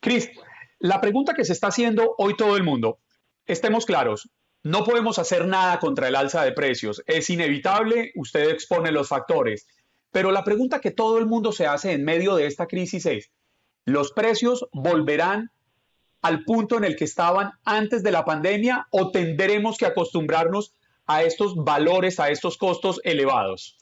Cris, 0.00 0.30
la 0.78 1.00
pregunta 1.00 1.34
que 1.34 1.44
se 1.44 1.52
está 1.52 1.68
haciendo 1.68 2.14
hoy 2.18 2.36
todo 2.36 2.56
el 2.56 2.62
mundo, 2.62 3.00
estemos 3.46 3.84
claros, 3.84 4.30
no 4.62 4.84
podemos 4.84 5.18
hacer 5.18 5.46
nada 5.46 5.80
contra 5.80 6.06
el 6.06 6.14
alza 6.14 6.44
de 6.44 6.52
precios, 6.52 7.02
es 7.06 7.30
inevitable, 7.30 8.12
usted 8.14 8.48
expone 8.50 8.92
los 8.92 9.08
factores, 9.08 9.66
pero 10.12 10.30
la 10.30 10.44
pregunta 10.44 10.80
que 10.80 10.92
todo 10.92 11.18
el 11.18 11.26
mundo 11.26 11.50
se 11.50 11.66
hace 11.66 11.92
en 11.92 12.04
medio 12.04 12.36
de 12.36 12.46
esta 12.46 12.66
crisis 12.66 13.06
es, 13.06 13.32
¿los 13.84 14.12
precios 14.12 14.66
volverán 14.72 15.50
al 16.22 16.44
punto 16.44 16.76
en 16.76 16.84
el 16.84 16.94
que 16.94 17.04
estaban 17.04 17.50
antes 17.64 18.04
de 18.04 18.12
la 18.12 18.24
pandemia 18.24 18.86
o 18.92 19.10
tendremos 19.10 19.78
que 19.78 19.86
acostumbrarnos 19.86 20.74
a 21.06 21.24
estos 21.24 21.56
valores, 21.56 22.20
a 22.20 22.30
estos 22.30 22.56
costos 22.56 23.00
elevados? 23.02 23.76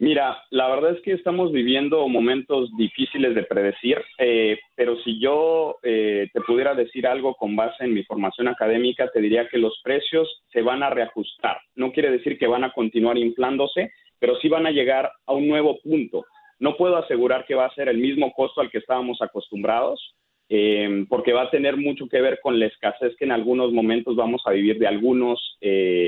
Mira, 0.00 0.42
la 0.48 0.66
verdad 0.68 0.96
es 0.96 1.02
que 1.02 1.12
estamos 1.12 1.52
viviendo 1.52 2.08
momentos 2.08 2.74
difíciles 2.78 3.34
de 3.34 3.42
predecir, 3.42 3.98
eh, 4.16 4.58
pero 4.74 4.96
si 5.02 5.20
yo 5.20 5.76
eh, 5.82 6.30
te 6.32 6.40
pudiera 6.40 6.74
decir 6.74 7.06
algo 7.06 7.34
con 7.34 7.54
base 7.54 7.84
en 7.84 7.92
mi 7.92 8.02
formación 8.04 8.48
académica, 8.48 9.10
te 9.10 9.20
diría 9.20 9.46
que 9.50 9.58
los 9.58 9.78
precios 9.84 10.42
se 10.50 10.62
van 10.62 10.82
a 10.82 10.88
reajustar. 10.88 11.58
No 11.74 11.92
quiere 11.92 12.10
decir 12.10 12.38
que 12.38 12.46
van 12.46 12.64
a 12.64 12.72
continuar 12.72 13.18
inflándose, 13.18 13.92
pero 14.18 14.36
sí 14.36 14.48
van 14.48 14.66
a 14.66 14.70
llegar 14.70 15.12
a 15.26 15.34
un 15.34 15.46
nuevo 15.46 15.78
punto. 15.82 16.24
No 16.58 16.78
puedo 16.78 16.96
asegurar 16.96 17.44
que 17.44 17.54
va 17.54 17.66
a 17.66 17.74
ser 17.74 17.90
el 17.90 17.98
mismo 17.98 18.32
costo 18.32 18.62
al 18.62 18.70
que 18.70 18.78
estábamos 18.78 19.20
acostumbrados, 19.20 20.14
eh, 20.48 21.04
porque 21.10 21.34
va 21.34 21.42
a 21.42 21.50
tener 21.50 21.76
mucho 21.76 22.08
que 22.08 22.22
ver 22.22 22.40
con 22.42 22.58
la 22.58 22.68
escasez 22.68 23.14
que 23.18 23.26
en 23.26 23.32
algunos 23.32 23.70
momentos 23.70 24.16
vamos 24.16 24.40
a 24.46 24.52
vivir 24.52 24.78
de 24.78 24.86
algunos 24.86 25.58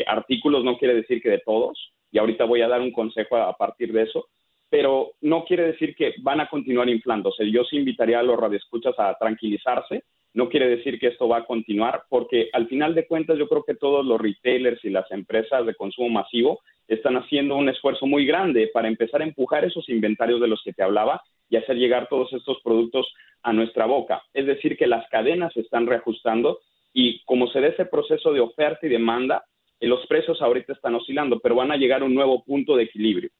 artículos, 0.06 0.64
no 0.64 0.78
quiere 0.78 0.94
decir 0.94 1.20
que 1.20 1.28
de 1.28 1.42
todos 1.44 1.92
y 2.12 2.18
ahorita 2.18 2.44
voy 2.44 2.60
a 2.60 2.68
dar 2.68 2.80
un 2.80 2.92
consejo 2.92 3.36
a, 3.36 3.56
partir 3.56 3.92
de 3.92 4.02
eso, 4.02 4.28
pero 4.68 5.12
no 5.22 5.44
quiere 5.44 5.64
decir 5.64 5.96
que 5.96 6.14
van 6.20 6.40
a 6.40 6.48
continuar 6.48 6.88
inflándose. 6.88 7.50
Yo 7.50 7.64
sí 7.64 7.76
invitaría 7.76 8.20
a 8.20 8.22
los 8.22 8.38
radioescuchas 8.38 8.94
a 8.98 9.16
tranquilizarse, 9.18 10.04
no 10.34 10.48
quiere 10.48 10.68
decir 10.68 10.98
que 10.98 11.08
esto 11.08 11.28
va 11.28 11.38
a 11.38 11.44
continuar, 11.44 12.04
porque 12.08 12.48
al 12.52 12.68
final 12.68 12.94
de 12.94 13.06
cuentas 13.06 13.38
yo 13.38 13.48
creo 13.48 13.64
que 13.64 13.74
todos 13.74 14.04
los 14.04 14.20
retailers 14.20 14.82
y 14.84 14.90
las 14.90 15.10
empresas 15.10 15.66
de 15.66 15.74
consumo 15.74 16.08
masivo 16.08 16.60
están 16.88 17.16
haciendo 17.16 17.56
un 17.56 17.68
esfuerzo 17.68 18.06
muy 18.06 18.24
grande 18.24 18.70
para 18.72 18.88
empezar 18.88 19.20
a 19.20 19.24
empujar 19.24 19.64
esos 19.64 19.88
inventarios 19.88 20.40
de 20.40 20.48
los 20.48 20.62
que 20.62 20.72
te 20.72 20.82
hablaba 20.82 21.22
y 21.48 21.56
hacer 21.56 21.76
llegar 21.76 22.08
todos 22.08 22.32
estos 22.32 22.58
productos 22.62 23.12
a 23.42 23.52
nuestra 23.52 23.86
boca. 23.86 24.22
Es 24.32 24.46
decir, 24.46 24.76
que 24.76 24.86
las 24.86 25.08
cadenas 25.10 25.52
se 25.52 25.60
están 25.60 25.86
reajustando 25.86 26.60
y 26.94 27.22
como 27.24 27.46
se 27.48 27.60
da 27.60 27.68
ese 27.68 27.86
proceso 27.86 28.32
de 28.32 28.40
oferta 28.40 28.86
y 28.86 28.90
demanda, 28.90 29.44
los 29.86 30.06
precios 30.06 30.40
ahorita 30.40 30.72
están 30.72 30.94
oscilando, 30.94 31.40
pero 31.40 31.56
van 31.56 31.72
a 31.72 31.76
llegar 31.76 32.02
a 32.02 32.04
un 32.04 32.14
nuevo 32.14 32.42
punto 32.44 32.76
de 32.76 32.84
equilibrio. 32.84 33.30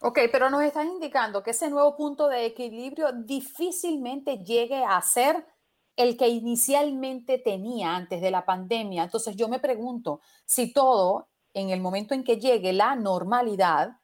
Ok, 0.00 0.18
pero 0.30 0.50
nos 0.50 0.62
están 0.62 0.88
indicando 0.88 1.42
que 1.42 1.52
ese 1.52 1.70
nuevo 1.70 1.96
punto 1.96 2.28
de 2.28 2.46
equilibrio 2.46 3.12
difícilmente 3.12 4.38
llegue 4.44 4.84
a 4.84 5.00
ser 5.00 5.46
el 5.96 6.16
que 6.16 6.28
inicialmente 6.28 7.38
tenía 7.38 7.94
antes 7.94 8.20
de 8.20 8.30
la 8.30 8.44
pandemia. 8.44 9.04
Entonces 9.04 9.36
yo 9.36 9.48
me 9.48 9.60
pregunto, 9.60 10.20
si 10.44 10.72
todo 10.72 11.28
en 11.54 11.70
el 11.70 11.80
momento 11.80 12.14
en 12.14 12.24
que 12.24 12.38
llegue 12.38 12.72
la 12.72 12.96
normalidad, 12.96 14.00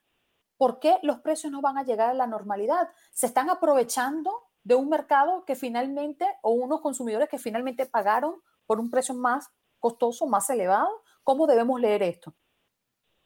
¿por 0.56 0.78
qué 0.78 0.98
los 1.02 1.18
precios 1.20 1.52
no 1.52 1.60
van 1.60 1.76
a 1.76 1.84
llegar 1.84 2.10
a 2.10 2.14
la 2.14 2.26
normalidad? 2.26 2.88
¿Se 3.12 3.26
están 3.26 3.50
aprovechando 3.50 4.30
de 4.62 4.76
un 4.76 4.88
mercado 4.88 5.44
que 5.44 5.56
finalmente, 5.56 6.24
o 6.42 6.52
unos 6.52 6.80
consumidores 6.80 7.28
que 7.28 7.38
finalmente 7.38 7.86
pagaron 7.86 8.36
por 8.66 8.78
un 8.78 8.90
precio 8.90 9.14
más 9.14 9.50
costoso, 9.80 10.26
más 10.26 10.48
elevado? 10.50 10.88
¿Cómo 11.24 11.46
debemos 11.46 11.80
leer 11.80 12.02
esto? 12.02 12.34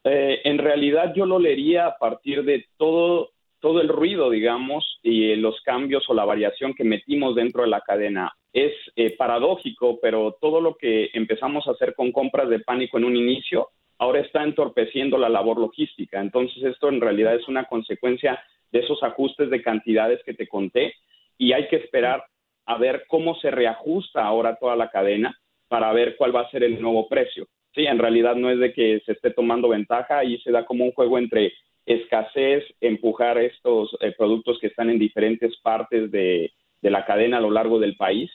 Eh, 0.05 0.40
en 0.44 0.59
realidad 0.59 1.14
yo 1.14 1.26
lo 1.26 1.38
leería 1.38 1.86
a 1.86 1.98
partir 1.98 2.44
de 2.44 2.66
todo, 2.76 3.30
todo 3.61 3.80
el 3.80 3.88
ruido, 3.88 4.30
digamos, 4.30 5.00
y 5.02 5.34
los 5.36 5.61
cambios 5.62 6.09
o 6.09 6.14
la 6.14 6.24
variación 6.24 6.74
que 6.74 6.84
metimos 6.84 7.34
dentro 7.34 7.62
de 7.62 7.68
la 7.68 7.80
cadena. 7.80 8.32
Es 8.52 8.72
eh, 8.96 9.16
paradójico, 9.16 9.98
pero 10.00 10.36
todo 10.40 10.61
lo 10.61 10.76
que 10.76 11.11
empezamos 11.14 11.66
a 11.66 11.72
hacer 11.72 11.94
con 11.94 12.12
compras 12.12 12.48
de 12.48 12.61
pánico 12.61 12.98
en 12.98 13.05
un 13.05 13.16
inicio, 13.16 13.70
ahora 13.98 14.20
está 14.20 14.42
entorpeciendo 14.42 15.16
la 15.16 15.28
labor 15.28 15.59
logística. 15.59 16.20
Entonces 16.20 16.62
esto 16.62 16.88
en 16.88 17.00
realidad 17.00 17.34
es 17.34 17.48
una 17.48 17.64
consecuencia 17.64 18.38
de 18.70 18.80
esos 18.80 19.02
ajustes 19.02 19.50
de 19.50 19.62
cantidades 19.62 20.20
que 20.24 20.34
te 20.34 20.46
conté 20.46 20.94
y 21.38 21.52
hay 21.52 21.68
que 21.68 21.76
esperar 21.76 22.24
a 22.66 22.76
ver 22.76 23.05
cómo 23.09 23.34
se 23.36 23.50
reajusta 23.50 24.24
ahora 24.24 24.57
toda 24.57 24.76
la 24.76 24.90
cadena 24.90 25.38
para 25.75 25.93
ver 25.93 26.14
cuál 26.16 26.33
va 26.33 26.43
a 26.43 26.51
ser 26.53 26.62
el 26.62 26.81
nuevo 26.81 27.09
precio. 27.09 27.49
Sí, 27.75 27.85
en 27.85 27.99
realidad 27.99 28.37
no 28.37 28.49
es 28.49 28.61
de 28.61 28.72
que 28.72 29.03
se 29.05 29.11
esté 29.11 29.33
tomando 29.33 29.68
ventaja 29.70 30.22
y 30.22 30.39
se 30.39 30.53
da 30.53 30.64
como 30.64 30.85
un 30.85 30.93
juego 30.93 31.18
entre 31.18 31.53
escasez, 31.85 32.62
empujar 32.81 33.39
estos 33.39 33.91
eh, 34.01 34.14
productos 34.16 34.61
que 34.61 34.68
están 34.68 34.89
en 34.89 35.01
diferentes 35.01 35.57
partes 35.62 36.12
de, 36.12 36.53
la 36.81 37.05
cadena 37.05 37.39
a 37.39 37.41
lo 37.41 37.51
largo 37.51 37.81
del 37.81 37.97
país. 37.97 38.31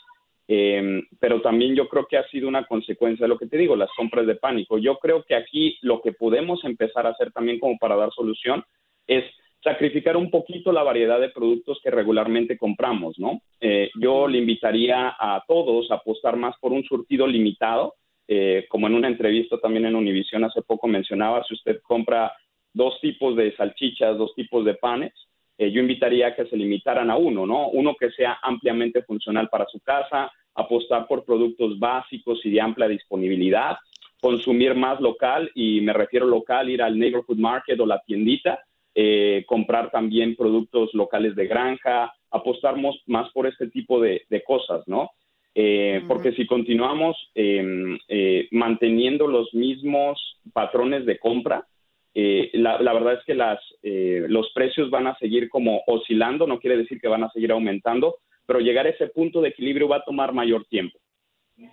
Em, 0.50 1.02
pero 1.22 1.40
también 1.40 1.76
yo 1.76 1.88
creo 1.88 2.08
que 2.10 2.18
ha 2.18 2.28
sido 2.28 2.50
una 2.50 2.66
consecuencia 2.66 3.24
de 3.24 3.30
lo 3.30 3.38
que 3.38 3.48
te 3.48 3.56
digo, 3.56 3.78
las 3.78 3.92
compras 3.96 4.28
de 4.28 4.36
pánico. 4.36 4.78
Yo 4.78 4.98
creo 4.98 5.24
que 5.24 5.36
aquí 5.36 5.78
lo 5.82 6.02
que 6.02 6.12
podemos 6.12 6.66
empezar 6.66 7.08
a 7.08 7.12
hacer 7.12 7.32
también 7.32 7.58
como 7.58 7.78
para 7.78 7.96
dar 7.96 8.12
solución 8.12 8.66
es 9.08 9.24
sacrificar 9.62 10.16
un 10.16 10.32
poquito 10.32 10.72
la 10.72 10.84
variedad 10.84 11.20
de 11.20 11.30
productos 11.30 11.80
que 11.84 11.91
regularmente 11.91 12.57
compramos, 12.57 13.20
¿no? 13.20 13.41
Eh, 13.60 13.89
yo 13.99 14.28
le 14.28 14.38
invitaría 14.38 15.16
a 15.20 15.43
todos 15.47 15.91
a 15.91 15.95
apostar 15.95 16.38
más 16.38 16.55
por 16.60 16.72
un 16.72 16.84
surtido 16.84 17.28
limitado, 17.28 17.95
eh, 18.28 18.66
como 18.70 18.88
en 18.88 18.93
una 18.93 19.07
entrevista 19.07 19.57
también 19.60 19.86
en 19.86 19.95
Univision 19.95 20.43
hace 20.43 20.62
poco 20.62 20.88
mencionaba, 20.88 21.43
si 21.43 21.55
usted 21.55 21.82
compra 21.82 22.32
dos 22.74 22.99
tipos 23.01 23.36
de 23.36 23.55
salchichas, 23.55 24.18
dos 24.18 24.34
tipos 24.36 24.64
de 24.64 24.76
panes, 24.76 25.14
eh, 25.57 25.72
yo 25.72 25.82
invitaría 25.82 26.28
a 26.28 26.36
que 26.36 26.45
se 26.45 26.55
limitaran 26.55 27.10
a 27.10 27.18
uno, 27.18 27.45
¿no? 27.45 27.70
Uno 27.70 27.95
que 27.99 28.12
sea 28.12 28.39
ampliamente 28.41 29.01
funcional 29.03 29.49
para 29.49 29.66
su 29.66 29.80
casa, 29.82 30.32
apostar 30.55 31.07
por 31.07 31.26
productos 31.26 31.78
básicos 31.78 32.39
y 32.45 32.51
de 32.51 32.62
amplia 32.62 32.88
disponibilidad, 32.88 33.78
consumir 34.22 34.74
más 34.76 35.01
local, 35.01 35.51
y 35.55 35.82
me 35.82 35.91
refiero 35.91 36.26
local, 36.26 36.70
ir 36.70 36.82
al 36.82 36.97
neighborhood 36.97 37.38
market 37.38 37.80
o 37.80 37.86
la 37.86 37.99
tiendita, 38.05 38.64
eh, 38.96 39.44
comprar 39.48 39.92
también 39.92 40.36
productos 40.36 40.94
locales 40.94 41.36
de 41.36 41.48
granja, 41.48 42.12
apostar 42.32 42.76
más 43.06 43.30
por 43.34 43.48
este 43.48 43.68
tipo 43.70 44.02
de, 44.02 44.24
cosas, 44.46 44.84
¿no? 44.88 45.12
Eh, 45.56 46.04
porque 46.08 46.32
si 46.34 46.46
continuamos 46.46 47.18
em, 47.36 47.98
eh, 48.08 48.48
manteniendo 48.52 49.28
los 49.28 49.54
mismos 49.54 50.38
patrones 50.54 51.06
de 51.06 51.18
compra, 51.18 51.66
la, 52.14 52.94
verdad 52.94 53.14
es 53.14 53.24
que 53.26 53.34
las, 53.34 53.60
los 53.82 54.52
precios 54.54 54.90
van 54.90 55.08
a 55.08 55.18
seguir 55.20 55.48
como 55.48 55.82
oscilando, 55.88 56.46
no 56.48 56.60
quiere 56.60 56.76
decir 56.76 57.00
que 57.00 57.08
van 57.08 57.24
a 57.24 57.32
seguir 57.32 57.52
aumentando, 57.52 58.18
pero 58.46 58.60
llegar 58.60 58.88
a 58.88 58.90
ese 58.90 59.08
punto 59.08 59.40
de 59.40 59.50
equilibrio 59.50 59.88
va 59.88 59.98
a 59.98 60.04
tomar 60.04 60.34
mayor 60.34 60.66
tiempo. 60.66 61.00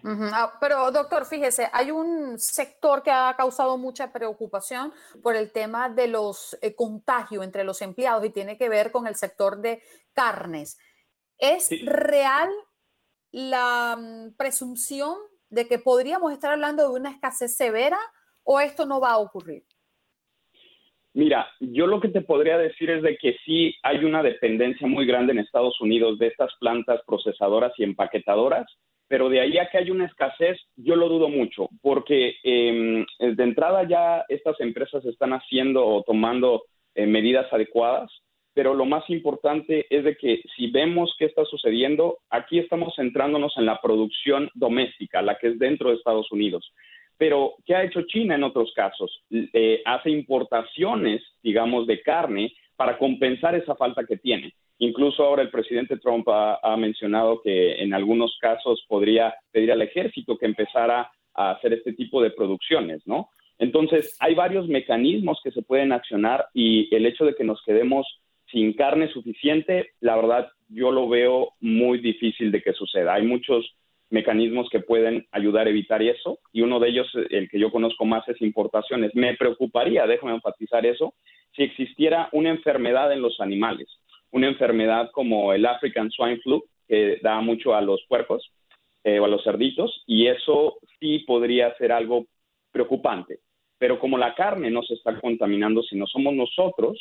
Ah, 0.04 0.52
pero 0.60 0.90
doctor, 0.90 1.24
fíjese, 1.26 1.68
hay 1.72 1.90
un 1.90 2.38
sector 2.38 3.02
que 3.02 3.10
ha 3.10 3.34
causado 3.36 3.76
mucha 3.78 4.12
preocupación 4.12 4.92
por 5.22 5.36
el 5.36 5.52
tema 5.52 5.88
de 5.88 6.08
los 6.08 6.56
eh, 6.60 6.74
contagios 6.74 7.44
entre 7.44 7.64
los 7.64 7.80
empleados 7.82 8.24
y 8.24 8.30
tiene 8.30 8.56
que 8.56 8.68
ver 8.68 8.90
con 8.90 9.06
el 9.06 9.14
sector 9.14 9.58
de 9.58 9.82
carnes. 10.12 10.78
¿Es 11.38 11.70
real 11.84 12.48
la 13.30 13.96
mm, 13.98 14.36
presunción 14.36 15.16
de 15.50 15.68
que 15.68 15.78
podríamos 15.78 16.32
estar 16.32 16.52
hablando 16.52 16.82
de 16.82 16.98
una 16.98 17.10
escasez 17.10 17.56
severa 17.56 17.98
o 18.42 18.60
esto 18.60 18.86
no 18.86 19.00
va 19.00 19.12
a 19.12 19.18
ocurrir? 19.18 19.64
Mira, 21.12 21.46
yo 21.60 21.86
lo 21.86 22.00
que 22.00 22.08
te 22.08 22.20
podría 22.20 22.58
decir 22.58 22.90
es 22.90 23.02
de 23.02 23.16
que 23.16 23.36
sí 23.44 23.74
hay 23.82 24.04
una 24.04 24.22
dependencia 24.22 24.86
muy 24.86 25.06
grande 25.06 25.32
en 25.32 25.38
Estados 25.38 25.80
Unidos 25.80 26.18
de 26.18 26.26
estas 26.26 26.52
plantas 26.60 27.00
procesadoras 27.06 27.72
y 27.78 27.84
empaquetadoras 27.84 28.66
pero 29.08 29.28
de 29.28 29.40
ahí 29.40 29.58
a 29.58 29.68
que 29.68 29.78
hay 29.78 29.90
una 29.90 30.06
escasez, 30.06 30.58
yo 30.76 30.96
lo 30.96 31.08
dudo 31.08 31.28
mucho, 31.28 31.68
porque 31.82 32.36
em, 32.42 33.04
de 33.18 33.42
entrada 33.42 33.86
ya 33.88 34.24
estas 34.28 34.60
empresas 34.60 35.04
están 35.04 35.32
haciendo 35.32 35.86
o 35.86 36.02
tomando 36.02 36.64
eh, 36.94 37.06
medidas 37.06 37.52
adecuadas, 37.52 38.10
pero 38.54 38.72
lo 38.72 38.86
más 38.86 39.08
importante 39.10 39.86
es 39.90 40.02
de 40.04 40.16
que 40.16 40.40
si 40.56 40.70
vemos 40.70 41.14
qué 41.18 41.26
está 41.26 41.44
sucediendo, 41.44 42.18
aquí 42.30 42.58
estamos 42.58 42.94
centrándonos 42.96 43.52
en 43.58 43.66
la 43.66 43.80
producción 43.82 44.48
doméstica, 44.54 45.20
la 45.20 45.36
que 45.36 45.48
es 45.48 45.58
dentro 45.58 45.90
de 45.90 45.96
Estados 45.96 46.32
Unidos. 46.32 46.72
Pero, 47.18 47.54
¿qué 47.64 47.74
ha 47.74 47.84
hecho 47.84 48.02
China 48.02 48.34
en 48.34 48.44
otros 48.44 48.72
casos? 48.74 49.22
Eh, 49.30 49.82
hace 49.84 50.10
importaciones, 50.10 51.22
digamos, 51.42 51.86
de 51.86 52.02
carne 52.02 52.52
para 52.76 52.98
compensar 52.98 53.54
esa 53.54 53.74
falta 53.74 54.04
que 54.04 54.16
tiene. 54.16 54.52
Incluso 54.78 55.24
ahora 55.24 55.42
el 55.42 55.50
presidente 55.50 55.96
Trump 55.96 56.28
ha, 56.28 56.76
mencionado 56.76 57.40
que 57.42 57.82
en 57.82 57.94
algunos 57.94 58.36
casos 58.40 58.84
podría 58.88 59.34
pedir 59.50 59.72
al 59.72 59.82
ejército 59.82 60.36
que 60.36 60.46
empezara 60.46 61.10
a 61.34 61.52
hacer 61.52 61.72
este 61.72 61.94
tipo 61.94 62.22
de 62.22 62.30
producciones, 62.30 63.02
¿no? 63.06 63.30
Entonces, 63.58 64.16
hay 64.20 64.34
varios 64.34 64.68
mecanismos 64.68 65.40
que 65.42 65.50
se 65.50 65.62
pueden 65.62 65.92
accionar 65.92 66.46
y 66.52 66.94
el 66.94 67.06
hecho 67.06 67.24
de 67.24 67.34
que 67.34 67.44
nos 67.44 67.62
quedemos 67.64 68.06
sin 68.50 68.74
carne 68.74 69.08
suficiente, 69.08 69.90
la 70.00 70.16
verdad, 70.16 70.48
yo 70.68 70.92
lo 70.92 71.08
veo 71.08 71.52
muy 71.60 71.98
difícil 71.98 72.52
de 72.52 72.62
que 72.62 72.74
suceda. 72.74 73.14
Hay 73.14 73.26
muchos 73.26 73.74
mecanismos 74.10 74.68
que 74.70 74.80
pueden 74.80 75.26
ayudar 75.32 75.66
a 75.66 75.70
evitar 75.70 76.02
eso 76.02 76.38
y 76.52 76.60
uno 76.60 76.78
de 76.78 76.90
ellos, 76.90 77.10
el 77.30 77.48
que 77.48 77.58
yo 77.58 77.70
conozco 77.70 78.04
más, 78.04 78.28
es 78.28 78.40
importaciones. 78.42 79.14
Me 79.14 79.34
preocuparía, 79.36 80.06
déjame 80.06 80.34
enfatizar 80.34 80.84
eso, 80.86 81.14
si 81.54 81.62
existiera 81.62 82.28
una 82.32 82.50
enfermedad 82.50 83.12
en 83.12 83.22
los 83.22 83.40
animales, 83.40 83.88
una 84.30 84.48
enfermedad 84.48 85.10
como 85.12 85.52
el 85.52 85.66
African 85.66 86.10
Swine 86.10 86.38
Flu, 86.38 86.64
que 86.88 87.18
da 87.22 87.40
mucho 87.40 87.74
a 87.74 87.80
los 87.80 88.02
puercos 88.08 88.50
eh, 89.04 89.18
o 89.18 89.24
a 89.24 89.28
los 89.28 89.42
cerditos, 89.44 90.02
y 90.06 90.26
eso 90.26 90.78
sí 90.98 91.20
podría 91.20 91.74
ser 91.76 91.92
algo 91.92 92.26
preocupante. 92.72 93.40
Pero 93.78 93.98
como 93.98 94.18
la 94.18 94.34
carne 94.34 94.70
no 94.70 94.82
se 94.82 94.94
está 94.94 95.18
contaminando, 95.20 95.82
si 95.82 95.96
no 95.96 96.06
somos 96.06 96.34
nosotros, 96.34 96.98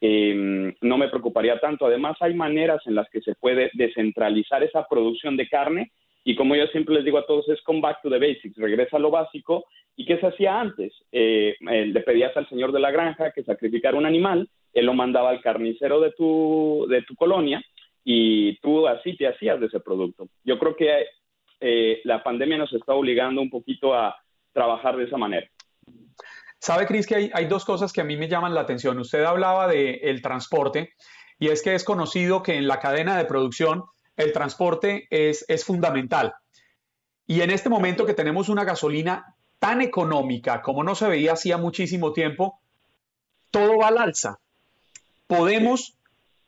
eh, 0.00 0.74
no 0.80 0.98
me 0.98 1.08
preocuparía 1.08 1.58
tanto. 1.58 1.86
Además, 1.86 2.16
hay 2.20 2.34
maneras 2.34 2.80
en 2.86 2.94
las 2.94 3.08
que 3.10 3.20
se 3.20 3.34
puede 3.34 3.70
descentralizar 3.74 4.62
esa 4.62 4.86
producción 4.86 5.36
de 5.36 5.48
carne 5.48 5.90
y 6.28 6.36
como 6.36 6.54
yo 6.54 6.66
siempre 6.66 6.94
les 6.94 7.06
digo 7.06 7.16
a 7.16 7.24
todos, 7.24 7.48
es 7.48 7.62
come 7.62 7.80
back 7.80 8.02
to 8.02 8.10
the 8.10 8.18
basics, 8.18 8.56
regresa 8.58 8.98
a 8.98 9.00
lo 9.00 9.10
básico. 9.10 9.64
¿Y 9.96 10.04
qué 10.04 10.18
se 10.18 10.26
hacía 10.26 10.60
antes? 10.60 10.92
Eh, 11.10 11.56
le 11.60 12.00
pedías 12.02 12.36
al 12.36 12.46
señor 12.50 12.70
de 12.70 12.80
la 12.80 12.90
granja 12.90 13.32
que 13.32 13.42
sacrificara 13.42 13.96
un 13.96 14.04
animal, 14.04 14.46
él 14.78 14.86
lo 14.86 14.94
mandaba 14.94 15.30
al 15.30 15.40
carnicero 15.40 16.00
de 16.00 16.12
tu, 16.12 16.86
de 16.88 17.02
tu 17.02 17.14
colonia 17.14 17.62
y 18.04 18.58
tú 18.60 18.86
así 18.86 19.16
te 19.16 19.26
hacías 19.26 19.60
de 19.60 19.66
ese 19.66 19.80
producto. 19.80 20.28
Yo 20.44 20.58
creo 20.58 20.76
que 20.76 21.06
eh, 21.60 22.00
la 22.04 22.22
pandemia 22.22 22.58
nos 22.58 22.72
está 22.72 22.94
obligando 22.94 23.40
un 23.40 23.50
poquito 23.50 23.94
a 23.94 24.16
trabajar 24.52 24.96
de 24.96 25.04
esa 25.04 25.16
manera. 25.16 25.46
Sabe, 26.58 26.86
Cris, 26.86 27.06
que 27.06 27.14
hay, 27.14 27.30
hay, 27.32 27.46
dos 27.46 27.64
cosas 27.64 27.92
que 27.92 28.00
a 28.00 28.04
mí 28.04 28.16
me 28.16 28.28
llaman 28.28 28.54
la 28.54 28.62
atención. 28.62 28.98
Usted 28.98 29.22
hablaba 29.24 29.68
del 29.68 30.00
el 30.02 30.22
transporte 30.22 30.94
y 31.38 31.48
es 31.48 31.62
que 31.62 31.74
es 31.74 31.84
conocido 31.84 32.42
que 32.42 32.56
en 32.56 32.66
la 32.66 32.80
cadena 32.80 33.16
de 33.16 33.24
producción 33.24 33.84
el 34.16 34.32
transporte 34.32 35.06
es, 35.10 35.44
es 35.48 35.64
fundamental. 35.64 36.34
Y 37.26 37.42
en 37.42 37.50
este 37.50 37.68
momento 37.68 38.06
que 38.06 38.14
tenemos 38.14 38.48
una 38.48 38.64
gasolina 38.64 39.36
tan 39.58 39.80
económica 39.80 40.62
como 40.62 40.82
no 40.82 40.94
se 40.94 41.08
veía 41.08 41.32
hacía 41.32 41.58
muchísimo 41.58 42.12
tiempo, 42.12 42.60
todo 43.50 43.78
va 43.78 43.88
al 43.88 43.98
alza. 43.98 44.38
Podemos 45.28 45.96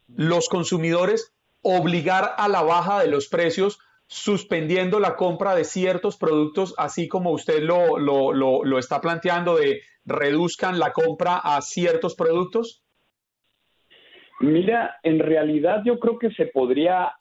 los 0.08 0.48
consumidores 0.48 1.32
obligar 1.62 2.34
a 2.36 2.48
la 2.48 2.62
baja 2.62 3.00
de 3.00 3.06
los 3.06 3.28
precios 3.28 3.78
suspendiendo 4.08 4.98
la 4.98 5.14
compra 5.14 5.54
de 5.54 5.62
ciertos 5.62 6.16
productos, 6.16 6.74
así 6.76 7.06
como 7.06 7.30
usted 7.30 7.62
lo, 7.62 7.96
lo, 7.96 8.32
lo, 8.32 8.78
está 8.78 9.00
planteando, 9.00 9.54
de 9.54 9.82
reduzcan 10.04 10.80
la 10.80 10.92
compra 10.92 11.36
a 11.36 11.60
ciertos 11.62 12.16
productos? 12.16 12.82
Mira, 14.40 14.98
en 15.04 15.20
realidad 15.20 15.82
yo 15.84 16.00
creo 16.00 16.18
que 16.18 16.32
se 16.32 16.46
podría 16.46 17.12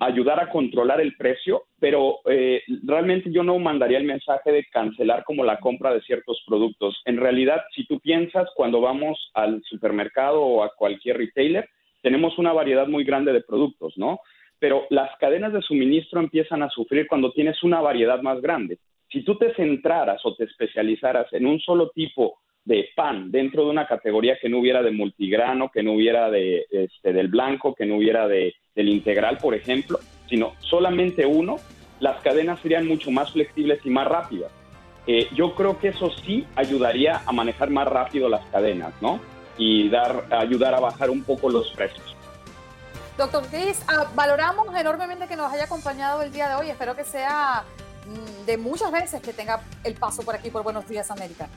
ayudar 0.00 0.40
a 0.40 0.48
controlar 0.48 1.00
el 1.00 1.14
precio, 1.16 1.64
pero 1.78 2.18
eh, 2.26 2.62
realmente 2.82 3.30
yo 3.30 3.44
no 3.44 3.58
mandaría 3.58 3.98
el 3.98 4.04
mensaje 4.04 4.50
de 4.50 4.64
cancelar 4.64 5.22
como 5.22 5.44
la 5.44 5.58
compra 5.58 5.94
de 5.94 6.00
ciertos 6.00 6.42
productos. 6.46 7.00
En 7.04 7.16
realidad, 7.16 7.62
si 7.74 7.86
tú 7.86 8.00
piensas 8.00 8.48
cuando 8.56 8.80
vamos 8.80 9.30
al 9.34 9.62
supermercado 9.64 10.42
o 10.42 10.64
a 10.64 10.74
cualquier 10.74 11.18
retailer, 11.18 11.68
tenemos 12.02 12.38
una 12.38 12.52
variedad 12.52 12.88
muy 12.88 13.04
grande 13.04 13.32
de 13.32 13.42
productos, 13.42 13.96
¿no? 13.96 14.18
Pero 14.58 14.86
las 14.90 15.16
cadenas 15.18 15.52
de 15.52 15.62
suministro 15.62 16.18
empiezan 16.18 16.62
a 16.62 16.70
sufrir 16.70 17.06
cuando 17.06 17.32
tienes 17.32 17.62
una 17.62 17.80
variedad 17.80 18.20
más 18.20 18.40
grande. 18.40 18.78
Si 19.10 19.22
tú 19.22 19.36
te 19.36 19.54
centraras 19.54 20.24
o 20.24 20.34
te 20.34 20.44
especializaras 20.44 21.32
en 21.32 21.46
un 21.46 21.60
solo 21.60 21.90
tipo 21.90 22.38
de 22.64 22.88
pan 22.96 23.30
dentro 23.30 23.64
de 23.64 23.70
una 23.70 23.86
categoría 23.86 24.38
que 24.40 24.48
no 24.48 24.58
hubiera 24.58 24.82
de 24.82 24.90
multigrano, 24.90 25.70
que 25.70 25.82
no 25.82 25.92
hubiera 25.92 26.30
de 26.30 26.64
este, 26.70 27.12
del 27.12 27.28
blanco, 27.28 27.74
que 27.74 27.86
no 27.86 27.96
hubiera 27.96 28.26
de 28.26 28.54
del 28.74 28.88
integral, 28.88 29.38
por 29.38 29.54
ejemplo, 29.54 30.00
sino 30.28 30.54
solamente 30.60 31.26
uno, 31.26 31.56
las 32.00 32.20
cadenas 32.22 32.60
serían 32.60 32.86
mucho 32.86 33.10
más 33.10 33.32
flexibles 33.32 33.80
y 33.84 33.90
más 33.90 34.08
rápidas. 34.08 34.50
Eh, 35.06 35.28
yo 35.34 35.54
creo 35.54 35.78
que 35.78 35.88
eso 35.88 36.10
sí 36.24 36.46
ayudaría 36.56 37.22
a 37.26 37.32
manejar 37.32 37.70
más 37.70 37.86
rápido 37.88 38.28
las 38.28 38.44
cadenas, 38.46 38.94
¿no? 39.00 39.20
Y 39.58 39.88
dar, 39.88 40.24
ayudar 40.30 40.74
a 40.74 40.80
bajar 40.80 41.10
un 41.10 41.22
poco 41.22 41.50
los 41.50 41.70
precios. 41.72 42.16
Doctor 43.18 43.44
Cris, 43.48 43.82
ah, 43.88 44.10
valoramos 44.14 44.74
enormemente 44.74 45.26
que 45.26 45.36
nos 45.36 45.52
haya 45.52 45.64
acompañado 45.64 46.22
el 46.22 46.32
día 46.32 46.48
de 46.48 46.54
hoy. 46.54 46.70
Espero 46.70 46.96
que 46.96 47.04
sea 47.04 47.64
mm, 48.06 48.46
de 48.46 48.56
muchas 48.56 48.90
veces 48.90 49.20
que 49.20 49.32
tenga 49.32 49.60
el 49.84 49.94
paso 49.94 50.22
por 50.22 50.34
aquí 50.34 50.50
por 50.50 50.62
Buenos 50.62 50.88
Días 50.88 51.10
América. 51.10 51.48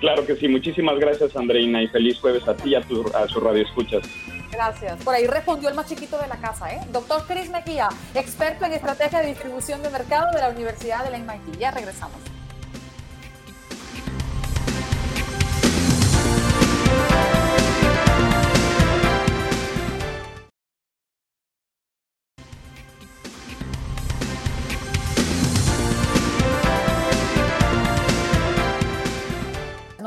Claro 0.00 0.26
que 0.26 0.34
sí. 0.34 0.48
Muchísimas 0.48 0.98
gracias, 0.98 1.36
Andreina, 1.36 1.82
y 1.82 1.88
feliz 1.88 2.18
jueves 2.18 2.46
a 2.48 2.54
ti 2.54 2.70
y 2.70 2.74
a, 2.74 2.80
tu, 2.80 3.06
a 3.14 3.28
su 3.28 3.38
radio 3.38 3.62
escuchas. 3.62 4.02
Gracias. 4.50 5.02
Por 5.02 5.14
ahí 5.14 5.26
respondió 5.26 5.68
el 5.68 5.74
más 5.74 5.86
chiquito 5.86 6.18
de 6.18 6.26
la 6.26 6.36
casa, 6.36 6.72
¿eh? 6.72 6.80
Doctor 6.90 7.24
Chris 7.26 7.50
Mejía, 7.50 7.88
experto 8.14 8.64
en 8.64 8.72
estrategia 8.72 9.20
de 9.20 9.26
distribución 9.26 9.82
de 9.82 9.90
mercado 9.90 10.30
de 10.32 10.40
la 10.40 10.48
Universidad 10.48 11.04
de 11.04 11.10
la 11.10 11.18
MIT. 11.18 11.58
Ya 11.58 11.70
regresamos. 11.70 12.18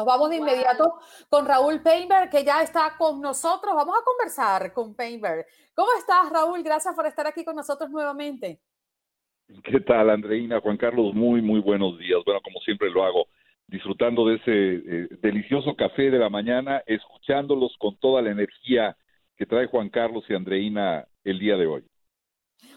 Nos 0.01 0.07
vamos 0.07 0.31
de 0.31 0.37
inmediato 0.37 0.95
con 1.29 1.45
Raúl 1.45 1.79
Painberg, 1.83 2.31
que 2.31 2.43
ya 2.43 2.63
está 2.63 2.95
con 2.97 3.21
nosotros. 3.21 3.75
Vamos 3.75 3.95
a 3.95 4.03
conversar 4.03 4.73
con 4.73 4.95
Painberg. 4.95 5.45
¿Cómo 5.75 5.89
estás, 5.95 6.27
Raúl? 6.31 6.63
Gracias 6.63 6.95
por 6.95 7.05
estar 7.05 7.27
aquí 7.27 7.45
con 7.45 7.55
nosotros 7.55 7.87
nuevamente. 7.91 8.61
¿Qué 9.63 9.79
tal, 9.81 10.09
Andreina? 10.09 10.59
Juan 10.59 10.77
Carlos, 10.77 11.13
muy, 11.13 11.43
muy 11.43 11.59
buenos 11.59 11.99
días. 11.99 12.19
Bueno, 12.25 12.41
como 12.41 12.59
siempre 12.61 12.89
lo 12.89 13.03
hago, 13.03 13.27
disfrutando 13.67 14.25
de 14.25 14.37
ese 14.37 14.51
eh, 14.53 15.07
delicioso 15.21 15.75
café 15.75 16.09
de 16.09 16.17
la 16.17 16.31
mañana, 16.31 16.81
escuchándolos 16.87 17.75
con 17.77 17.95
toda 17.97 18.23
la 18.23 18.31
energía 18.31 18.97
que 19.37 19.45
trae 19.45 19.67
Juan 19.67 19.89
Carlos 19.89 20.25
y 20.29 20.33
Andreina 20.33 21.05
el 21.23 21.37
día 21.37 21.57
de 21.57 21.67
hoy. 21.67 21.83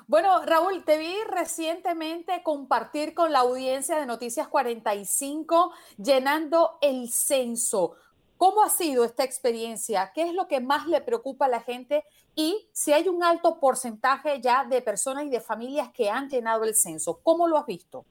Bueno, 0.07 0.45
Raúl, 0.45 0.85
te 0.85 0.99
vi 0.99 1.14
recientemente 1.30 2.43
compartir 2.43 3.14
con 3.14 3.32
la 3.32 3.41
audiencia 3.41 3.99
de 3.99 4.05
Noticias 4.05 4.49
45 4.49 5.72
llenando 5.97 6.72
el 6.82 7.09
censo. 7.09 7.95
¿Cómo 8.37 8.62
ha 8.62 8.68
sido 8.68 9.05
esta 9.05 9.24
experiencia? 9.24 10.11
¿Qué 10.14 10.22
es 10.22 10.35
lo 10.35 10.47
que 10.47 10.61
más 10.61 10.87
le 10.89 11.01
preocupa 11.01 11.47
a 11.47 11.49
la 11.49 11.61
gente? 11.61 12.05
Y 12.35 12.68
si 12.72 12.93
hay 12.93 13.09
un 13.09 13.22
alto 13.22 13.59
porcentaje 13.61 14.41
ya 14.43 14.64
de 14.64 14.82
personas 14.82 15.24
y 15.24 15.30
de 15.30 15.41
familias 15.41 15.91
que 15.93 16.11
han 16.11 16.28
llenado 16.28 16.64
el 16.64 16.74
censo, 16.74 17.20
¿cómo 17.22 17.49
lo 17.49 17.57
has 17.57 17.66
visto? 17.66 18.05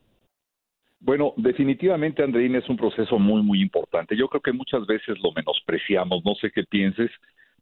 Bueno, 1.00 1.34
definitivamente, 1.36 2.24
Andreina, 2.24 2.58
es 2.58 2.70
un 2.70 2.78
proceso 2.78 3.20
muy, 3.20 3.44
muy 3.44 3.62
importante. 3.62 4.16
Yo 4.18 4.30
creo 4.30 4.42
que 4.42 4.54
muchas 4.54 4.88
veces 4.88 5.18
lo 5.22 5.32
menospreciamos, 5.34 6.24
no 6.26 6.34
sé 6.36 6.50
qué 6.50 6.64
pienses, 6.64 7.12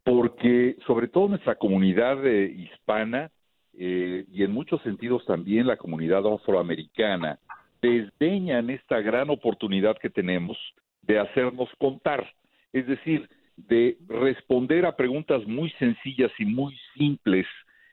porque 0.03 0.77
sobre 0.85 1.07
todo 1.07 1.27
nuestra 1.27 1.55
comunidad 1.55 2.25
eh, 2.25 2.45
hispana, 2.45 3.31
eh, 3.77 4.25
y 4.31 4.43
en 4.43 4.51
muchos 4.51 4.81
sentidos 4.83 5.25
también 5.25 5.67
la 5.67 5.77
comunidad 5.77 6.25
afroamericana 6.25 7.39
desdeñan 7.81 8.69
esta 8.69 9.01
gran 9.01 9.29
oportunidad 9.29 9.97
que 9.97 10.09
tenemos 10.09 10.57
de 11.01 11.19
hacernos 11.19 11.69
contar, 11.79 12.31
es 12.73 12.85
decir, 12.85 13.27
de 13.57 13.97
responder 14.07 14.85
a 14.85 14.95
preguntas 14.95 15.45
muy 15.47 15.69
sencillas 15.71 16.31
y 16.37 16.45
muy 16.45 16.77
simples 16.97 17.45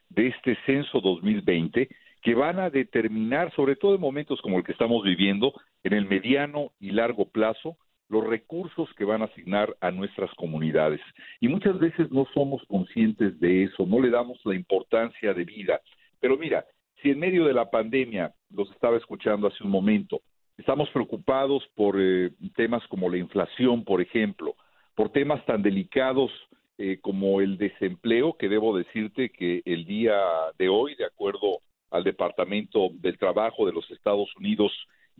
de 0.09 0.27
este 0.27 0.57
censo 0.65 1.01
2020 1.01 1.89
que 2.21 2.35
van 2.35 2.59
a 2.59 2.69
determinar, 2.69 3.53
sobre 3.55 3.75
todo 3.75 3.95
en 3.95 4.01
momentos 4.01 4.41
como 4.41 4.57
el 4.57 4.63
que 4.63 4.73
estamos 4.73 5.03
viviendo, 5.03 5.53
en 5.83 5.93
el 5.93 6.05
mediano 6.05 6.71
y 6.79 6.91
largo 6.91 7.29
plazo, 7.29 7.77
los 8.09 8.25
recursos 8.25 8.89
que 8.95 9.05
van 9.05 9.21
a 9.21 9.25
asignar 9.25 9.75
a 9.81 9.91
nuestras 9.91 10.33
comunidades. 10.35 10.99
Y 11.39 11.47
muchas 11.47 11.79
veces 11.79 12.11
no 12.11 12.25
somos 12.33 12.61
conscientes 12.67 13.39
de 13.39 13.65
eso, 13.65 13.85
no 13.85 14.01
le 14.01 14.09
damos 14.09 14.39
la 14.45 14.55
importancia 14.55 15.33
de 15.33 15.45
vida. 15.45 15.79
Pero 16.19 16.37
mira, 16.37 16.65
si 17.01 17.11
en 17.11 17.19
medio 17.19 17.45
de 17.45 17.53
la 17.53 17.69
pandemia, 17.69 18.33
los 18.49 18.69
estaba 18.71 18.97
escuchando 18.97 19.47
hace 19.47 19.63
un 19.63 19.69
momento, 19.69 20.21
estamos 20.57 20.89
preocupados 20.89 21.63
por 21.75 21.95
eh, 21.99 22.31
temas 22.55 22.85
como 22.87 23.09
la 23.09 23.17
inflación, 23.17 23.83
por 23.85 24.01
ejemplo, 24.01 24.55
por 24.95 25.11
temas 25.11 25.45
tan 25.45 25.61
delicados 25.61 26.31
eh, 26.77 26.99
como 27.01 27.41
el 27.41 27.57
desempleo, 27.57 28.35
que 28.37 28.49
debo 28.49 28.75
decirte 28.75 29.29
que 29.29 29.61
el 29.65 29.85
día 29.85 30.17
de 30.57 30.67
hoy, 30.67 30.95
de 30.95 31.05
acuerdo 31.05 31.59
al 31.91 32.03
Departamento 32.03 32.89
del 32.93 33.17
Trabajo 33.17 33.65
de 33.65 33.73
los 33.73 33.89
Estados 33.91 34.35
Unidos, 34.35 34.71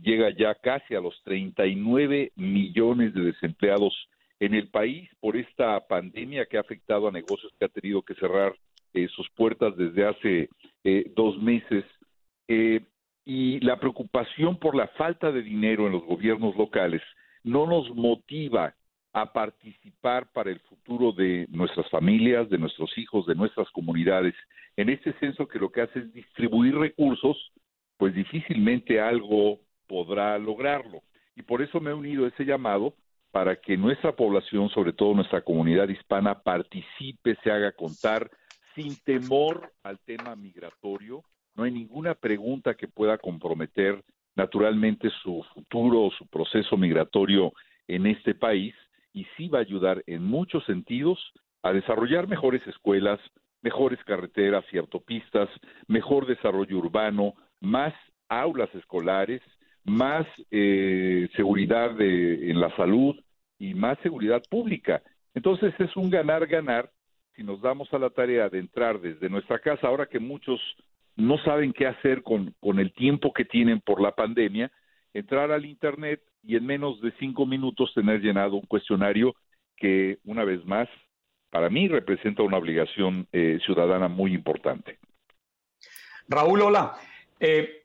llega 0.01 0.29
ya 0.31 0.55
casi 0.55 0.95
a 0.95 1.01
los 1.01 1.21
39 1.23 2.31
millones 2.35 3.13
de 3.13 3.21
desempleados 3.21 3.93
en 4.39 4.53
el 4.53 4.69
país 4.69 5.09
por 5.19 5.35
esta 5.35 5.79
pandemia 5.87 6.45
que 6.45 6.57
ha 6.57 6.61
afectado 6.61 7.07
a 7.07 7.11
negocios 7.11 7.51
que 7.59 7.65
ha 7.65 7.69
tenido 7.69 8.01
que 8.01 8.15
cerrar 8.15 8.55
eh, 8.93 9.07
sus 9.09 9.29
puertas 9.31 9.75
desde 9.75 10.07
hace 10.07 10.49
eh, 10.83 11.11
dos 11.15 11.37
meses. 11.41 11.85
Eh, 12.47 12.81
y 13.25 13.59
la 13.59 13.79
preocupación 13.79 14.57
por 14.57 14.75
la 14.75 14.87
falta 14.87 15.31
de 15.31 15.43
dinero 15.43 15.85
en 15.85 15.93
los 15.93 16.03
gobiernos 16.03 16.55
locales 16.55 17.01
no 17.43 17.67
nos 17.67 17.93
motiva 17.93 18.73
a 19.13 19.33
participar 19.33 20.31
para 20.31 20.51
el 20.51 20.59
futuro 20.61 21.11
de 21.11 21.45
nuestras 21.49 21.89
familias, 21.89 22.49
de 22.49 22.57
nuestros 22.57 22.97
hijos, 22.97 23.25
de 23.25 23.35
nuestras 23.35 23.69
comunidades. 23.71 24.33
En 24.77 24.89
este 24.89 25.13
censo 25.19 25.47
que 25.47 25.59
lo 25.59 25.71
que 25.71 25.81
hace 25.81 25.99
es 25.99 26.13
distribuir 26.13 26.75
recursos, 26.75 27.51
pues 27.97 28.13
difícilmente 28.13 28.99
algo 28.99 29.59
podrá 29.89 30.37
lograrlo. 30.37 31.01
Y 31.35 31.41
por 31.41 31.61
eso 31.61 31.81
me 31.81 31.89
he 31.89 31.93
unido 31.93 32.25
a 32.25 32.29
ese 32.29 32.45
llamado 32.45 32.93
para 33.31 33.55
que 33.55 33.75
nuestra 33.75 34.15
población, 34.15 34.69
sobre 34.69 34.93
todo 34.93 35.13
nuestra 35.13 35.41
comunidad 35.41 35.89
hispana, 35.89 36.39
participe, 36.39 37.35
se 37.43 37.51
haga 37.51 37.71
contar 37.71 38.29
sin 38.75 38.95
temor 39.03 39.73
al 39.83 39.99
tema 39.99 40.35
migratorio. 40.35 41.23
No 41.55 41.63
hay 41.63 41.71
ninguna 41.71 42.13
pregunta 42.13 42.75
que 42.75 42.87
pueda 42.87 43.17
comprometer 43.17 44.03
naturalmente 44.35 45.09
su 45.23 45.43
futuro 45.53 46.03
o 46.03 46.11
su 46.11 46.25
proceso 46.27 46.77
migratorio 46.77 47.51
en 47.87 48.05
este 48.05 48.35
país 48.35 48.73
y 49.11 49.25
sí 49.35 49.49
va 49.49 49.59
a 49.59 49.63
ayudar 49.63 50.03
en 50.05 50.23
muchos 50.23 50.63
sentidos 50.65 51.19
a 51.63 51.73
desarrollar 51.73 52.27
mejores 52.27 52.65
escuelas, 52.67 53.19
mejores 53.61 53.99
carreteras 54.05 54.63
y 54.71 54.77
autopistas, 54.77 55.49
mejor 55.87 56.25
desarrollo 56.25 56.77
urbano, 56.77 57.33
más 57.59 57.93
aulas 58.29 58.73
escolares, 58.75 59.41
más 59.89 60.25
eh, 60.51 61.27
seguridad 61.35 61.99
en 61.99 62.59
la 62.59 62.75
salud 62.75 63.15
y 63.57 63.73
más 63.73 63.97
seguridad 64.01 64.41
pública. 64.49 65.01
Entonces 65.33 65.73
es 65.79 65.95
un 65.95 66.09
ganar-ganar 66.09 66.91
si 67.35 67.43
nos 67.43 67.61
damos 67.61 67.87
a 67.93 67.99
la 67.99 68.09
tarea 68.09 68.49
de 68.49 68.59
entrar 68.59 68.99
desde 68.99 69.29
nuestra 69.29 69.59
casa, 69.59 69.87
ahora 69.87 70.07
que 70.07 70.19
muchos 70.19 70.59
no 71.15 71.37
saben 71.37 71.71
qué 71.71 71.87
hacer 71.87 72.21
con, 72.21 72.53
con 72.59 72.79
el 72.79 72.91
tiempo 72.91 73.31
que 73.31 73.45
tienen 73.45 73.79
por 73.79 74.01
la 74.01 74.11
pandemia, 74.11 74.69
entrar 75.13 75.49
al 75.49 75.65
Internet 75.65 76.21
y 76.43 76.57
en 76.57 76.65
menos 76.65 76.99
de 76.99 77.13
cinco 77.17 77.45
minutos 77.45 77.93
tener 77.93 78.19
llenado 78.19 78.55
un 78.55 78.65
cuestionario 78.65 79.35
que, 79.77 80.17
una 80.25 80.43
vez 80.43 80.65
más, 80.65 80.89
para 81.49 81.69
mí 81.69 81.87
representa 81.87 82.43
una 82.43 82.57
obligación 82.57 83.25
eh, 83.31 83.57
ciudadana 83.65 84.09
muy 84.09 84.33
importante. 84.33 84.99
Raúl, 86.27 86.61
hola. 86.61 86.93
Eh, 87.39 87.78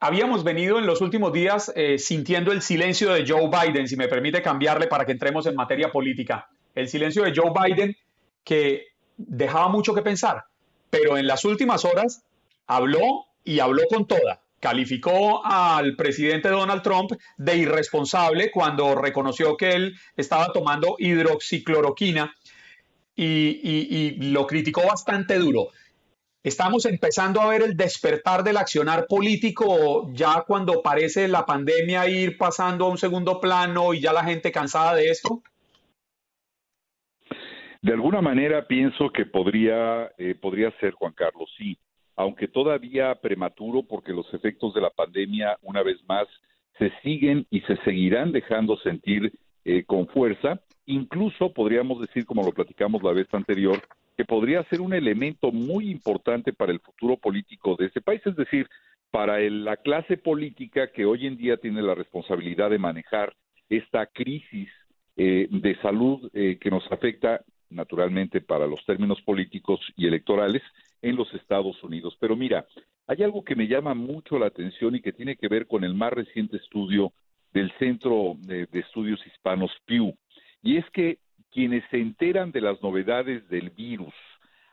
habíamos 0.00 0.44
venido 0.44 0.78
en 0.78 0.86
los 0.86 1.00
últimos 1.00 1.32
días 1.32 1.72
eh, 1.74 1.98
sintiendo 1.98 2.52
el 2.52 2.62
silencio 2.62 3.12
de 3.12 3.26
Joe 3.26 3.48
Biden, 3.48 3.88
si 3.88 3.96
me 3.96 4.08
permite 4.08 4.42
cambiarle 4.42 4.86
para 4.86 5.04
que 5.04 5.12
entremos 5.12 5.46
en 5.46 5.54
materia 5.54 5.90
política. 5.90 6.48
El 6.74 6.88
silencio 6.88 7.24
de 7.24 7.32
Joe 7.34 7.52
Biden 7.52 7.96
que 8.44 8.86
dejaba 9.16 9.68
mucho 9.68 9.94
que 9.94 10.02
pensar, 10.02 10.44
pero 10.90 11.18
en 11.18 11.26
las 11.26 11.44
últimas 11.44 11.84
horas 11.84 12.22
habló 12.66 13.26
y 13.44 13.60
habló 13.60 13.82
con 13.88 14.06
toda. 14.06 14.40
Calificó 14.60 15.44
al 15.44 15.96
presidente 15.96 16.48
Donald 16.48 16.82
Trump 16.82 17.12
de 17.36 17.56
irresponsable 17.56 18.50
cuando 18.50 18.94
reconoció 18.94 19.56
que 19.56 19.72
él 19.72 19.94
estaba 20.16 20.52
tomando 20.52 20.96
hidroxicloroquina 20.98 22.34
y, 23.14 24.30
lo 24.30 24.46
criticó 24.46 24.86
bastante 24.86 25.38
duro. 25.38 25.68
Estamos 26.48 26.86
empezando 26.86 27.40
a 27.40 27.48
ver 27.48 27.62
el 27.62 27.76
despertar 27.76 28.42
del 28.42 28.56
accionar 28.56 29.06
político 29.06 30.10
ya 30.12 30.44
cuando 30.46 30.82
parece 30.82 31.28
la 31.28 31.44
pandemia 31.44 32.08
ir 32.08 32.38
pasando 32.38 32.86
a 32.86 32.88
un 32.88 32.98
segundo 32.98 33.38
plano 33.38 33.92
y 33.92 34.00
ya 34.00 34.12
la 34.12 34.24
gente 34.24 34.50
cansada 34.50 34.94
de 34.94 35.10
esto. 35.10 35.42
De 37.82 37.92
alguna 37.92 38.22
manera 38.22 38.66
pienso 38.66 39.10
que 39.10 39.26
podría, 39.26 40.10
eh, 40.16 40.34
podría 40.34 40.72
ser, 40.80 40.92
Juan 40.92 41.12
Carlos, 41.12 41.50
sí 41.56 41.78
aunque 42.18 42.48
todavía 42.48 43.14
prematuro 43.14 43.84
porque 43.84 44.12
los 44.12 44.26
efectos 44.34 44.74
de 44.74 44.80
la 44.80 44.90
pandemia, 44.90 45.56
una 45.62 45.84
vez 45.84 45.98
más, 46.08 46.26
se 46.76 46.90
siguen 47.00 47.46
y 47.48 47.60
se 47.60 47.76
seguirán 47.84 48.32
dejando 48.32 48.76
sentir 48.78 49.32
eh, 49.64 49.84
con 49.84 50.08
fuerza. 50.08 50.60
Incluso 50.90 51.52
podríamos 51.52 52.00
decir, 52.00 52.24
como 52.24 52.42
lo 52.42 52.50
platicamos 52.50 53.02
la 53.02 53.12
vez 53.12 53.28
anterior, 53.32 53.78
que 54.16 54.24
podría 54.24 54.64
ser 54.64 54.80
un 54.80 54.94
elemento 54.94 55.52
muy 55.52 55.90
importante 55.90 56.54
para 56.54 56.72
el 56.72 56.80
futuro 56.80 57.18
político 57.18 57.76
de 57.76 57.86
este 57.86 58.00
país, 58.00 58.22
es 58.24 58.34
decir, 58.34 58.66
para 59.10 59.38
la 59.38 59.76
clase 59.76 60.16
política 60.16 60.90
que 60.90 61.04
hoy 61.04 61.26
en 61.26 61.36
día 61.36 61.58
tiene 61.58 61.82
la 61.82 61.94
responsabilidad 61.94 62.70
de 62.70 62.78
manejar 62.78 63.34
esta 63.68 64.06
crisis 64.06 64.70
eh, 65.18 65.46
de 65.50 65.76
salud 65.82 66.30
eh, 66.32 66.56
que 66.58 66.70
nos 66.70 66.90
afecta 66.90 67.42
naturalmente 67.68 68.40
para 68.40 68.66
los 68.66 68.82
términos 68.86 69.20
políticos 69.20 69.80
y 69.94 70.06
electorales 70.06 70.62
en 71.02 71.16
los 71.16 71.32
Estados 71.34 71.84
Unidos. 71.84 72.16
Pero 72.18 72.34
mira, 72.34 72.64
hay 73.06 73.22
algo 73.22 73.44
que 73.44 73.56
me 73.56 73.68
llama 73.68 73.92
mucho 73.92 74.38
la 74.38 74.46
atención 74.46 74.94
y 74.94 75.02
que 75.02 75.12
tiene 75.12 75.36
que 75.36 75.48
ver 75.48 75.66
con 75.66 75.84
el 75.84 75.92
más 75.92 76.14
reciente 76.14 76.56
estudio 76.56 77.12
del 77.52 77.72
Centro 77.78 78.36
de, 78.40 78.68
Estudios 78.72 79.20
Hispanos 79.26 79.72
Pew, 79.86 80.14
y 80.62 80.76
es 80.76 80.88
que 80.90 81.18
quienes 81.50 81.84
se 81.90 81.98
enteran 81.98 82.52
de 82.52 82.60
las 82.60 82.82
novedades 82.82 83.48
del 83.48 83.70
virus 83.70 84.14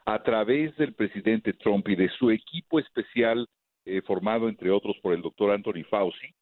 a 0.06 0.22
través 0.22 0.76
del 0.78 0.94
presidente 0.94 1.54
Trump 1.54 1.88
y 1.88 1.96
de 1.96 2.10
su 2.10 2.30
equipo 2.32 2.80
especial 2.80 3.48
eh, 3.86 4.02
formado 4.02 4.50
entre 4.50 4.72
otros 4.72 4.98
por 5.02 5.14
el 5.14 5.22
doctor 5.22 5.52
Anthony 5.52 5.84
Fauci, 5.90 6.34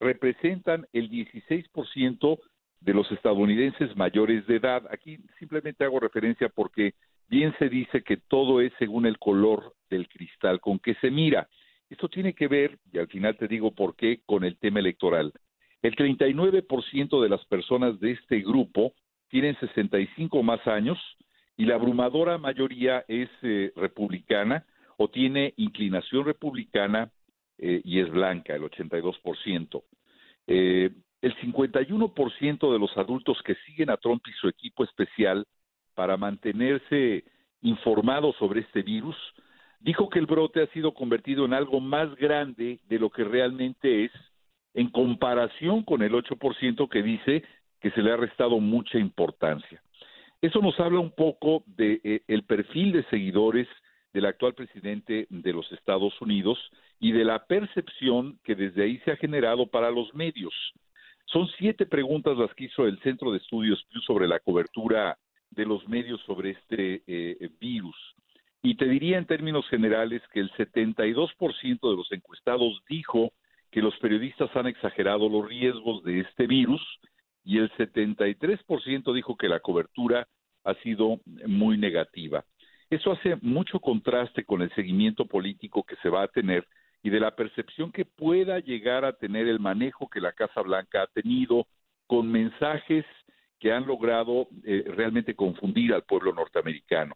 representan 0.00 0.86
el 0.92 1.10
16% 1.10 2.38
de 2.80 2.94
los 2.94 3.10
estadounidenses 3.10 3.96
mayores 3.96 4.46
de 4.46 4.56
edad. 4.56 4.84
Aquí 4.90 5.18
simplemente 5.38 5.84
hago 5.84 6.00
referencia 6.00 6.48
porque 6.48 6.94
bien 7.28 7.54
se 7.58 7.68
dice 7.68 8.02
que 8.02 8.16
todo 8.16 8.60
es 8.60 8.72
según 8.78 9.06
el 9.06 9.18
color 9.18 9.74
del 9.90 10.08
cristal 10.08 10.60
con 10.60 10.78
que 10.78 10.94
se 10.96 11.10
mira. 11.10 11.48
Esto 11.90 12.08
tiene 12.08 12.34
que 12.34 12.48
ver, 12.48 12.78
y 12.92 12.98
al 12.98 13.08
final 13.08 13.36
te 13.36 13.48
digo 13.48 13.72
por 13.72 13.96
qué, 13.96 14.20
con 14.26 14.44
el 14.44 14.58
tema 14.58 14.80
electoral. 14.80 15.32
El 15.82 15.94
39% 15.94 17.22
de 17.22 17.28
las 17.28 17.44
personas 17.46 18.00
de 18.00 18.12
este 18.12 18.40
grupo 18.40 18.92
tienen 19.28 19.58
65 19.60 20.42
más 20.42 20.66
años 20.66 20.98
y 21.56 21.64
la 21.64 21.74
abrumadora 21.74 22.38
mayoría 22.38 23.04
es 23.08 23.28
eh, 23.42 23.72
republicana 23.76 24.64
o 24.96 25.08
tiene 25.08 25.54
inclinación 25.56 26.24
republicana 26.24 27.10
eh, 27.58 27.80
y 27.84 28.00
es 28.00 28.10
blanca, 28.10 28.54
el 28.54 28.62
82%. 28.62 29.82
Eh, 30.46 30.90
el 31.20 31.36
51% 31.36 32.72
de 32.72 32.78
los 32.78 32.96
adultos 32.96 33.42
que 33.44 33.56
siguen 33.66 33.90
a 33.90 33.96
Trump 33.96 34.22
y 34.28 34.32
su 34.32 34.48
equipo 34.48 34.84
especial 34.84 35.46
para 35.94 36.16
mantenerse 36.16 37.24
informados 37.62 38.36
sobre 38.36 38.60
este 38.60 38.82
virus, 38.82 39.16
dijo 39.80 40.08
que 40.08 40.20
el 40.20 40.26
brote 40.26 40.62
ha 40.62 40.66
sido 40.68 40.94
convertido 40.94 41.44
en 41.44 41.54
algo 41.54 41.80
más 41.80 42.14
grande 42.16 42.78
de 42.88 42.98
lo 42.98 43.10
que 43.10 43.24
realmente 43.24 44.04
es, 44.04 44.12
en 44.74 44.90
comparación 44.90 45.82
con 45.82 46.02
el 46.02 46.12
8% 46.12 46.88
que 46.88 47.02
dice 47.02 47.44
que 47.80 47.90
se 47.92 48.02
le 48.02 48.12
ha 48.12 48.16
restado 48.16 48.60
mucha 48.60 48.98
importancia. 48.98 49.82
Eso 50.40 50.60
nos 50.60 50.78
habla 50.78 51.00
un 51.00 51.10
poco 51.10 51.64
del 51.66 52.00
de, 52.02 52.22
eh, 52.28 52.42
perfil 52.46 52.92
de 52.92 53.04
seguidores 53.04 53.66
del 54.12 54.26
actual 54.26 54.54
presidente 54.54 55.26
de 55.30 55.52
los 55.52 55.70
Estados 55.72 56.20
Unidos 56.20 56.58
y 57.00 57.12
de 57.12 57.24
la 57.24 57.44
percepción 57.44 58.38
que 58.44 58.54
desde 58.54 58.84
ahí 58.84 58.98
se 59.04 59.12
ha 59.12 59.16
generado 59.16 59.66
para 59.66 59.90
los 59.90 60.14
medios. 60.14 60.54
Son 61.26 61.46
siete 61.58 61.86
preguntas 61.86 62.36
las 62.38 62.54
que 62.54 62.64
hizo 62.64 62.86
el 62.86 62.98
Centro 63.00 63.32
de 63.32 63.38
Estudios 63.38 63.84
sobre 64.06 64.26
la 64.26 64.40
cobertura 64.40 65.18
de 65.50 65.66
los 65.66 65.86
medios 65.88 66.20
sobre 66.22 66.50
este 66.50 67.02
eh, 67.06 67.50
virus. 67.60 67.96
Y 68.62 68.76
te 68.76 68.86
diría 68.86 69.18
en 69.18 69.26
términos 69.26 69.68
generales 69.68 70.22
que 70.32 70.40
el 70.40 70.50
72% 70.52 71.90
de 71.90 71.96
los 71.96 72.10
encuestados 72.12 72.82
dijo 72.88 73.32
que 73.70 73.82
los 73.82 73.96
periodistas 73.98 74.54
han 74.56 74.66
exagerado 74.66 75.28
los 75.28 75.48
riesgos 75.48 76.02
de 76.04 76.20
este 76.20 76.46
virus 76.46 76.82
y 77.44 77.58
el 77.58 77.70
73% 77.72 79.14
dijo 79.14 79.36
que 79.36 79.48
la 79.48 79.60
cobertura 79.60 80.28
ha 80.64 80.74
sido 80.82 81.20
muy 81.46 81.78
negativa. 81.78 82.44
Eso 82.90 83.12
hace 83.12 83.36
mucho 83.42 83.80
contraste 83.80 84.44
con 84.44 84.62
el 84.62 84.74
seguimiento 84.74 85.26
político 85.26 85.82
que 85.84 85.96
se 85.96 86.08
va 86.08 86.22
a 86.22 86.28
tener 86.28 86.66
y 87.02 87.10
de 87.10 87.20
la 87.20 87.34
percepción 87.36 87.92
que 87.92 88.04
pueda 88.04 88.58
llegar 88.58 89.04
a 89.04 89.12
tener 89.12 89.46
el 89.46 89.60
manejo 89.60 90.08
que 90.08 90.20
la 90.20 90.32
Casa 90.32 90.62
Blanca 90.62 91.02
ha 91.02 91.06
tenido 91.06 91.66
con 92.06 92.30
mensajes 92.30 93.04
que 93.60 93.72
han 93.72 93.86
logrado 93.86 94.48
eh, 94.64 94.84
realmente 94.86 95.34
confundir 95.34 95.92
al 95.92 96.04
pueblo 96.04 96.32
norteamericano. 96.32 97.14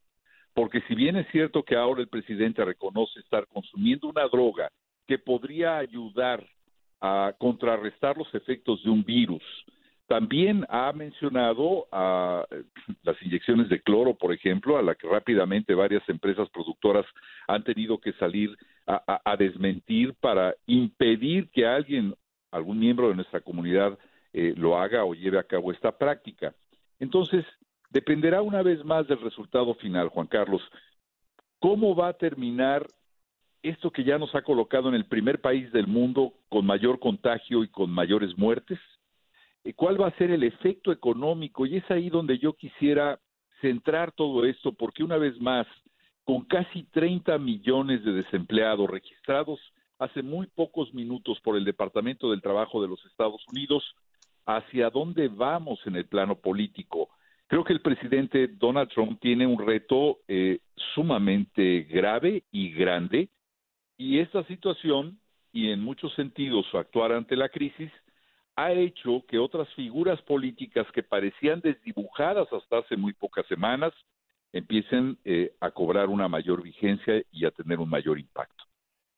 Porque 0.54 0.82
si 0.82 0.94
bien 0.94 1.16
es 1.16 1.26
cierto 1.30 1.62
que 1.62 1.76
ahora 1.76 2.02
el 2.02 2.08
presidente 2.08 2.64
reconoce 2.64 3.20
estar 3.20 3.46
consumiendo 3.46 4.08
una 4.08 4.28
droga 4.28 4.70
que 5.06 5.18
podría 5.18 5.78
ayudar 5.78 6.44
a 7.00 7.34
contrarrestar 7.38 8.16
los 8.16 8.32
efectos 8.34 8.82
de 8.84 8.90
un 8.90 9.04
virus, 9.04 9.42
también 10.06 10.66
ha 10.68 10.92
mencionado 10.92 11.86
a 11.90 12.44
eh, 12.50 12.64
las 13.02 13.20
inyecciones 13.22 13.68
de 13.68 13.80
cloro, 13.80 14.14
por 14.14 14.32
ejemplo, 14.32 14.76
a 14.76 14.82
la 14.82 14.94
que 14.94 15.08
rápidamente 15.08 15.74
varias 15.74 16.06
empresas 16.08 16.50
productoras 16.50 17.06
han 17.48 17.64
tenido 17.64 17.98
que 17.98 18.12
salir 18.14 18.56
a, 18.86 19.36
desmentir 19.38 20.14
para 20.20 20.54
impedir 20.66 21.48
que 21.50 21.64
alguien, 21.64 22.14
algún 22.50 22.80
miembro 22.80 23.08
de 23.08 23.14
nuestra 23.14 23.40
comunidad, 23.40 23.96
eh, 24.32 24.52
lo 24.56 24.76
haga 24.76 25.04
o 25.04 25.14
lleve 25.14 25.38
a 25.38 25.44
cabo 25.44 25.72
esta 25.72 25.96
práctica. 25.96 26.52
Entonces, 26.98 27.46
dependerá 27.90 28.42
una 28.42 28.62
vez 28.62 28.84
más 28.84 29.06
del 29.06 29.20
resultado 29.20 29.74
final, 29.76 30.08
Juan 30.08 30.26
Carlos. 30.26 30.62
¿Cómo 31.58 31.94
va 31.94 32.08
a 32.08 32.12
terminar 32.18 32.86
esto 33.62 33.90
que 33.90 34.04
ya 34.04 34.18
nos 34.18 34.34
ha 34.34 34.42
colocado 34.42 34.88
en 34.88 34.94
el 34.94 35.06
primer 35.06 35.40
país 35.40 35.70
del 35.72 35.86
mundo 35.86 36.32
con 36.48 36.66
mayor 36.66 36.98
contagio 36.98 37.62
y 37.64 37.68
con 37.68 37.90
mayores 37.90 38.36
muertes? 38.36 38.78
eh, 39.64 39.74
cuál 39.74 40.00
va 40.00 40.08
a 40.08 40.16
ser 40.16 40.30
el 40.30 40.42
efecto 40.42 40.92
económico 40.92 41.66
y 41.66 41.76
es 41.76 41.90
ahí 41.90 42.10
donde 42.10 42.38
yo 42.38 42.54
quisiera 42.54 43.18
centrar 43.60 44.12
todo 44.12 44.44
esto 44.44 44.72
porque 44.72 45.04
una 45.04 45.18
vez 45.18 45.40
más, 45.40 45.66
con 46.24 46.44
casi 46.44 46.84
30 46.84 47.38
millones 47.38 48.04
de 48.04 48.12
desempleados 48.12 48.88
registrados 48.88 49.60
hace 49.98 50.22
muy 50.22 50.46
pocos 50.48 50.92
minutos 50.94 51.38
por 51.42 51.56
el 51.56 51.64
Departamento 51.64 52.30
del 52.30 52.42
Trabajo 52.42 52.82
de 52.82 52.88
los 52.88 53.04
Estados 53.06 53.44
Unidos, 53.52 53.84
hacia 54.46 54.90
dónde 54.90 55.28
vamos 55.28 55.78
en 55.86 55.94
el 55.94 56.06
plano 56.06 56.34
político. 56.34 57.08
Creo 57.46 57.62
que 57.62 57.72
el 57.72 57.82
presidente 57.82 58.48
Donald 58.48 58.90
Trump 58.90 59.20
tiene 59.20 59.46
un 59.46 59.64
reto 59.64 60.18
eh, 60.26 60.58
sumamente 60.94 61.82
grave 61.82 62.42
y 62.50 62.70
grande 62.70 63.28
y 64.02 64.18
esta 64.18 64.42
situación 64.44 65.16
y 65.52 65.70
en 65.70 65.80
muchos 65.80 66.12
sentidos 66.14 66.66
su 66.70 66.76
actuar 66.76 67.12
ante 67.12 67.36
la 67.36 67.48
crisis 67.48 67.90
ha 68.56 68.72
hecho 68.72 69.24
que 69.28 69.38
otras 69.38 69.68
figuras 69.74 70.20
políticas 70.22 70.86
que 70.92 71.04
parecían 71.04 71.60
desdibujadas 71.60 72.52
hasta 72.52 72.78
hace 72.78 72.96
muy 72.96 73.12
pocas 73.12 73.46
semanas 73.46 73.92
empiecen 74.52 75.18
eh, 75.24 75.54
a 75.60 75.70
cobrar 75.70 76.08
una 76.08 76.26
mayor 76.26 76.62
vigencia 76.62 77.22
y 77.30 77.44
a 77.44 77.52
tener 77.52 77.78
un 77.78 77.88
mayor 77.88 78.18
impacto. 78.18 78.64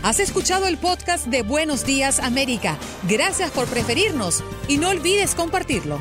Has 0.03 0.21
escuchado 0.21 0.67
el 0.67 0.79
podcast 0.79 1.27
de 1.27 1.43
Buenos 1.43 1.85
Días 1.85 2.21
América. 2.21 2.79
Gracias 3.07 3.51
por 3.51 3.67
preferirnos 3.67 4.43
y 4.69 4.79
no 4.79 4.89
olvides 4.89 5.35
compartirlo. 5.35 6.01